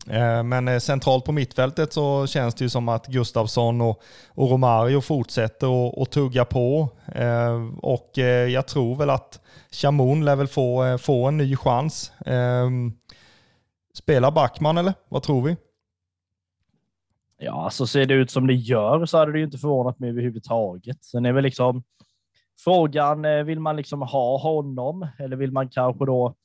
Eh, 0.08 0.44
men 0.44 0.68
eh, 0.68 0.80
centralt 0.80 1.26
på 1.26 1.32
mittfältet 1.32 1.94
så 1.94 2.28
känns 2.28 2.56
det 2.56 2.64
ju 2.64 2.70
som 2.70 2.90
att 2.90 3.08
Gustavsson 3.08 3.82
och, 3.82 4.02
och 4.28 4.50
Romario 4.50 5.02
fortsätter 5.02 6.02
att 6.02 6.12
tugga 6.12 6.46
på. 6.46 6.90
Eh, 7.16 7.78
och 7.78 8.12
jag 8.50 8.68
tror 8.68 8.96
väl 8.96 9.10
att 9.10 9.42
Chamon 9.72 10.26
lär 10.26 10.36
väl 10.36 10.48
få, 10.48 10.98
få 10.98 11.28
en 11.28 11.38
ny 11.38 11.56
chans. 11.56 12.12
Ehm, 12.26 12.94
spelar 13.94 14.32
Backman 14.32 14.78
eller? 14.78 14.94
Vad 15.10 15.24
tror 15.24 15.42
vi? 15.42 15.58
Ja, 17.38 17.70
så 17.70 17.88
ser 17.88 18.06
det 18.06 18.14
ut 18.14 18.32
som 18.32 18.48
det 18.48 18.54
gör 18.54 19.06
så 19.06 19.18
hade 19.18 19.32
det 19.32 19.38
ju 19.38 19.46
inte 19.46 19.58
förvånat 19.58 20.00
mig 20.00 20.10
överhuvudtaget. 20.10 21.04
Sen 21.04 21.26
är 21.26 21.34
väl 21.34 21.44
liksom 21.44 21.84
frågan, 22.64 23.46
vill 23.46 23.60
man 23.60 23.76
liksom 23.76 24.02
ha 24.02 24.38
honom 24.38 25.08
eller 25.20 25.36
vill 25.36 25.52
man 25.52 25.70
kanske 25.70 26.06
då 26.06 26.36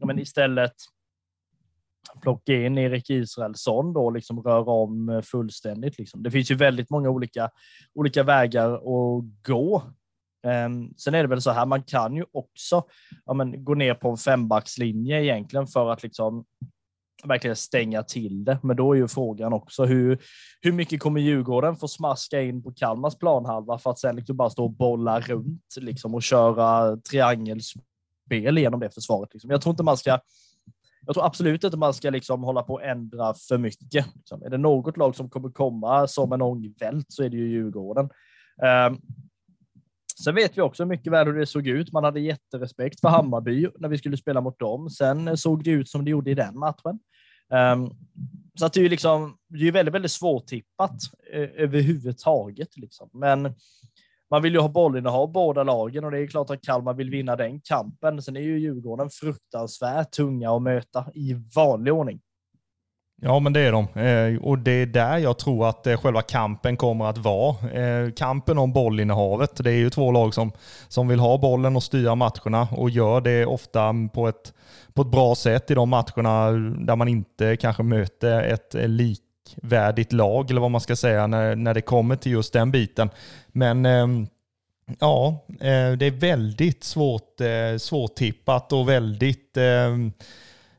men 0.00 0.18
istället 0.18 0.72
plocka 2.22 2.54
in 2.54 2.78
Erik 2.78 3.10
Israelsson 3.10 3.92
då, 3.92 4.10
liksom 4.10 4.42
röra 4.42 4.72
om 4.72 5.08
eh, 5.08 5.20
fullständigt. 5.20 5.98
Liksom. 5.98 6.22
Det 6.22 6.30
finns 6.30 6.50
ju 6.50 6.54
väldigt 6.54 6.90
många 6.90 7.10
olika, 7.10 7.50
olika 7.94 8.22
vägar 8.22 8.74
att 8.74 9.24
gå. 9.46 9.82
Um, 10.66 10.94
sen 10.96 11.14
är 11.14 11.22
det 11.22 11.28
väl 11.28 11.42
så 11.42 11.50
här, 11.50 11.66
man 11.66 11.82
kan 11.82 12.16
ju 12.16 12.24
också 12.32 12.84
ja, 13.24 13.34
men, 13.34 13.64
gå 13.64 13.74
ner 13.74 13.94
på 13.94 14.10
en 14.10 14.16
fembackslinje 14.16 15.22
egentligen 15.22 15.66
för 15.66 15.90
att 15.90 16.02
liksom 16.02 16.44
verkligen 17.24 17.56
stänga 17.56 18.02
till 18.02 18.44
det. 18.44 18.58
Men 18.62 18.76
då 18.76 18.92
är 18.92 18.96
ju 18.96 19.08
frågan 19.08 19.52
också 19.52 19.84
hur, 19.84 20.18
hur 20.60 20.72
mycket 20.72 21.00
kommer 21.00 21.20
Djurgården 21.20 21.76
få 21.76 21.88
smaska 21.88 22.42
in 22.42 22.62
på 22.62 22.72
Kalmars 22.72 23.18
planhalva 23.18 23.78
för 23.78 23.90
att 23.90 23.98
sen 23.98 24.16
liksom 24.16 24.36
bara 24.36 24.50
stå 24.50 24.64
och 24.64 24.72
bolla 24.72 25.20
runt 25.20 25.74
liksom, 25.76 26.14
och 26.14 26.22
köra 26.22 26.96
triangelspel 26.96 28.58
genom 28.58 28.80
det 28.80 28.90
försvaret. 28.90 29.30
Liksom. 29.32 29.50
Jag 29.50 29.62
tror 29.62 29.70
inte 29.70 29.82
man 29.82 29.96
ska 29.96 30.18
jag 31.06 31.14
tror 31.14 31.26
absolut 31.26 31.64
inte 31.64 31.76
man 31.76 31.94
ska 31.94 32.10
liksom 32.10 32.42
hålla 32.42 32.62
på 32.62 32.72
och 32.72 32.84
ändra 32.84 33.34
för 33.34 33.58
mycket. 33.58 34.06
Liksom. 34.16 34.42
Är 34.42 34.50
det 34.50 34.58
något 34.58 34.96
lag 34.96 35.16
som 35.16 35.30
kommer 35.30 35.50
komma 35.50 36.08
som 36.08 36.32
en 36.32 36.42
ångvält 36.42 37.06
så 37.08 37.22
är 37.22 37.28
det 37.28 37.36
ju 37.36 37.48
Djurgården. 37.48 38.10
Um, 38.88 39.00
Sen 40.24 40.34
vet 40.34 40.58
vi 40.58 40.62
också 40.62 40.86
mycket 40.86 41.12
väl 41.12 41.26
hur 41.26 41.34
det 41.34 41.46
såg 41.46 41.66
ut. 41.66 41.92
Man 41.92 42.04
hade 42.04 42.20
jätterespekt 42.20 43.00
för 43.00 43.08
Hammarby 43.08 43.68
när 43.78 43.88
vi 43.88 43.98
skulle 43.98 44.16
spela 44.16 44.40
mot 44.40 44.58
dem. 44.58 44.90
Sen 44.90 45.28
eh, 45.28 45.34
såg 45.34 45.64
det 45.64 45.70
ut 45.70 45.88
som 45.88 46.04
det 46.04 46.10
gjorde 46.10 46.30
i 46.30 46.34
den 46.34 46.58
matchen. 46.58 46.98
Um, 47.74 47.90
så 48.54 48.66
att 48.66 48.72
det 48.72 48.80
är 48.80 48.82
ju 48.82 48.88
liksom, 48.88 49.36
det 49.48 49.68
är 49.68 49.72
väldigt, 49.72 49.94
väldigt 49.94 50.10
svårtippat 50.10 50.96
eh, 51.32 51.48
överhuvudtaget. 51.56 52.76
Liksom. 52.76 53.10
Men 53.12 53.54
man 54.32 54.42
vill 54.42 54.54
ju 54.54 54.60
ha 54.60 54.68
bollinnehav 54.68 55.32
båda 55.32 55.62
lagen 55.62 56.04
och 56.04 56.10
det 56.10 56.18
är 56.18 56.26
klart 56.26 56.50
att 56.50 56.62
Kalmar 56.62 56.94
vill 56.94 57.10
vinna 57.10 57.36
den 57.36 57.60
kampen. 57.60 58.22
Sen 58.22 58.36
är 58.36 58.40
ju 58.40 58.58
Djurgården 58.58 59.10
fruktansvärt 59.10 60.10
tunga 60.10 60.50
att 60.50 60.62
möta 60.62 61.04
i 61.14 61.34
vanlig 61.54 61.94
ordning. 61.94 62.20
Ja, 63.22 63.38
men 63.38 63.52
det 63.52 63.60
är 63.60 63.72
de. 63.72 63.88
Eh, 64.00 64.42
och 64.42 64.58
det 64.58 64.70
är 64.70 64.86
där 64.86 65.18
jag 65.18 65.38
tror 65.38 65.68
att 65.68 65.86
eh, 65.86 65.96
själva 65.96 66.22
kampen 66.22 66.76
kommer 66.76 67.04
att 67.04 67.18
vara. 67.18 67.70
Eh, 67.70 68.10
kampen 68.12 68.58
om 68.58 68.72
bollinnehavet. 68.72 69.64
Det 69.64 69.70
är 69.70 69.76
ju 69.76 69.90
två 69.90 70.12
lag 70.12 70.34
som, 70.34 70.52
som 70.88 71.08
vill 71.08 71.20
ha 71.20 71.38
bollen 71.38 71.76
och 71.76 71.82
styra 71.82 72.14
matcherna 72.14 72.68
och 72.70 72.90
gör 72.90 73.20
det 73.20 73.46
ofta 73.46 73.94
på 74.14 74.28
ett, 74.28 74.54
på 74.94 75.02
ett 75.02 75.10
bra 75.10 75.34
sätt 75.34 75.70
i 75.70 75.74
de 75.74 75.88
matcherna 75.88 76.50
där 76.86 76.96
man 76.96 77.08
inte 77.08 77.56
kanske 77.56 77.82
möter 77.82 78.42
ett 78.42 78.74
likvärdigt 79.54 80.12
lag, 80.12 80.50
eller 80.50 80.60
vad 80.60 80.70
man 80.70 80.80
ska 80.80 80.96
säga, 80.96 81.26
när, 81.26 81.56
när 81.56 81.74
det 81.74 81.80
kommer 81.80 82.16
till 82.16 82.32
just 82.32 82.52
den 82.52 82.70
biten. 82.70 83.10
Men 83.48 83.86
ehm, 83.86 84.26
ja, 84.98 85.44
eh, 85.48 85.92
det 85.92 86.06
är 86.06 86.20
väldigt 86.20 86.84
svårt, 86.84 87.40
eh, 87.40 87.78
svårtippat 87.78 88.72
och 88.72 88.88
väldigt 88.88 89.56
ehm, 89.56 90.12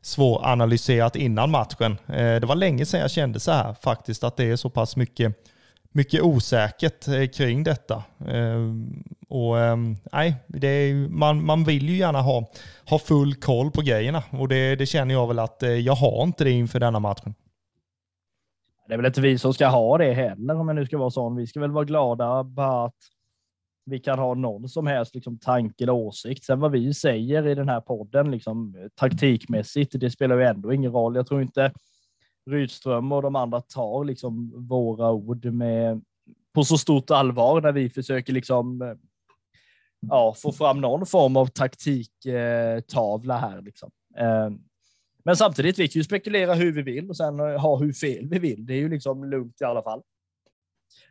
svåranalyserat 0.02 1.16
innan 1.16 1.50
matchen. 1.50 1.98
Eh, 2.06 2.40
det 2.40 2.46
var 2.46 2.56
länge 2.56 2.86
sedan 2.86 3.00
jag 3.00 3.10
kände 3.10 3.40
så 3.40 3.52
här 3.52 3.74
faktiskt, 3.82 4.24
att 4.24 4.36
det 4.36 4.44
är 4.44 4.56
så 4.56 4.70
pass 4.70 4.96
mycket, 4.96 5.46
mycket 5.92 6.22
osäkert 6.22 7.08
eh, 7.08 7.26
kring 7.26 7.64
detta. 7.64 8.02
Eh, 8.28 8.58
och 9.28 9.60
ehm, 9.60 9.96
nej, 10.12 10.34
det 10.46 10.68
är, 10.68 11.08
man, 11.08 11.44
man 11.44 11.64
vill 11.64 11.88
ju 11.88 11.96
gärna 11.96 12.20
ha, 12.20 12.50
ha 12.88 12.98
full 12.98 13.34
koll 13.34 13.70
på 13.70 13.80
grejerna 13.82 14.22
och 14.30 14.48
det, 14.48 14.76
det 14.76 14.86
känner 14.86 15.14
jag 15.14 15.26
väl 15.26 15.38
att 15.38 15.62
eh, 15.62 15.70
jag 15.70 15.94
har 15.94 16.22
inte 16.22 16.44
det 16.44 16.50
inför 16.50 16.80
denna 16.80 17.00
matchen. 17.00 17.34
Det 18.86 18.94
är 18.94 18.98
väl 18.98 19.06
inte 19.06 19.20
vi 19.20 19.38
som 19.38 19.54
ska 19.54 19.66
ha 19.66 19.98
det 19.98 20.12
heller 20.12 20.54
om 20.54 20.68
jag 20.68 20.74
nu 20.74 20.86
ska 20.86 20.98
vara 20.98 21.10
sån. 21.10 21.36
Vi 21.36 21.46
ska 21.46 21.60
väl 21.60 21.70
vara 21.70 21.84
glada 21.84 22.44
bara 22.44 22.84
att 22.84 22.96
vi 23.86 23.98
kan 23.98 24.18
ha 24.18 24.34
någon 24.34 24.68
som 24.68 24.86
helst 24.86 25.14
liksom, 25.14 25.38
tanke 25.38 25.84
eller 25.84 25.92
åsikt. 25.92 26.44
Sen 26.44 26.60
vad 26.60 26.70
vi 26.70 26.94
säger 26.94 27.46
i 27.46 27.54
den 27.54 27.68
här 27.68 27.80
podden 27.80 28.30
liksom, 28.30 28.88
taktikmässigt, 28.94 30.00
det 30.00 30.10
spelar 30.10 30.36
ju 30.36 30.44
ändå 30.44 30.72
ingen 30.72 30.92
roll. 30.92 31.16
Jag 31.16 31.26
tror 31.26 31.42
inte 31.42 31.72
Rydström 32.50 33.12
och 33.12 33.22
de 33.22 33.36
andra 33.36 33.60
tar 33.60 34.04
liksom, 34.04 34.52
våra 34.68 35.12
ord 35.12 35.44
med, 35.44 36.02
på 36.54 36.64
så 36.64 36.78
stort 36.78 37.10
allvar 37.10 37.60
när 37.60 37.72
vi 37.72 37.90
försöker 37.90 38.32
liksom, 38.32 38.96
ja, 40.00 40.34
få 40.36 40.52
fram 40.52 40.80
någon 40.80 41.06
form 41.06 41.36
av 41.36 41.46
taktiktavla 41.46 43.38
här. 43.38 43.62
Liksom. 43.62 43.90
Eh, 44.18 44.50
men 45.24 45.36
samtidigt, 45.36 45.78
vi 45.78 45.88
kan 45.88 46.00
ju 46.00 46.04
spekulera 46.04 46.54
hur 46.54 46.72
vi 46.72 46.82
vill 46.82 47.10
och 47.10 47.16
sen 47.16 47.38
ha 47.38 47.78
hur 47.78 47.92
fel 47.92 48.28
vi 48.28 48.38
vill. 48.38 48.66
Det 48.66 48.74
är 48.74 48.78
ju 48.78 48.88
liksom 48.88 49.30
lugnt 49.30 49.60
i 49.60 49.64
alla 49.64 49.82
fall. 49.82 50.02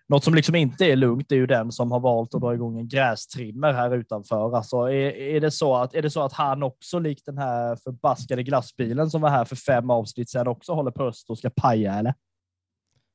Något 0.07 0.24
som 0.24 0.36
liksom 0.36 0.55
inte 0.55 0.86
är 0.86 0.95
lugnt 0.95 1.32
är 1.32 1.36
ju 1.36 1.45
den 1.45 1.72
som 1.72 1.91
har 1.91 1.99
valt 1.99 2.36
att 2.36 2.41
dra 2.41 2.53
igång 2.53 2.80
en 2.80 2.88
grästrimmer 2.88 3.74
här 3.74 3.95
utanför. 3.95 4.55
Alltså 4.55 4.78
är, 4.78 5.11
är, 5.18 5.41
det 5.41 5.51
så 5.51 5.76
att, 5.76 5.95
är 5.95 6.01
det 6.01 6.09
så 6.09 6.22
att 6.22 6.34
han 6.34 6.64
också, 6.64 6.99
likt 6.99 7.26
den 7.26 7.38
här 7.38 7.76
förbaskade 7.76 8.43
glassbilen 8.43 9.09
som 9.09 9.22
var 9.22 9.30
här 9.30 9.45
för 9.45 9.55
fem 9.55 9.89
avsnitt 9.89 10.30
sedan, 10.30 10.47
också 10.47 10.74
håller 10.74 10.91
på 10.91 11.03
öst 11.03 11.30
och 11.30 11.38
ska 11.38 11.49
paja 11.49 11.93
eller? 11.93 12.14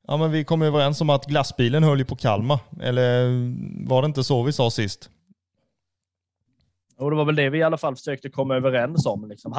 Ja, 0.07 0.17
men 0.17 0.31
vi 0.31 0.43
kom 0.43 0.61
överens 0.61 1.01
om 1.01 1.09
att 1.09 1.25
glassbilen 1.25 1.83
höll 1.83 1.99
ju 1.99 2.05
på 2.05 2.15
Kalmar. 2.15 2.59
Eller 2.81 3.25
var 3.87 4.01
det 4.01 4.05
inte 4.05 4.23
så 4.23 4.43
vi 4.43 4.53
sa 4.53 4.71
sist? 4.71 5.09
Och 6.97 7.09
det 7.09 7.17
var 7.17 7.25
väl 7.25 7.35
det 7.35 7.49
vi 7.49 7.57
i 7.57 7.63
alla 7.63 7.77
fall 7.77 7.95
försökte 7.95 8.29
komma 8.29 8.55
överens 8.55 9.05
om. 9.05 9.29
Liksom. 9.29 9.53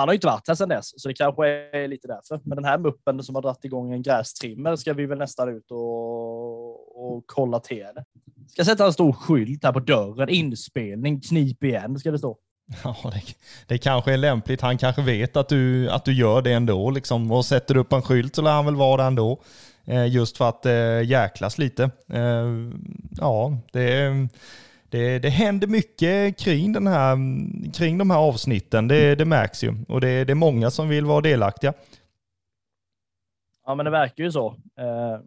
Han 0.00 0.08
har 0.08 0.12
ju 0.12 0.16
inte 0.16 0.26
varit 0.26 0.48
här 0.48 0.54
sedan 0.54 0.68
dess, 0.68 1.02
så 1.02 1.08
det 1.08 1.14
kanske 1.14 1.46
är 1.48 1.88
lite 1.88 2.08
därför. 2.08 2.40
Men 2.44 2.56
den 2.56 2.64
här 2.64 2.78
muppen 2.78 3.22
som 3.22 3.34
har 3.34 3.42
dragit 3.42 3.64
igång 3.64 3.92
en 3.92 4.02
grästrimmer 4.02 4.76
ska 4.76 4.92
vi 4.92 5.06
väl 5.06 5.18
nästan 5.18 5.48
ut 5.48 5.70
och, 5.70 7.14
och 7.14 7.24
kolla 7.26 7.60
till 7.60 7.86
det. 7.94 8.04
Ska 8.48 8.64
sätta 8.64 8.86
en 8.86 8.92
stor 8.92 9.12
skylt 9.12 9.64
här 9.64 9.72
på 9.72 9.80
dörren. 9.80 10.28
Inspelning, 10.28 11.20
knip 11.20 11.64
igen 11.64 11.98
ska 11.98 12.10
det 12.10 12.18
stå. 12.18 12.38
Ja, 12.84 12.96
det, 13.02 13.22
det 13.66 13.78
kanske 13.78 14.12
är 14.12 14.16
lämpligt. 14.16 14.60
Han 14.60 14.78
kanske 14.78 15.02
vet 15.02 15.36
att 15.36 15.48
du, 15.48 15.90
att 15.90 16.04
du 16.04 16.12
gör 16.12 16.42
det 16.42 16.52
ändå. 16.52 16.90
Liksom. 16.90 17.32
Och 17.32 17.44
sätter 17.44 17.74
du 17.74 17.80
upp 17.80 17.92
en 17.92 18.02
skylt 18.02 18.34
så 18.34 18.42
lär 18.42 18.52
han 18.52 18.64
väl 18.64 18.76
vara 18.76 18.96
där 18.96 19.06
ändå. 19.06 19.42
Eh, 19.84 20.06
just 20.06 20.36
för 20.36 20.48
att 20.48 20.66
eh, 20.66 21.02
jäklas 21.02 21.58
lite. 21.58 21.90
Eh, 22.12 22.46
ja, 23.10 23.58
det 23.72 23.92
är 23.92 24.28
det, 24.90 25.18
det 25.18 25.28
händer 25.28 25.66
mycket 25.66 26.38
kring, 26.38 26.72
den 26.72 26.86
här, 26.86 27.16
kring 27.72 27.98
de 27.98 28.10
här 28.10 28.18
avsnitten. 28.18 28.88
Det, 28.88 29.14
det 29.14 29.24
märks 29.24 29.64
ju. 29.64 29.74
Och 29.88 30.00
det, 30.00 30.24
det 30.24 30.32
är 30.32 30.34
många 30.34 30.70
som 30.70 30.88
vill 30.88 31.04
vara 31.04 31.20
delaktiga. 31.20 31.72
Ja, 33.66 33.74
men 33.74 33.84
det 33.84 33.90
verkar 33.90 34.24
ju 34.24 34.32
så. 34.32 34.48
Eh, 34.78 35.20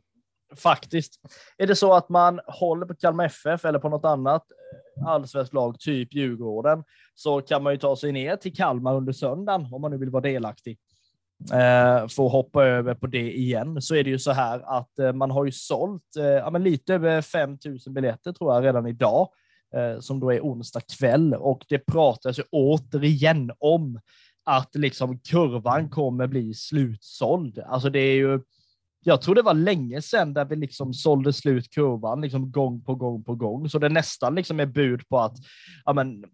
faktiskt. 0.56 1.20
Är 1.58 1.68
det 1.68 1.76
så 1.76 1.94
att 1.94 2.10
man 2.10 2.40
håller 2.48 2.86
på 2.86 2.96
Kalmar 2.96 3.26
FF 3.26 3.66
eller 3.66 3.80
på 3.80 3.90
något 3.90 4.06
annat 4.06 4.44
eh, 5.00 5.08
allsvenskt 5.08 5.54
lag, 5.54 5.80
typ 5.80 6.14
Djurgården, 6.14 6.84
så 7.16 7.42
kan 7.42 7.64
man 7.64 7.74
ju 7.74 7.80
ta 7.80 7.96
sig 7.96 8.12
ner 8.12 8.36
till 8.36 8.56
Kalmar 8.56 8.96
under 8.96 9.14
söndagen 9.14 9.68
om 9.72 9.82
man 9.82 9.92
nu 9.92 9.98
vill 9.98 10.10
vara 10.10 10.24
delaktig. 10.24 10.78
Eh, 11.54 12.08
får 12.08 12.30
hoppa 12.30 12.64
över 12.64 12.96
på 12.96 13.08
det 13.08 13.38
igen, 13.38 13.82
så 13.82 13.96
är 13.96 14.04
det 14.04 14.10
ju 14.10 14.20
så 14.20 14.32
här 14.32 14.80
att 14.80 15.00
eh, 15.00 15.14
man 15.14 15.32
har 15.32 15.46
ju 15.46 15.52
sålt 15.52 16.16
eh, 16.18 16.26
ja, 16.26 16.50
men 16.50 16.64
lite 16.64 16.94
över 16.94 17.22
5 17.22 17.58
000 17.66 17.80
biljetter 17.90 18.34
tror 18.34 18.54
jag 18.54 18.64
redan 18.64 18.88
idag 18.88 19.30
Eh, 19.30 19.43
Eh, 19.76 20.00
som 20.00 20.20
då 20.20 20.32
är 20.32 20.40
onsdag 20.40 20.82
kväll 20.98 21.34
och 21.34 21.66
det 21.70 21.80
pratas 21.80 22.40
ju 22.40 22.44
återigen 22.52 23.52
om 23.60 24.00
att 24.44 24.76
liksom 24.76 25.20
kurvan 25.20 25.90
kommer 25.90 26.28
bli 26.28 26.54
slutsåld. 26.54 27.60
Alltså 27.60 27.90
det 27.90 28.00
är 28.00 28.16
ju, 28.16 28.40
jag 29.04 29.22
tror 29.22 29.36
det 29.36 29.42
var 29.42 29.54
länge 29.54 30.02
sedan 30.02 30.34
där 30.34 30.46
vi 30.46 30.56
liksom 30.56 30.94
sålde 30.94 31.34
slut 31.34 31.70
kurvan 31.70 32.22
liksom 32.22 32.52
gång 32.52 32.82
på 32.82 32.96
gång 32.96 33.24
på 33.24 33.36
gång, 33.36 33.70
så 33.70 33.80
det 33.80 33.90
nästan 33.90 34.36
liksom 34.36 34.60
är 34.60 34.66
bud 34.66 35.08
på 35.08 35.20
att 35.20 35.38
ja, 35.86 35.94
men, 35.94 36.26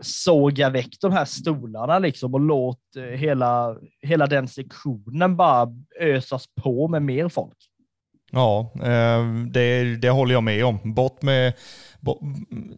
såga 0.00 0.70
väck 0.70 1.00
de 1.00 1.12
här 1.12 1.24
stolarna 1.24 1.98
liksom 1.98 2.34
och 2.34 2.40
låt 2.40 2.96
eh, 2.96 3.02
hela, 3.02 3.76
hela 4.02 4.26
den 4.26 4.48
sektionen 4.48 5.36
bara 5.36 5.68
ösas 6.00 6.44
på 6.62 6.88
med 6.88 7.02
mer 7.02 7.28
folk. 7.28 7.56
Ja, 8.30 8.70
eh, 8.74 9.24
det, 9.50 9.96
det 9.96 10.10
håller 10.10 10.34
jag 10.34 10.42
med 10.42 10.64
om. 10.64 10.94
Bort 10.94 11.22
med 11.22 11.52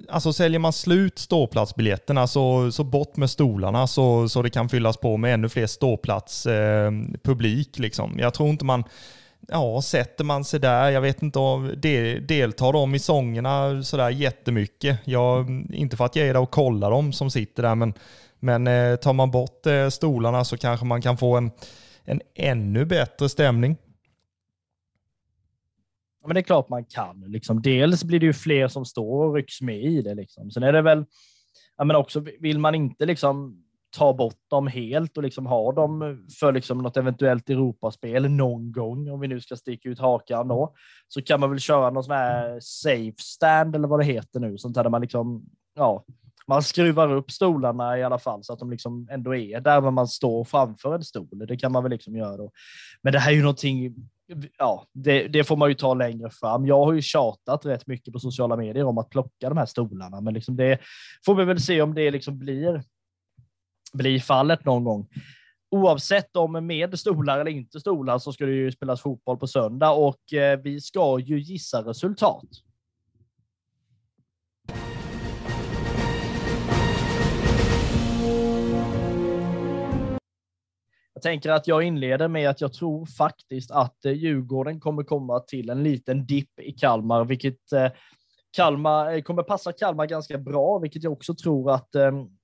Alltså 0.09 0.33
säljer 0.33 0.59
man 0.59 0.73
slut 0.73 1.19
ståplatsbiljetterna 1.19 2.27
så, 2.27 2.73
så 2.73 2.85
bort 2.85 3.17
med 3.17 3.31
stolarna 3.31 3.87
så, 3.87 4.29
så 4.29 4.43
det 4.43 4.51
kan 4.51 4.69
fyllas 4.69 4.97
på 4.97 5.17
med 5.17 5.35
ännu 5.35 5.49
fler 5.49 5.67
ståplatspublik. 5.67 7.79
eh. 7.79 7.83
Liksom. 7.83 8.17
Jag 8.19 8.35
tror 8.35 8.49
inte 8.49 8.65
man, 8.65 8.85
ja 9.49 9.83
sätter 9.83 10.25
man 10.25 10.45
sig 10.45 10.61
där, 10.61 10.91
jag 10.91 11.01
vet 11.01 11.23
inte 11.23 11.39
om, 11.39 11.75
del, 11.77 12.27
deltar 12.27 12.73
de 12.73 12.95
i 12.95 12.99
sångerna 12.99 13.83
sådär 13.83 14.11
jättemycket. 14.11 14.99
Jag, 15.05 15.51
inte 15.73 15.97
för 15.97 16.05
att 16.05 16.17
jag 16.17 16.29
är 16.29 16.35
där 16.35 16.41
och 16.41 16.51
kollar 16.51 16.91
dem 16.91 17.13
som 17.13 17.31
sitter 17.31 17.63
där, 17.63 17.75
men, 17.75 17.95
men 18.39 18.67
eh, 18.67 18.97
tar 18.97 19.13
man 19.13 19.31
bort 19.31 19.67
eh, 19.67 19.89
stolarna 19.89 20.45
så 20.45 20.57
kanske 20.57 20.87
man 20.87 21.03
kan 21.03 21.19
få 21.19 21.37
en, 21.37 21.51
en 22.05 22.21
ännu 22.35 22.85
bättre 22.85 23.29
stämning 23.29 23.77
men 26.27 26.35
det 26.35 26.41
är 26.41 26.43
klart 26.43 26.69
man 26.69 26.85
kan. 26.85 27.21
Liksom. 27.27 27.63
Dels 27.63 28.05
blir 28.05 28.21
det 28.21 28.27
ju 28.27 28.33
fler 28.33 28.69
som 28.69 28.85
står 28.85 29.27
och 29.27 29.35
rycks 29.35 29.61
med 29.61 29.85
i 29.85 30.03
det. 30.03 30.15
Liksom. 30.15 30.51
Sen 30.51 30.63
är 30.63 30.73
det 30.73 30.83
väl, 30.83 31.05
ja, 31.77 31.85
men 31.85 31.97
också 31.97 32.25
vill 32.41 32.59
man 32.59 32.75
inte 32.75 33.07
liksom 33.07 33.65
ta 33.97 34.13
bort 34.13 34.41
dem 34.51 34.67
helt 34.67 35.17
och 35.17 35.23
liksom 35.23 35.47
ha 35.47 35.73
dem 35.73 36.27
för 36.41 36.53
liksom 36.53 36.79
något 36.79 36.97
eventuellt 36.97 37.51
Europaspel 37.51 38.31
någon 38.31 38.73
gång, 38.73 39.11
om 39.11 39.21
vi 39.21 39.29
nu 39.29 39.41
ska 39.41 39.57
sticka 39.57 39.89
ut 39.89 39.99
hakan 39.99 40.49
då, 40.49 40.75
så 41.09 41.23
kan 41.23 41.41
man 41.41 41.51
väl 41.51 41.59
köra 41.59 41.91
någon 41.91 42.05
sån 42.05 42.15
här 42.15 42.59
safe 42.61 43.15
stand 43.19 43.77
eller 43.77 43.89
vad 43.89 44.01
det 44.01 44.05
heter 44.05 44.41
nu, 44.41 44.59
sånt 44.59 44.75
där 44.75 44.89
man 44.89 45.01
liksom, 45.01 45.45
ja, 45.75 46.05
man 46.51 46.63
skruvar 46.63 47.13
upp 47.13 47.31
stolarna 47.31 47.99
i 47.99 48.03
alla 48.03 48.19
fall 48.19 48.45
så 48.45 48.53
att 48.53 48.59
de 48.59 48.71
liksom 48.71 49.09
ändå 49.11 49.35
är 49.35 49.61
där, 49.61 49.81
men 49.81 49.95
man 49.95 50.09
står 50.09 50.45
framför 50.45 50.95
en 50.95 51.05
stol. 51.05 51.47
Det 51.49 51.57
kan 51.57 51.73
man 51.73 51.83
väl 51.83 51.93
liksom 51.93 52.17
göra 52.17 52.37
då. 52.37 52.51
Men 53.03 53.13
det 53.13 53.19
här 53.19 53.31
är 53.31 53.35
ju 53.35 53.43
någonting, 53.43 53.95
ja, 54.59 54.87
det, 54.93 55.29
det, 55.29 55.45
får 55.45 55.57
man 55.57 55.69
ju 55.69 55.75
ta 55.75 55.95
längre 55.95 56.31
fram. 56.31 56.67
Jag 56.67 56.85
har 56.85 56.93
ju 56.93 57.03
tjatat 57.03 57.67
rätt 57.67 57.87
mycket 57.87 58.13
på 58.13 58.19
sociala 58.19 58.57
medier 58.57 58.85
om 58.85 58.99
att 58.99 59.11
plocka 59.11 59.49
de 59.49 59.59
här 59.59 59.67
stolarna, 59.67 60.21
men 60.21 60.35
liksom 60.35 60.57
det 60.57 60.79
får 61.27 61.35
vi 61.35 61.45
väl 61.45 61.61
se 61.61 61.83
om 61.83 61.95
det 61.95 62.11
liksom 62.11 62.39
blir, 62.39 62.83
blir 63.93 64.21
fallet 64.21 64.65
någon 64.65 64.85
gång. 64.85 65.09
Oavsett 65.71 66.37
om 66.37 66.67
med 66.67 66.99
stolar 66.99 67.41
eller 67.41 67.51
inte 67.51 67.81
stolar 67.81 68.19
så 68.19 68.33
ska 68.33 68.47
det 68.47 68.53
ju 68.53 68.73
spelas 68.73 69.01
fotboll 69.01 69.39
på 69.39 69.47
söndag 69.47 69.91
och 69.91 70.33
eh, 70.33 70.61
vi 70.61 70.81
ska 70.81 71.19
ju 71.19 71.41
gissa 71.41 71.83
resultat. 71.83 72.49
Jag 81.21 81.33
tänker 81.33 81.51
att 81.51 81.67
jag 81.67 81.83
inleder 81.83 82.29
med 82.29 82.51
att 82.51 82.61
jag 82.61 82.73
tror 82.73 83.07
faktiskt 83.07 83.71
att 83.71 84.05
eh, 84.05 84.13
Djurgården 84.13 84.81
kommer 84.81 85.03
komma 85.03 85.41
till 85.41 85.71
en 85.71 85.83
liten 85.83 86.27
dipp 86.27 86.61
i 86.61 86.73
Kalmar, 86.73 87.25
vilket 87.25 87.73
eh, 87.73 87.89
Kalmar 88.57 89.13
eh, 89.13 89.23
kommer 89.23 89.43
passa 89.43 89.73
Kalmar 89.73 90.07
ganska 90.07 90.39
bra, 90.39 90.79
vilket 90.79 91.03
jag 91.03 91.13
också 91.13 91.35
tror 91.35 91.71
att 91.71 91.89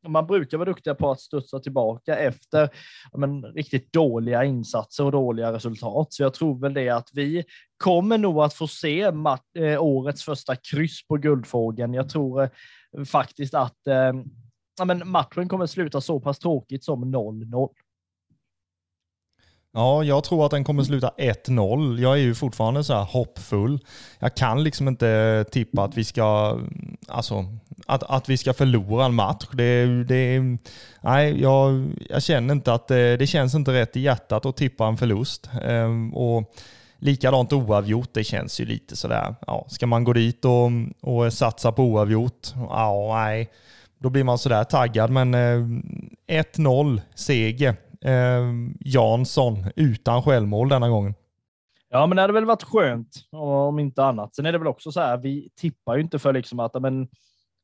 man 0.09 0.27
brukar 0.27 0.59
vara 0.59 0.69
duktiga 0.69 0.95
på 0.95 1.11
att 1.11 1.21
studsa 1.21 1.59
tillbaka 1.59 2.17
efter 2.17 2.69
men, 3.17 3.45
riktigt 3.45 3.93
dåliga 3.93 4.45
insatser 4.45 5.05
och 5.05 5.13
dåliga 5.13 5.53
resultat. 5.53 6.13
Så 6.13 6.23
jag 6.23 6.35
tror 6.35 6.61
väl 6.61 6.75
det 6.75 6.89
att 6.89 7.09
vi 7.13 7.45
kommer 7.77 8.19
nog 8.19 8.43
att 8.43 8.55
få 8.55 8.69
se 8.69 9.11
årets 9.79 10.25
första 10.25 10.57
kryss 10.57 11.07
på 11.09 11.17
Guldfågeln. 11.17 11.95
Jag 11.95 12.09
tror 12.09 12.51
faktiskt 13.05 13.55
att 13.55 13.79
ja, 14.79 14.85
men 14.85 15.09
matchen 15.09 15.49
kommer 15.49 15.67
sluta 15.67 16.01
så 16.01 16.21
pass 16.21 16.39
tråkigt 16.39 16.85
som 16.85 17.15
0-0. 17.15 17.69
Ja, 19.77 20.05
jag 20.05 20.25
tror 20.25 20.45
att 20.45 20.51
den 20.51 20.65
kommer 20.65 20.83
sluta 20.83 21.11
1-0. 21.19 22.01
Jag 22.01 22.13
är 22.13 22.17
ju 22.17 22.35
fortfarande 22.35 22.85
så 22.85 22.95
här 22.95 23.05
hoppfull. 23.05 23.79
Jag 24.19 24.35
kan 24.35 24.63
liksom 24.65 24.89
inte 24.89 25.45
tippa 25.51 25.83
att 25.83 25.97
vi 25.97 26.05
ska, 26.05 26.59
alltså, 27.09 27.45
att, 27.87 28.03
att 28.03 28.29
vi 28.29 28.37
ska 28.37 28.55
förlora 28.55 29.05
en 29.05 29.15
match. 29.15 29.47
Det, 29.53 30.05
det, 30.05 30.41
nej, 31.01 31.41
jag, 31.43 31.87
jag 32.11 32.23
känner 32.23 32.55
inte 32.55 32.73
att 32.73 32.89
det, 32.89 33.17
det 33.17 33.27
känns 33.27 33.55
inte 33.55 33.73
rätt 33.73 33.97
i 33.97 34.01
hjärtat 34.01 34.47
att 34.47 34.57
tippa 34.57 34.87
en 34.87 34.97
förlust. 34.97 35.51
Ehm, 35.63 36.15
och 36.15 36.55
likadant 36.99 37.53
oavgjort, 37.53 38.11
det 38.13 38.25
känns 38.25 38.61
ju 38.61 38.65
lite 38.65 38.97
sådär. 38.97 39.35
Ja, 39.47 39.67
ska 39.69 39.87
man 39.87 40.05
gå 40.05 40.13
dit 40.13 40.45
och, 40.45 40.71
och 41.01 41.33
satsa 41.33 41.73
på 41.73 41.83
oavgjort? 41.83 42.49
Ja, 42.55 43.15
nej. 43.15 43.51
Då 43.99 44.11
blir 44.11 44.25
man 44.25 44.39
sådär 44.39 44.65
taggad, 44.65 45.11
men 45.11 45.35
eh, 45.35 46.43
1-0 46.43 47.01
seger 47.15 47.77
eh, 48.05 48.45
Jansson 48.81 49.65
utan 49.77 50.23
självmål 50.23 50.69
denna 50.69 50.89
gången. 50.89 51.15
Ja, 51.89 52.07
men 52.07 52.17
det 52.17 52.23
hade 52.23 52.33
väl 52.33 52.45
varit 52.45 52.63
skönt 52.63 53.09
om 53.33 53.79
inte 53.79 54.05
annat. 54.05 54.35
Sen 54.35 54.47
är 54.47 54.53
det 54.53 54.59
väl 54.59 54.67
också 54.67 54.93
så 54.93 55.01
här, 55.01 55.17
vi 55.17 55.49
tippar 55.61 55.97
ju 55.97 56.03
inte 56.03 56.19
för 56.19 56.33
liksom 56.33 56.61
att, 56.61 56.83
men 56.83 57.09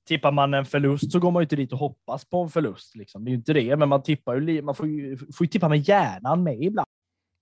tippar 0.08 0.32
man 0.32 0.54
en 0.54 0.64
förlust 0.64 1.12
så 1.12 1.18
går 1.18 1.30
man 1.30 1.40
ju 1.40 1.44
inte 1.44 1.56
dit 1.56 1.72
och 1.72 1.78
hoppas 1.78 2.24
på 2.24 2.42
en 2.42 2.48
förlust. 2.48 2.96
Liksom. 2.96 3.24
Det 3.24 3.28
är 3.28 3.32
ju 3.32 3.36
inte 3.36 3.52
det, 3.52 3.76
men 3.76 3.88
man 3.88 4.02
tippar 4.02 4.34
ju, 4.36 4.62
man 4.62 4.74
får 4.74 4.86
ju, 4.86 5.16
får 5.16 5.44
ju 5.44 5.46
tippa 5.46 5.68
med 5.68 5.88
hjärnan 5.88 6.42
med 6.42 6.62
ibland. 6.62 6.86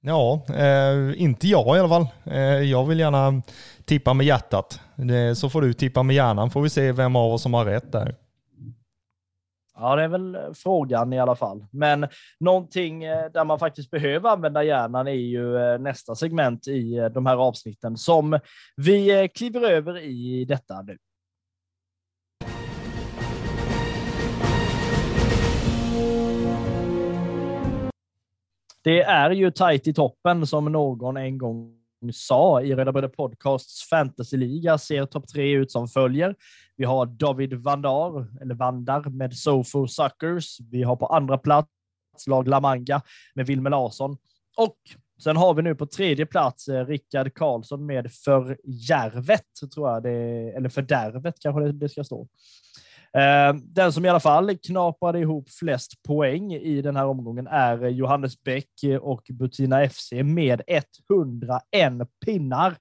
Ja, 0.02 0.44
eh, 0.48 1.22
inte 1.22 1.48
jag 1.48 1.76
i 1.76 1.80
alla 1.80 1.88
fall. 1.88 2.06
Eh, 2.24 2.40
jag 2.42 2.86
vill 2.86 3.00
gärna 3.00 3.42
tippa 3.84 4.14
med 4.14 4.26
hjärtat. 4.26 4.80
Det, 4.96 5.36
så 5.36 5.50
får 5.50 5.62
du 5.62 5.72
tippa 5.72 6.02
med 6.02 6.16
hjärnan, 6.16 6.50
får 6.50 6.62
vi 6.62 6.70
se 6.70 6.92
vem 6.92 7.16
av 7.16 7.32
oss 7.32 7.42
som 7.42 7.54
har 7.54 7.64
rätt 7.64 7.92
där. 7.92 8.14
Ja, 9.80 9.96
det 9.96 10.02
är 10.02 10.08
väl 10.08 10.34
eh, 10.34 10.40
frågan 10.54 11.12
i 11.12 11.18
alla 11.18 11.36
fall. 11.36 11.66
Men 11.70 12.08
någonting 12.40 13.04
eh, 13.04 13.30
där 13.32 13.44
man 13.44 13.58
faktiskt 13.58 13.90
behöver 13.90 14.30
använda 14.30 14.64
hjärnan 14.64 15.08
är 15.08 15.12
ju 15.12 15.56
eh, 15.56 15.78
nästa 15.78 16.14
segment 16.14 16.68
i 16.68 17.08
de 17.14 17.26
här 17.26 17.36
avsnitten 17.36 17.96
som 17.96 18.40
vi 18.76 19.28
kliver 19.34 19.60
över 19.60 19.98
i 19.98 20.44
detta 20.44 20.82
nu. 20.82 20.98
Det 28.82 29.02
är 29.02 29.30
ju 29.30 29.50
tajt 29.50 29.86
i 29.86 29.94
toppen 29.94 30.46
som 30.46 30.64
någon 30.64 31.16
en 31.16 31.38
gång 31.38 31.79
sa 32.12 32.62
i 32.62 32.74
Röda 32.74 32.92
Bröder 32.92 33.08
Podcasts 33.08 33.88
fantasyliga 33.88 34.78
ser 34.78 35.06
topp 35.06 35.28
tre 35.28 35.52
ut 35.52 35.72
som 35.72 35.88
följer. 35.88 36.34
Vi 36.76 36.84
har 36.84 37.06
David 37.06 37.54
Vandar, 37.54 38.26
eller 38.42 38.54
Vandar 38.54 39.10
med 39.10 39.36
Sofo 39.36 39.86
Suckers. 39.86 40.60
Vi 40.60 40.82
har 40.82 40.96
på 40.96 41.06
andra 41.06 41.38
plats 41.38 41.70
lag 42.26 42.48
La 42.48 42.60
Manga 42.60 43.02
med 43.34 43.46
Wilmer 43.46 43.70
Larsson. 43.70 44.16
Och 44.56 44.76
sen 45.22 45.36
har 45.36 45.54
vi 45.54 45.62
nu 45.62 45.74
på 45.74 45.86
tredje 45.86 46.26
plats 46.26 46.68
eh, 46.68 46.86
Rickard 46.86 47.34
Karlsson 47.34 47.86
med 47.86 48.12
Förjärvet, 48.12 49.72
tror 49.74 49.90
jag 49.90 50.02
det 50.02 50.52
eller 50.56 50.68
Fördärvet 50.68 51.34
kanske 51.40 51.62
det, 51.62 51.72
det 51.72 51.88
ska 51.88 52.04
stå. 52.04 52.28
Eh, 53.18 53.54
den 53.54 53.92
som 53.92 54.04
i 54.04 54.08
alla 54.08 54.20
fall 54.20 54.56
knaprade 54.56 55.18
ihop 55.18 55.50
flest 55.50 56.02
poäng 56.02 56.52
i 56.52 56.82
den 56.82 56.96
här 56.96 57.06
omgången 57.06 57.46
är 57.46 57.88
Johannes 57.88 58.42
Bäck 58.42 58.70
och 59.00 59.22
Butina 59.30 59.88
FC 59.88 60.12
med 60.12 60.62
101 60.66 62.08
pinnar. 62.24 62.76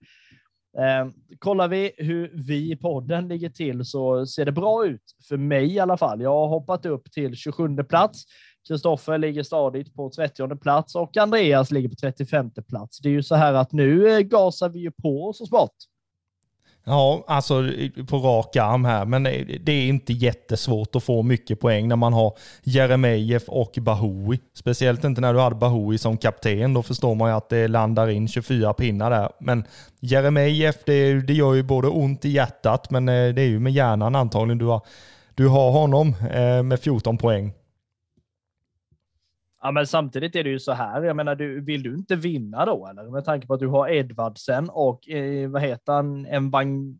Eh, 0.78 1.12
kollar 1.40 1.68
vi 1.68 1.92
hur 1.98 2.32
vi 2.34 2.72
i 2.72 2.76
podden 2.76 3.28
ligger 3.28 3.50
till 3.50 3.86
så 3.86 4.26
ser 4.26 4.46
det 4.46 4.52
bra 4.52 4.86
ut 4.86 5.04
för 5.28 5.38
mig 5.38 5.74
i 5.74 5.80
alla 5.80 5.98
fall. 5.98 6.22
Jag 6.22 6.34
har 6.34 6.48
hoppat 6.48 6.86
upp 6.86 7.12
till 7.12 7.36
27 7.36 7.84
plats. 7.84 8.24
Kristoffer 8.68 9.18
ligger 9.18 9.44
stadigt 9.44 9.94
på 9.94 10.10
30 10.10 10.56
plats 10.56 10.96
och 10.96 11.18
Andreas 11.18 11.72
ligger 11.72 11.90
på 11.90 11.96
35 11.96 12.52
plats. 12.52 13.00
Det 13.00 13.10
är 13.10 13.14
ju 13.14 13.24
så 13.24 13.36
här 13.36 13.54
att 13.54 13.72
nu 13.72 14.24
gasar 14.24 14.70
vi 14.70 14.80
ju 14.80 14.92
på 14.92 15.34
så 15.34 15.46
smått. 15.46 15.76
Ja, 16.84 17.24
alltså 17.28 17.70
på 18.08 18.18
rak 18.18 18.56
arm 18.56 18.86
här, 18.86 19.06
men 19.06 19.24
det 19.64 19.72
är 19.72 19.88
inte 19.88 20.14
jättesvårt 20.14 20.96
att 20.96 21.04
få 21.04 21.24
mycket 21.24 21.60
poäng 21.60 21.88
när 21.88 21.96
man 21.96 22.14
har 22.14 22.34
Jeremejeff 22.64 23.44
och 23.48 23.78
Bahoui. 23.82 24.40
Speciellt 24.54 25.04
inte 25.04 25.22
när 25.22 25.34
du 25.34 25.40
hade 25.40 25.56
Bahoui 25.56 25.98
som 25.98 26.18
kapten, 26.18 26.74
då 26.74 26.84
förstår 26.84 27.16
man 27.16 27.30
ju 27.30 27.36
att 27.36 27.50
det 27.50 27.68
landar 27.68 28.10
in 28.10 28.28
24 28.28 28.74
pinnar 28.74 29.10
där. 29.10 29.30
Men 29.40 29.64
Jeremejeff, 30.00 30.76
det, 30.86 31.22
det 31.22 31.34
gör 31.34 31.54
ju 31.54 31.64
både 31.64 31.88
ont 31.88 32.26
i 32.26 32.30
hjärtat, 32.30 32.92
men 32.92 33.10
eh, 33.10 33.34
det 33.34 33.42
är 33.42 33.48
ju 33.48 33.60
med 33.60 33.74
hjärnan 33.74 34.16
antagligen 34.16 34.58
du 34.58 34.66
har, 34.66 34.82
du 35.36 35.48
har 35.48 35.72
honom 35.72 36.16
eh, 36.34 36.64
med 36.64 36.80
14 36.80 37.18
poäng. 37.18 37.54
Ja, 39.62 39.72
men 39.72 39.88
samtidigt 39.88 40.36
är 40.36 40.43
det 40.43 40.49
ju 40.49 40.60
så 40.60 40.72
här. 40.72 41.03
Jag 41.03 41.16
menar, 41.16 41.36
du, 41.36 41.62
vill 41.62 41.84
du 41.84 41.95
inte 41.95 42.16
vinna 42.16 42.66
då? 42.66 42.88
Eller? 42.88 43.03
Med 43.03 43.26
tanke 43.26 43.47
på 43.47 43.53
att 43.53 43.60
du 43.60 43.68
har 43.68 43.89
Edvardsen 43.89 44.70
och 44.70 45.10
eh, 45.10 45.49
vad 45.49 45.62
heter 45.62 45.93
han? 45.93 46.26
En 46.26 46.49
van, 46.49 46.99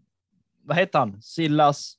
vad 0.64 0.78
heter 0.78 1.00
han? 1.00 1.22
Silas 1.22 1.96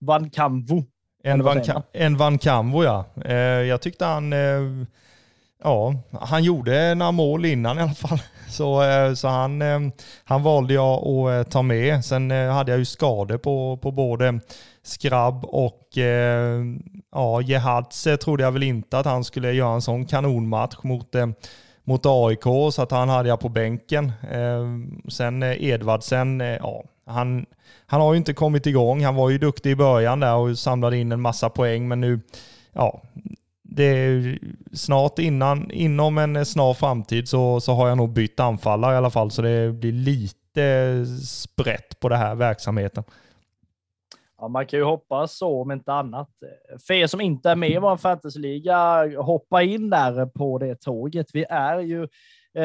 Van 0.00 0.30
Kamvo. 0.30 0.84
En 1.24 1.42
Van, 1.42 1.62
en 1.92 2.16
Van 2.16 2.38
Kamvo, 2.38 2.84
ja. 2.84 3.04
Eh, 3.24 3.36
jag 3.36 3.80
tyckte 3.80 4.04
han... 4.04 4.32
Eh, 4.32 4.86
ja, 5.62 5.94
han 6.20 6.44
gjorde 6.44 6.94
några 6.94 7.12
mål 7.12 7.44
innan 7.44 7.78
i 7.78 7.82
alla 7.82 7.94
fall. 7.94 8.18
Så, 8.52 8.82
eh, 8.82 9.14
så 9.14 9.28
han, 9.28 9.62
eh, 9.62 9.80
han 10.24 10.42
valde 10.42 10.74
jag 10.74 11.06
att 11.06 11.46
eh, 11.46 11.50
ta 11.52 11.62
med. 11.62 12.04
Sen 12.04 12.30
hade 12.30 12.72
jag 12.72 12.78
ju 12.78 12.84
skador 12.84 13.38
på, 13.38 13.76
på 13.76 13.90
både 13.90 14.40
Skrabb 14.82 15.44
och 15.44 15.98
eh, 15.98 16.64
ja, 17.12 17.40
Jehadze 17.40 18.16
trodde 18.16 18.42
jag 18.42 18.52
väl 18.52 18.62
inte 18.62 18.98
att 18.98 19.06
han 19.06 19.24
skulle 19.24 19.52
göra 19.52 19.74
en 19.74 19.82
sån 19.82 20.06
kanonmatch 20.06 20.76
mot, 20.82 21.14
eh, 21.14 21.26
mot 21.84 22.06
AIK, 22.06 22.72
så 22.72 22.82
att 22.82 22.90
han 22.90 23.08
hade 23.08 23.28
jag 23.28 23.40
på 23.40 23.48
bänken. 23.48 24.12
Eh, 24.30 24.66
sen 25.08 25.42
eh, 25.42 25.64
Edvardsen, 25.64 26.40
eh, 26.40 26.46
ja, 26.46 26.84
han, 27.06 27.46
han 27.86 28.00
har 28.00 28.12
ju 28.12 28.18
inte 28.18 28.34
kommit 28.34 28.66
igång. 28.66 29.04
Han 29.04 29.14
var 29.14 29.30
ju 29.30 29.38
duktig 29.38 29.70
i 29.70 29.76
början 29.76 30.20
där 30.20 30.34
och 30.34 30.58
samlade 30.58 30.96
in 30.96 31.12
en 31.12 31.20
massa 31.20 31.50
poäng, 31.50 31.88
men 31.88 32.00
nu, 32.00 32.20
ja, 32.72 33.02
det 33.62 33.84
är 33.84 34.38
snart 34.72 35.18
innan, 35.18 35.70
inom 35.70 36.18
en 36.18 36.46
snar 36.46 36.74
framtid 36.74 37.28
så, 37.28 37.60
så 37.60 37.72
har 37.72 37.88
jag 37.88 37.96
nog 37.96 38.12
bytt 38.12 38.40
anfallare 38.40 38.94
i 38.94 38.96
alla 38.96 39.10
fall, 39.10 39.30
så 39.30 39.42
det 39.42 39.72
blir 39.72 39.92
lite 39.92 40.64
eh, 40.64 41.04
sprätt 41.24 42.00
på 42.00 42.08
den 42.08 42.18
här 42.18 42.34
verksamheten. 42.34 43.04
Ja, 44.42 44.48
man 44.48 44.66
kan 44.66 44.78
ju 44.78 44.84
hoppas 44.84 45.36
så 45.36 45.62
om 45.62 45.70
inte 45.70 45.92
annat. 45.92 46.28
För 46.86 46.94
er 46.94 47.06
som 47.06 47.20
inte 47.20 47.50
är 47.50 47.56
med 47.56 47.70
i 47.70 47.78
vår 47.78 47.96
fantasyliga, 47.96 49.08
hoppa 49.22 49.62
in 49.62 49.90
där 49.90 50.26
på 50.26 50.58
det 50.58 50.80
tåget. 50.80 51.26
Vi 51.32 51.44
är 51.48 51.78
ju 51.78 52.08
eh, 52.54 52.64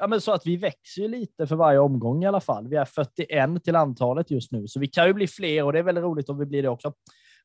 ja, 0.00 0.06
men 0.06 0.20
så 0.20 0.32
att 0.32 0.46
vi 0.46 0.56
växer 0.56 1.02
ju 1.02 1.08
lite 1.08 1.46
för 1.46 1.56
varje 1.56 1.78
omgång 1.78 2.24
i 2.24 2.26
alla 2.26 2.40
fall. 2.40 2.68
Vi 2.68 2.76
är 2.76 2.84
41 2.84 3.64
till 3.64 3.76
antalet 3.76 4.30
just 4.30 4.52
nu, 4.52 4.68
så 4.68 4.80
vi 4.80 4.86
kan 4.86 5.06
ju 5.06 5.12
bli 5.12 5.26
fler 5.26 5.64
och 5.64 5.72
det 5.72 5.78
är 5.78 5.82
väldigt 5.82 6.04
roligt 6.04 6.28
om 6.28 6.38
vi 6.38 6.46
blir 6.46 6.62
det 6.62 6.68
också. 6.68 6.92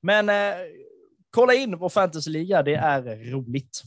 Men 0.01 0.29
eh, 0.29 0.55
kolla 1.29 1.53
in 1.53 1.77
vår 1.77 1.89
fantasyliga, 1.89 2.63
det 2.63 2.75
är 2.75 3.31
roligt. 3.31 3.81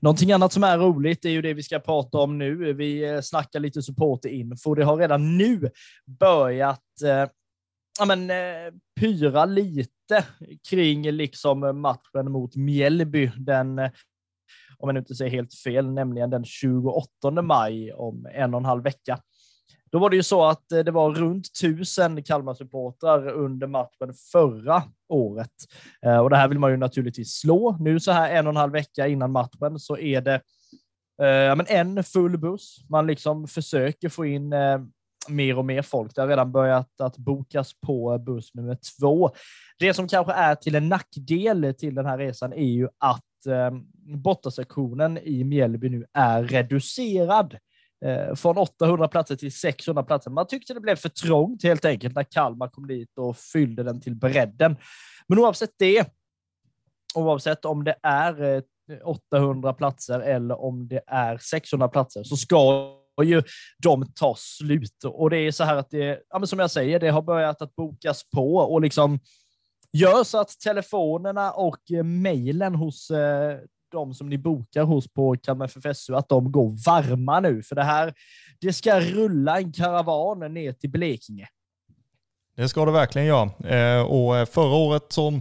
Någonting 0.00 0.32
annat 0.32 0.52
som 0.52 0.64
är 0.64 0.78
roligt 0.78 1.24
är 1.24 1.30
ju 1.30 1.42
det 1.42 1.54
vi 1.54 1.62
ska 1.62 1.78
prata 1.78 2.18
om 2.18 2.38
nu. 2.38 2.72
Vi 2.72 3.04
eh, 3.04 3.20
snackar 3.20 3.60
lite 3.60 3.82
supporterinfo. 3.82 4.74
Det 4.74 4.84
har 4.84 4.96
redan 4.96 5.38
nu 5.38 5.70
börjat 6.06 7.02
eh, 7.04 7.30
ja, 7.98 8.04
men, 8.06 8.30
eh, 8.30 8.72
pyra 9.00 9.44
lite 9.44 10.24
kring 10.70 11.10
liksom 11.10 11.80
matchen 11.80 12.32
mot 12.32 12.56
Mjällby 12.56 13.30
den 13.36 13.78
eh, 13.78 13.90
om 14.78 14.88
jag 14.88 14.98
inte 14.98 15.14
säger 15.14 15.30
helt 15.30 15.54
fel, 15.54 15.92
nämligen 15.92 16.30
den 16.30 16.44
28 16.44 17.42
maj 17.42 17.92
om 17.92 18.26
en 18.32 18.54
och 18.54 18.60
en 18.60 18.64
halv 18.64 18.82
vecka. 18.82 19.18
Då 19.90 19.98
var 19.98 20.10
det 20.10 20.16
ju 20.16 20.22
så 20.22 20.44
att 20.44 20.72
eh, 20.72 20.78
det 20.78 20.90
var 20.90 21.14
runt 21.14 21.60
tusen 21.60 22.22
Kalmar-supportrar 22.22 23.28
under 23.28 23.66
matchen 23.66 24.14
förra 24.32 24.82
året. 25.08 25.52
Eh, 26.06 26.18
och 26.18 26.30
det 26.30 26.36
här 26.36 26.48
vill 26.48 26.58
man 26.58 26.70
ju 26.70 26.76
naturligtvis 26.76 27.40
slå. 27.40 27.76
Nu 27.80 28.00
så 28.00 28.12
här 28.12 28.30
en 28.30 28.46
och 28.46 28.50
en 28.50 28.56
halv 28.56 28.72
vecka 28.72 29.06
innan 29.06 29.32
matchen 29.32 29.78
så 29.78 29.98
är 29.98 30.20
det 30.20 30.34
eh, 31.22 31.56
men 31.56 31.66
en 31.68 32.04
full 32.04 32.38
buss. 32.38 32.76
Man 32.88 33.06
liksom 33.06 33.48
försöker 33.48 34.08
få 34.08 34.26
in 34.26 34.52
eh, 34.52 34.78
mer 35.28 35.58
och 35.58 35.64
mer 35.64 35.82
folk. 35.82 36.14
Det 36.14 36.20
har 36.20 36.28
redan 36.28 36.52
börjat 36.52 37.00
att 37.00 37.16
bokas 37.16 37.72
på 37.86 38.18
buss 38.18 38.54
nummer 38.54 38.78
två. 38.98 39.30
Det 39.78 39.94
som 39.94 40.08
kanske 40.08 40.32
är 40.32 40.54
till 40.54 40.74
en 40.74 40.88
nackdel 40.88 41.74
till 41.78 41.94
den 41.94 42.06
här 42.06 42.18
resan 42.18 42.52
är 42.52 42.66
ju 42.66 42.88
att 42.98 43.46
eh, 43.46 43.70
bortasektionen 44.16 45.18
i 45.18 45.44
Mjällby 45.44 45.88
nu 45.88 46.04
är 46.12 46.42
reducerad 46.42 47.56
Eh, 48.04 48.34
från 48.34 48.58
800 48.58 49.08
platser 49.08 49.36
till 49.36 49.52
600 49.52 50.02
platser. 50.02 50.30
Man 50.30 50.46
tyckte 50.46 50.74
det 50.74 50.80
blev 50.80 50.96
för 50.96 51.08
trångt 51.08 51.62
helt 51.62 51.84
enkelt 51.84 52.14
när 52.14 52.22
Kalmar 52.22 52.68
kom 52.68 52.86
dit 52.86 53.18
och 53.18 53.36
fyllde 53.36 53.82
den 53.82 54.00
till 54.00 54.14
bredden. 54.14 54.76
Men 55.26 55.38
oavsett 55.38 55.70
det, 55.78 56.06
oavsett 57.14 57.64
om 57.64 57.84
det 57.84 57.96
är 58.02 58.42
eh, 58.42 58.62
800 59.04 59.72
platser 59.72 60.20
eller 60.20 60.60
om 60.60 60.88
det 60.88 61.00
är 61.06 61.38
600 61.38 61.88
platser 61.88 62.24
så 62.24 62.36
ska 62.36 62.92
ju 63.22 63.42
de 63.82 64.12
ta 64.14 64.34
slut. 64.38 65.04
Och 65.04 65.30
det 65.30 65.38
är 65.38 65.50
så 65.50 65.64
här 65.64 65.76
att 65.76 65.90
det, 65.90 66.22
ja, 66.28 66.46
som 66.46 66.58
jag 66.58 66.70
säger, 66.70 67.00
det 67.00 67.08
har 67.08 67.22
börjat 67.22 67.62
att 67.62 67.76
bokas 67.76 68.30
på 68.30 68.56
och 68.56 68.80
liksom 68.80 69.20
gör 69.92 70.24
så 70.24 70.38
att 70.38 70.60
telefonerna 70.60 71.52
och 71.52 71.90
eh, 71.90 72.04
mejlen 72.04 72.74
hos 72.74 73.10
de 73.96 74.14
som 74.14 74.28
ni 74.28 74.38
bokar 74.38 74.82
hos 74.82 75.08
på 75.08 75.36
Kalmar 75.42 75.66
FFSU, 75.66 76.14
att 76.14 76.28
de 76.28 76.52
går 76.52 76.84
varma 76.86 77.40
nu. 77.40 77.62
För 77.62 77.74
det 77.74 77.84
här, 77.84 78.14
det 78.60 78.72
ska 78.72 79.00
rulla 79.00 79.58
en 79.58 79.72
karavan 79.72 80.54
ner 80.54 80.72
till 80.72 80.90
Blekinge. 80.90 81.48
Det 82.56 82.68
ska 82.68 82.84
det 82.84 82.92
verkligen 82.92 83.26
göra. 83.26 83.50
Eh, 83.64 84.02
och 84.02 84.36
eh, 84.36 84.46
förra 84.46 84.76
året 84.76 85.02
så 85.08 85.40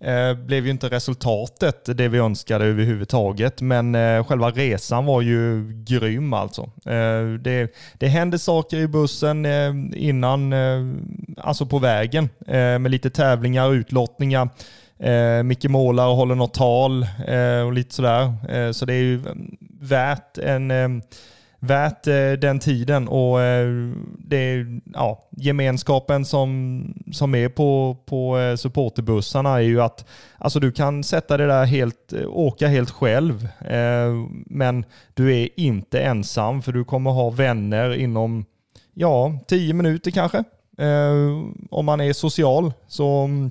eh, 0.00 0.34
blev 0.34 0.64
ju 0.64 0.70
inte 0.70 0.88
resultatet 0.88 1.98
det 1.98 2.08
vi 2.08 2.18
önskade 2.18 2.64
överhuvudtaget, 2.64 3.60
men 3.60 3.94
själva 4.24 4.50
resan 4.50 5.06
var 5.06 5.20
ju 5.20 5.72
grym 5.84 6.32
alltså. 6.32 6.70
Det, 7.40 7.74
det 7.98 8.08
hände 8.08 8.38
saker 8.38 8.76
i 8.76 8.88
bussen 8.88 9.46
innan, 9.94 10.54
alltså 11.36 11.66
på 11.66 11.78
vägen, 11.78 12.28
med 12.46 12.90
lite 12.90 13.10
tävlingar, 13.10 13.72
utlottningar. 13.74 14.48
Eh, 15.02 15.42
Micke 15.42 15.68
målar 15.68 16.06
och 16.06 16.16
håller 16.16 16.34
något 16.34 16.54
tal 16.54 17.02
eh, 17.26 17.66
och 17.66 17.72
lite 17.72 17.94
sådär. 17.94 18.34
Eh, 18.48 18.72
så 18.72 18.86
det 18.86 18.94
är 18.94 19.02
ju 19.02 19.14
eh, 19.14 19.34
värt 19.80 20.38
en 20.38 21.02
värt 21.60 22.06
eh, 22.06 22.32
den 22.32 22.58
tiden 22.58 23.08
och 23.08 23.42
eh, 23.42 23.68
det 24.18 24.36
är, 24.36 24.80
ja, 24.94 25.28
gemenskapen 25.30 26.24
som, 26.24 26.84
som 27.12 27.34
är 27.34 27.48
på, 27.48 27.96
på 28.06 28.38
eh, 28.38 28.56
supporterbussarna 28.56 29.50
är 29.54 29.60
ju 29.60 29.82
att 29.82 30.08
alltså 30.38 30.60
du 30.60 30.72
kan 30.72 31.04
sätta 31.04 31.36
det 31.36 31.46
där 31.46 31.64
helt, 31.64 32.12
åka 32.28 32.68
helt 32.68 32.90
själv 32.90 33.48
men 34.46 34.84
du 35.14 35.36
är 35.36 35.48
inte 35.56 36.00
ensam 36.00 36.62
för 36.62 36.72
du 36.72 36.84
kommer 36.84 37.10
ha 37.10 37.30
vänner 37.30 37.94
inom 37.94 38.44
ja, 38.94 39.38
tio 39.46 39.74
minuter 39.74 40.10
kanske 40.10 40.44
om 41.70 41.86
man 41.86 42.00
är 42.00 42.12
social. 42.12 42.72
Så 42.88 43.24
mm, 43.24 43.50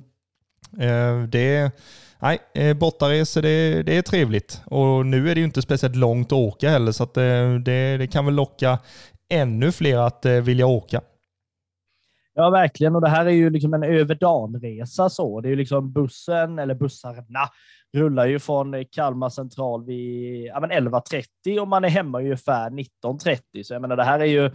Eh, 0.78 1.22
det 1.22 1.72
nej, 2.18 2.38
eh, 2.54 2.76
bortaresor 2.76 3.42
det, 3.42 3.82
det 3.82 3.96
är 3.96 4.02
trevligt. 4.02 4.62
Och 4.66 5.06
nu 5.06 5.30
är 5.30 5.34
det 5.34 5.40
ju 5.40 5.46
inte 5.46 5.62
speciellt 5.62 5.96
långt 5.96 6.26
att 6.26 6.32
åka 6.32 6.70
heller, 6.70 6.92
så 6.92 7.02
att 7.02 7.16
eh, 7.16 7.54
det, 7.54 7.96
det, 7.96 8.06
kan 8.06 8.24
väl 8.26 8.34
locka 8.34 8.78
ännu 9.28 9.72
fler 9.72 9.98
att 9.98 10.26
vilja 10.26 10.66
åka. 10.66 11.00
Ja, 12.34 12.50
verkligen. 12.50 12.94
Och 12.94 13.00
det 13.00 13.08
här 13.08 13.26
är 13.26 13.30
ju 13.30 13.50
liksom 13.50 13.74
en 13.74 13.82
överdanresa 13.82 15.08
så. 15.08 15.40
Det 15.40 15.48
är 15.48 15.50
ju 15.50 15.56
liksom 15.56 15.92
bussen, 15.92 16.58
eller 16.58 16.74
bussarna, 16.74 17.48
rullar 17.92 18.26
ju 18.26 18.38
från 18.38 18.84
Kalmar 18.84 19.28
central 19.28 19.84
vid 19.84 20.44
ja, 20.44 20.60
11.30 20.60 21.58
och 21.60 21.68
man 21.68 21.84
är 21.84 21.88
hemma 21.88 22.18
ungefär 22.18 22.70
19.30. 22.70 23.62
Så 23.62 23.74
jag 23.74 23.82
menar, 23.82 23.96
det 23.96 24.04
här 24.04 24.20
är 24.20 24.24
ju 24.24 24.50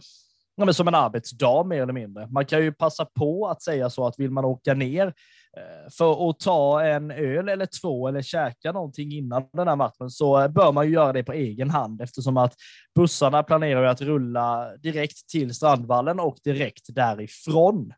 ja, 0.56 0.74
som 0.74 0.88
en 0.88 0.96
arbetsdag 0.96 1.64
mer 1.64 1.82
eller 1.82 1.94
mindre. 1.94 2.28
Man 2.28 2.46
kan 2.46 2.64
ju 2.64 2.74
passa 2.74 3.06
på 3.06 3.48
att 3.48 3.62
säga 3.62 3.90
så 3.90 4.08
att 4.08 4.20
vill 4.20 4.32
man 4.32 4.46
åka 4.46 4.74
ner 4.74 5.14
Eh, 5.58 5.90
för 5.98 6.30
att 6.30 6.40
ta 6.40 6.82
en 6.82 7.12
öl 7.12 7.50
eller 7.50 7.68
två 7.82 8.08
eller 8.08 8.22
käka 8.22 8.72
någonting 8.72 9.12
innan 9.12 9.44
den 9.54 9.68
här 9.68 9.76
matchen 9.76 10.10
så 10.10 10.50
bör 10.50 10.72
man 10.72 10.86
ju 10.88 10.94
göra 10.94 11.14
det 11.14 11.24
på 11.24 11.34
egen 11.34 11.70
hand 11.70 12.02
eftersom 12.02 12.38
att 12.38 12.54
bussarna 12.96 13.44
planerar 13.44 13.84
att 13.84 14.02
rulla 14.02 14.78
direkt 14.78 15.30
till 15.30 15.54
Strandvallen 15.54 16.20
och 16.20 16.38
direkt 16.44 16.96
därifrån. 16.96 17.94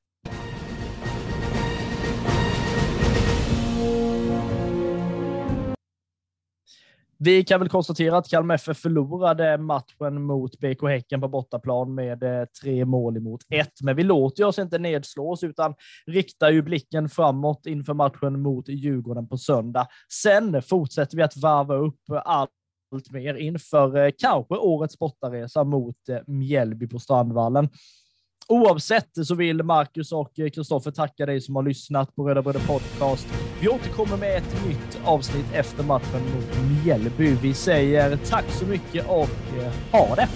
Vi 7.20 7.44
kan 7.44 7.60
väl 7.60 7.70
konstatera 7.70 8.18
att 8.18 8.30
Kalmar 8.30 8.56
FF 8.56 8.78
förlorade 8.78 9.58
matchen 9.58 10.24
mot 10.24 10.60
BK 10.60 10.84
Häcken 10.84 11.22
på 11.22 11.28
bortaplan 11.28 11.96
med 11.96 12.24
eh, 12.24 12.46
tre 12.62 12.86
mål 12.86 13.18
emot 13.18 13.42
ett. 13.50 13.82
Men 13.82 13.96
vi 13.96 14.04
låter 14.04 14.46
oss 14.46 14.60
inte 14.60 14.80
nedslås 14.80 15.44
utan 15.44 15.74
riktar 16.08 16.52
ju 16.52 16.62
blicken 16.62 17.10
framåt 17.10 17.66
inför 17.66 17.94
matchen 17.94 18.42
mot 18.42 18.70
Djurgården 18.70 19.28
på 19.28 19.38
söndag. 19.38 19.88
Sen 20.14 20.62
fortsätter 20.62 21.18
vi 21.18 21.24
att 21.24 21.38
varva 21.38 21.76
upp 21.76 22.02
allt 22.26 22.52
mer 23.12 23.36
inför 23.36 23.98
eh, 23.98 24.12
kanske 24.18 24.56
årets 24.56 25.00
bortaresa 25.00 25.64
mot 25.64 26.10
eh, 26.10 26.18
Mjällby 26.28 26.88
på 26.88 27.00
Strandvallen. 27.00 27.70
Oavsett 28.48 29.28
så 29.28 29.36
vill 29.36 29.64
Marcus 29.64 30.12
och 30.12 30.36
Kristoffer 30.36 30.92
tacka 30.92 31.26
dig 31.26 31.42
som 31.42 31.56
har 31.56 31.64
lyssnat 31.64 32.16
på 32.16 32.30
Röda 32.30 32.42
Bröder 32.42 32.68
Podcast. 32.68 33.28
Vi 33.60 33.68
återkommer 33.68 34.18
med 34.18 34.38
ett 34.38 34.66
nytt 34.68 35.00
avsnitt 35.06 35.46
efter 35.54 35.84
matchen 35.84 36.22
mot 36.36 36.84
Mjällby. 36.86 37.36
Vi 37.42 37.54
säger 37.54 38.18
tack 38.30 38.46
så 38.50 38.66
mycket 38.66 39.08
och 39.08 39.30
eh, 39.60 39.72
ha 39.92 40.16
det! 40.16 40.28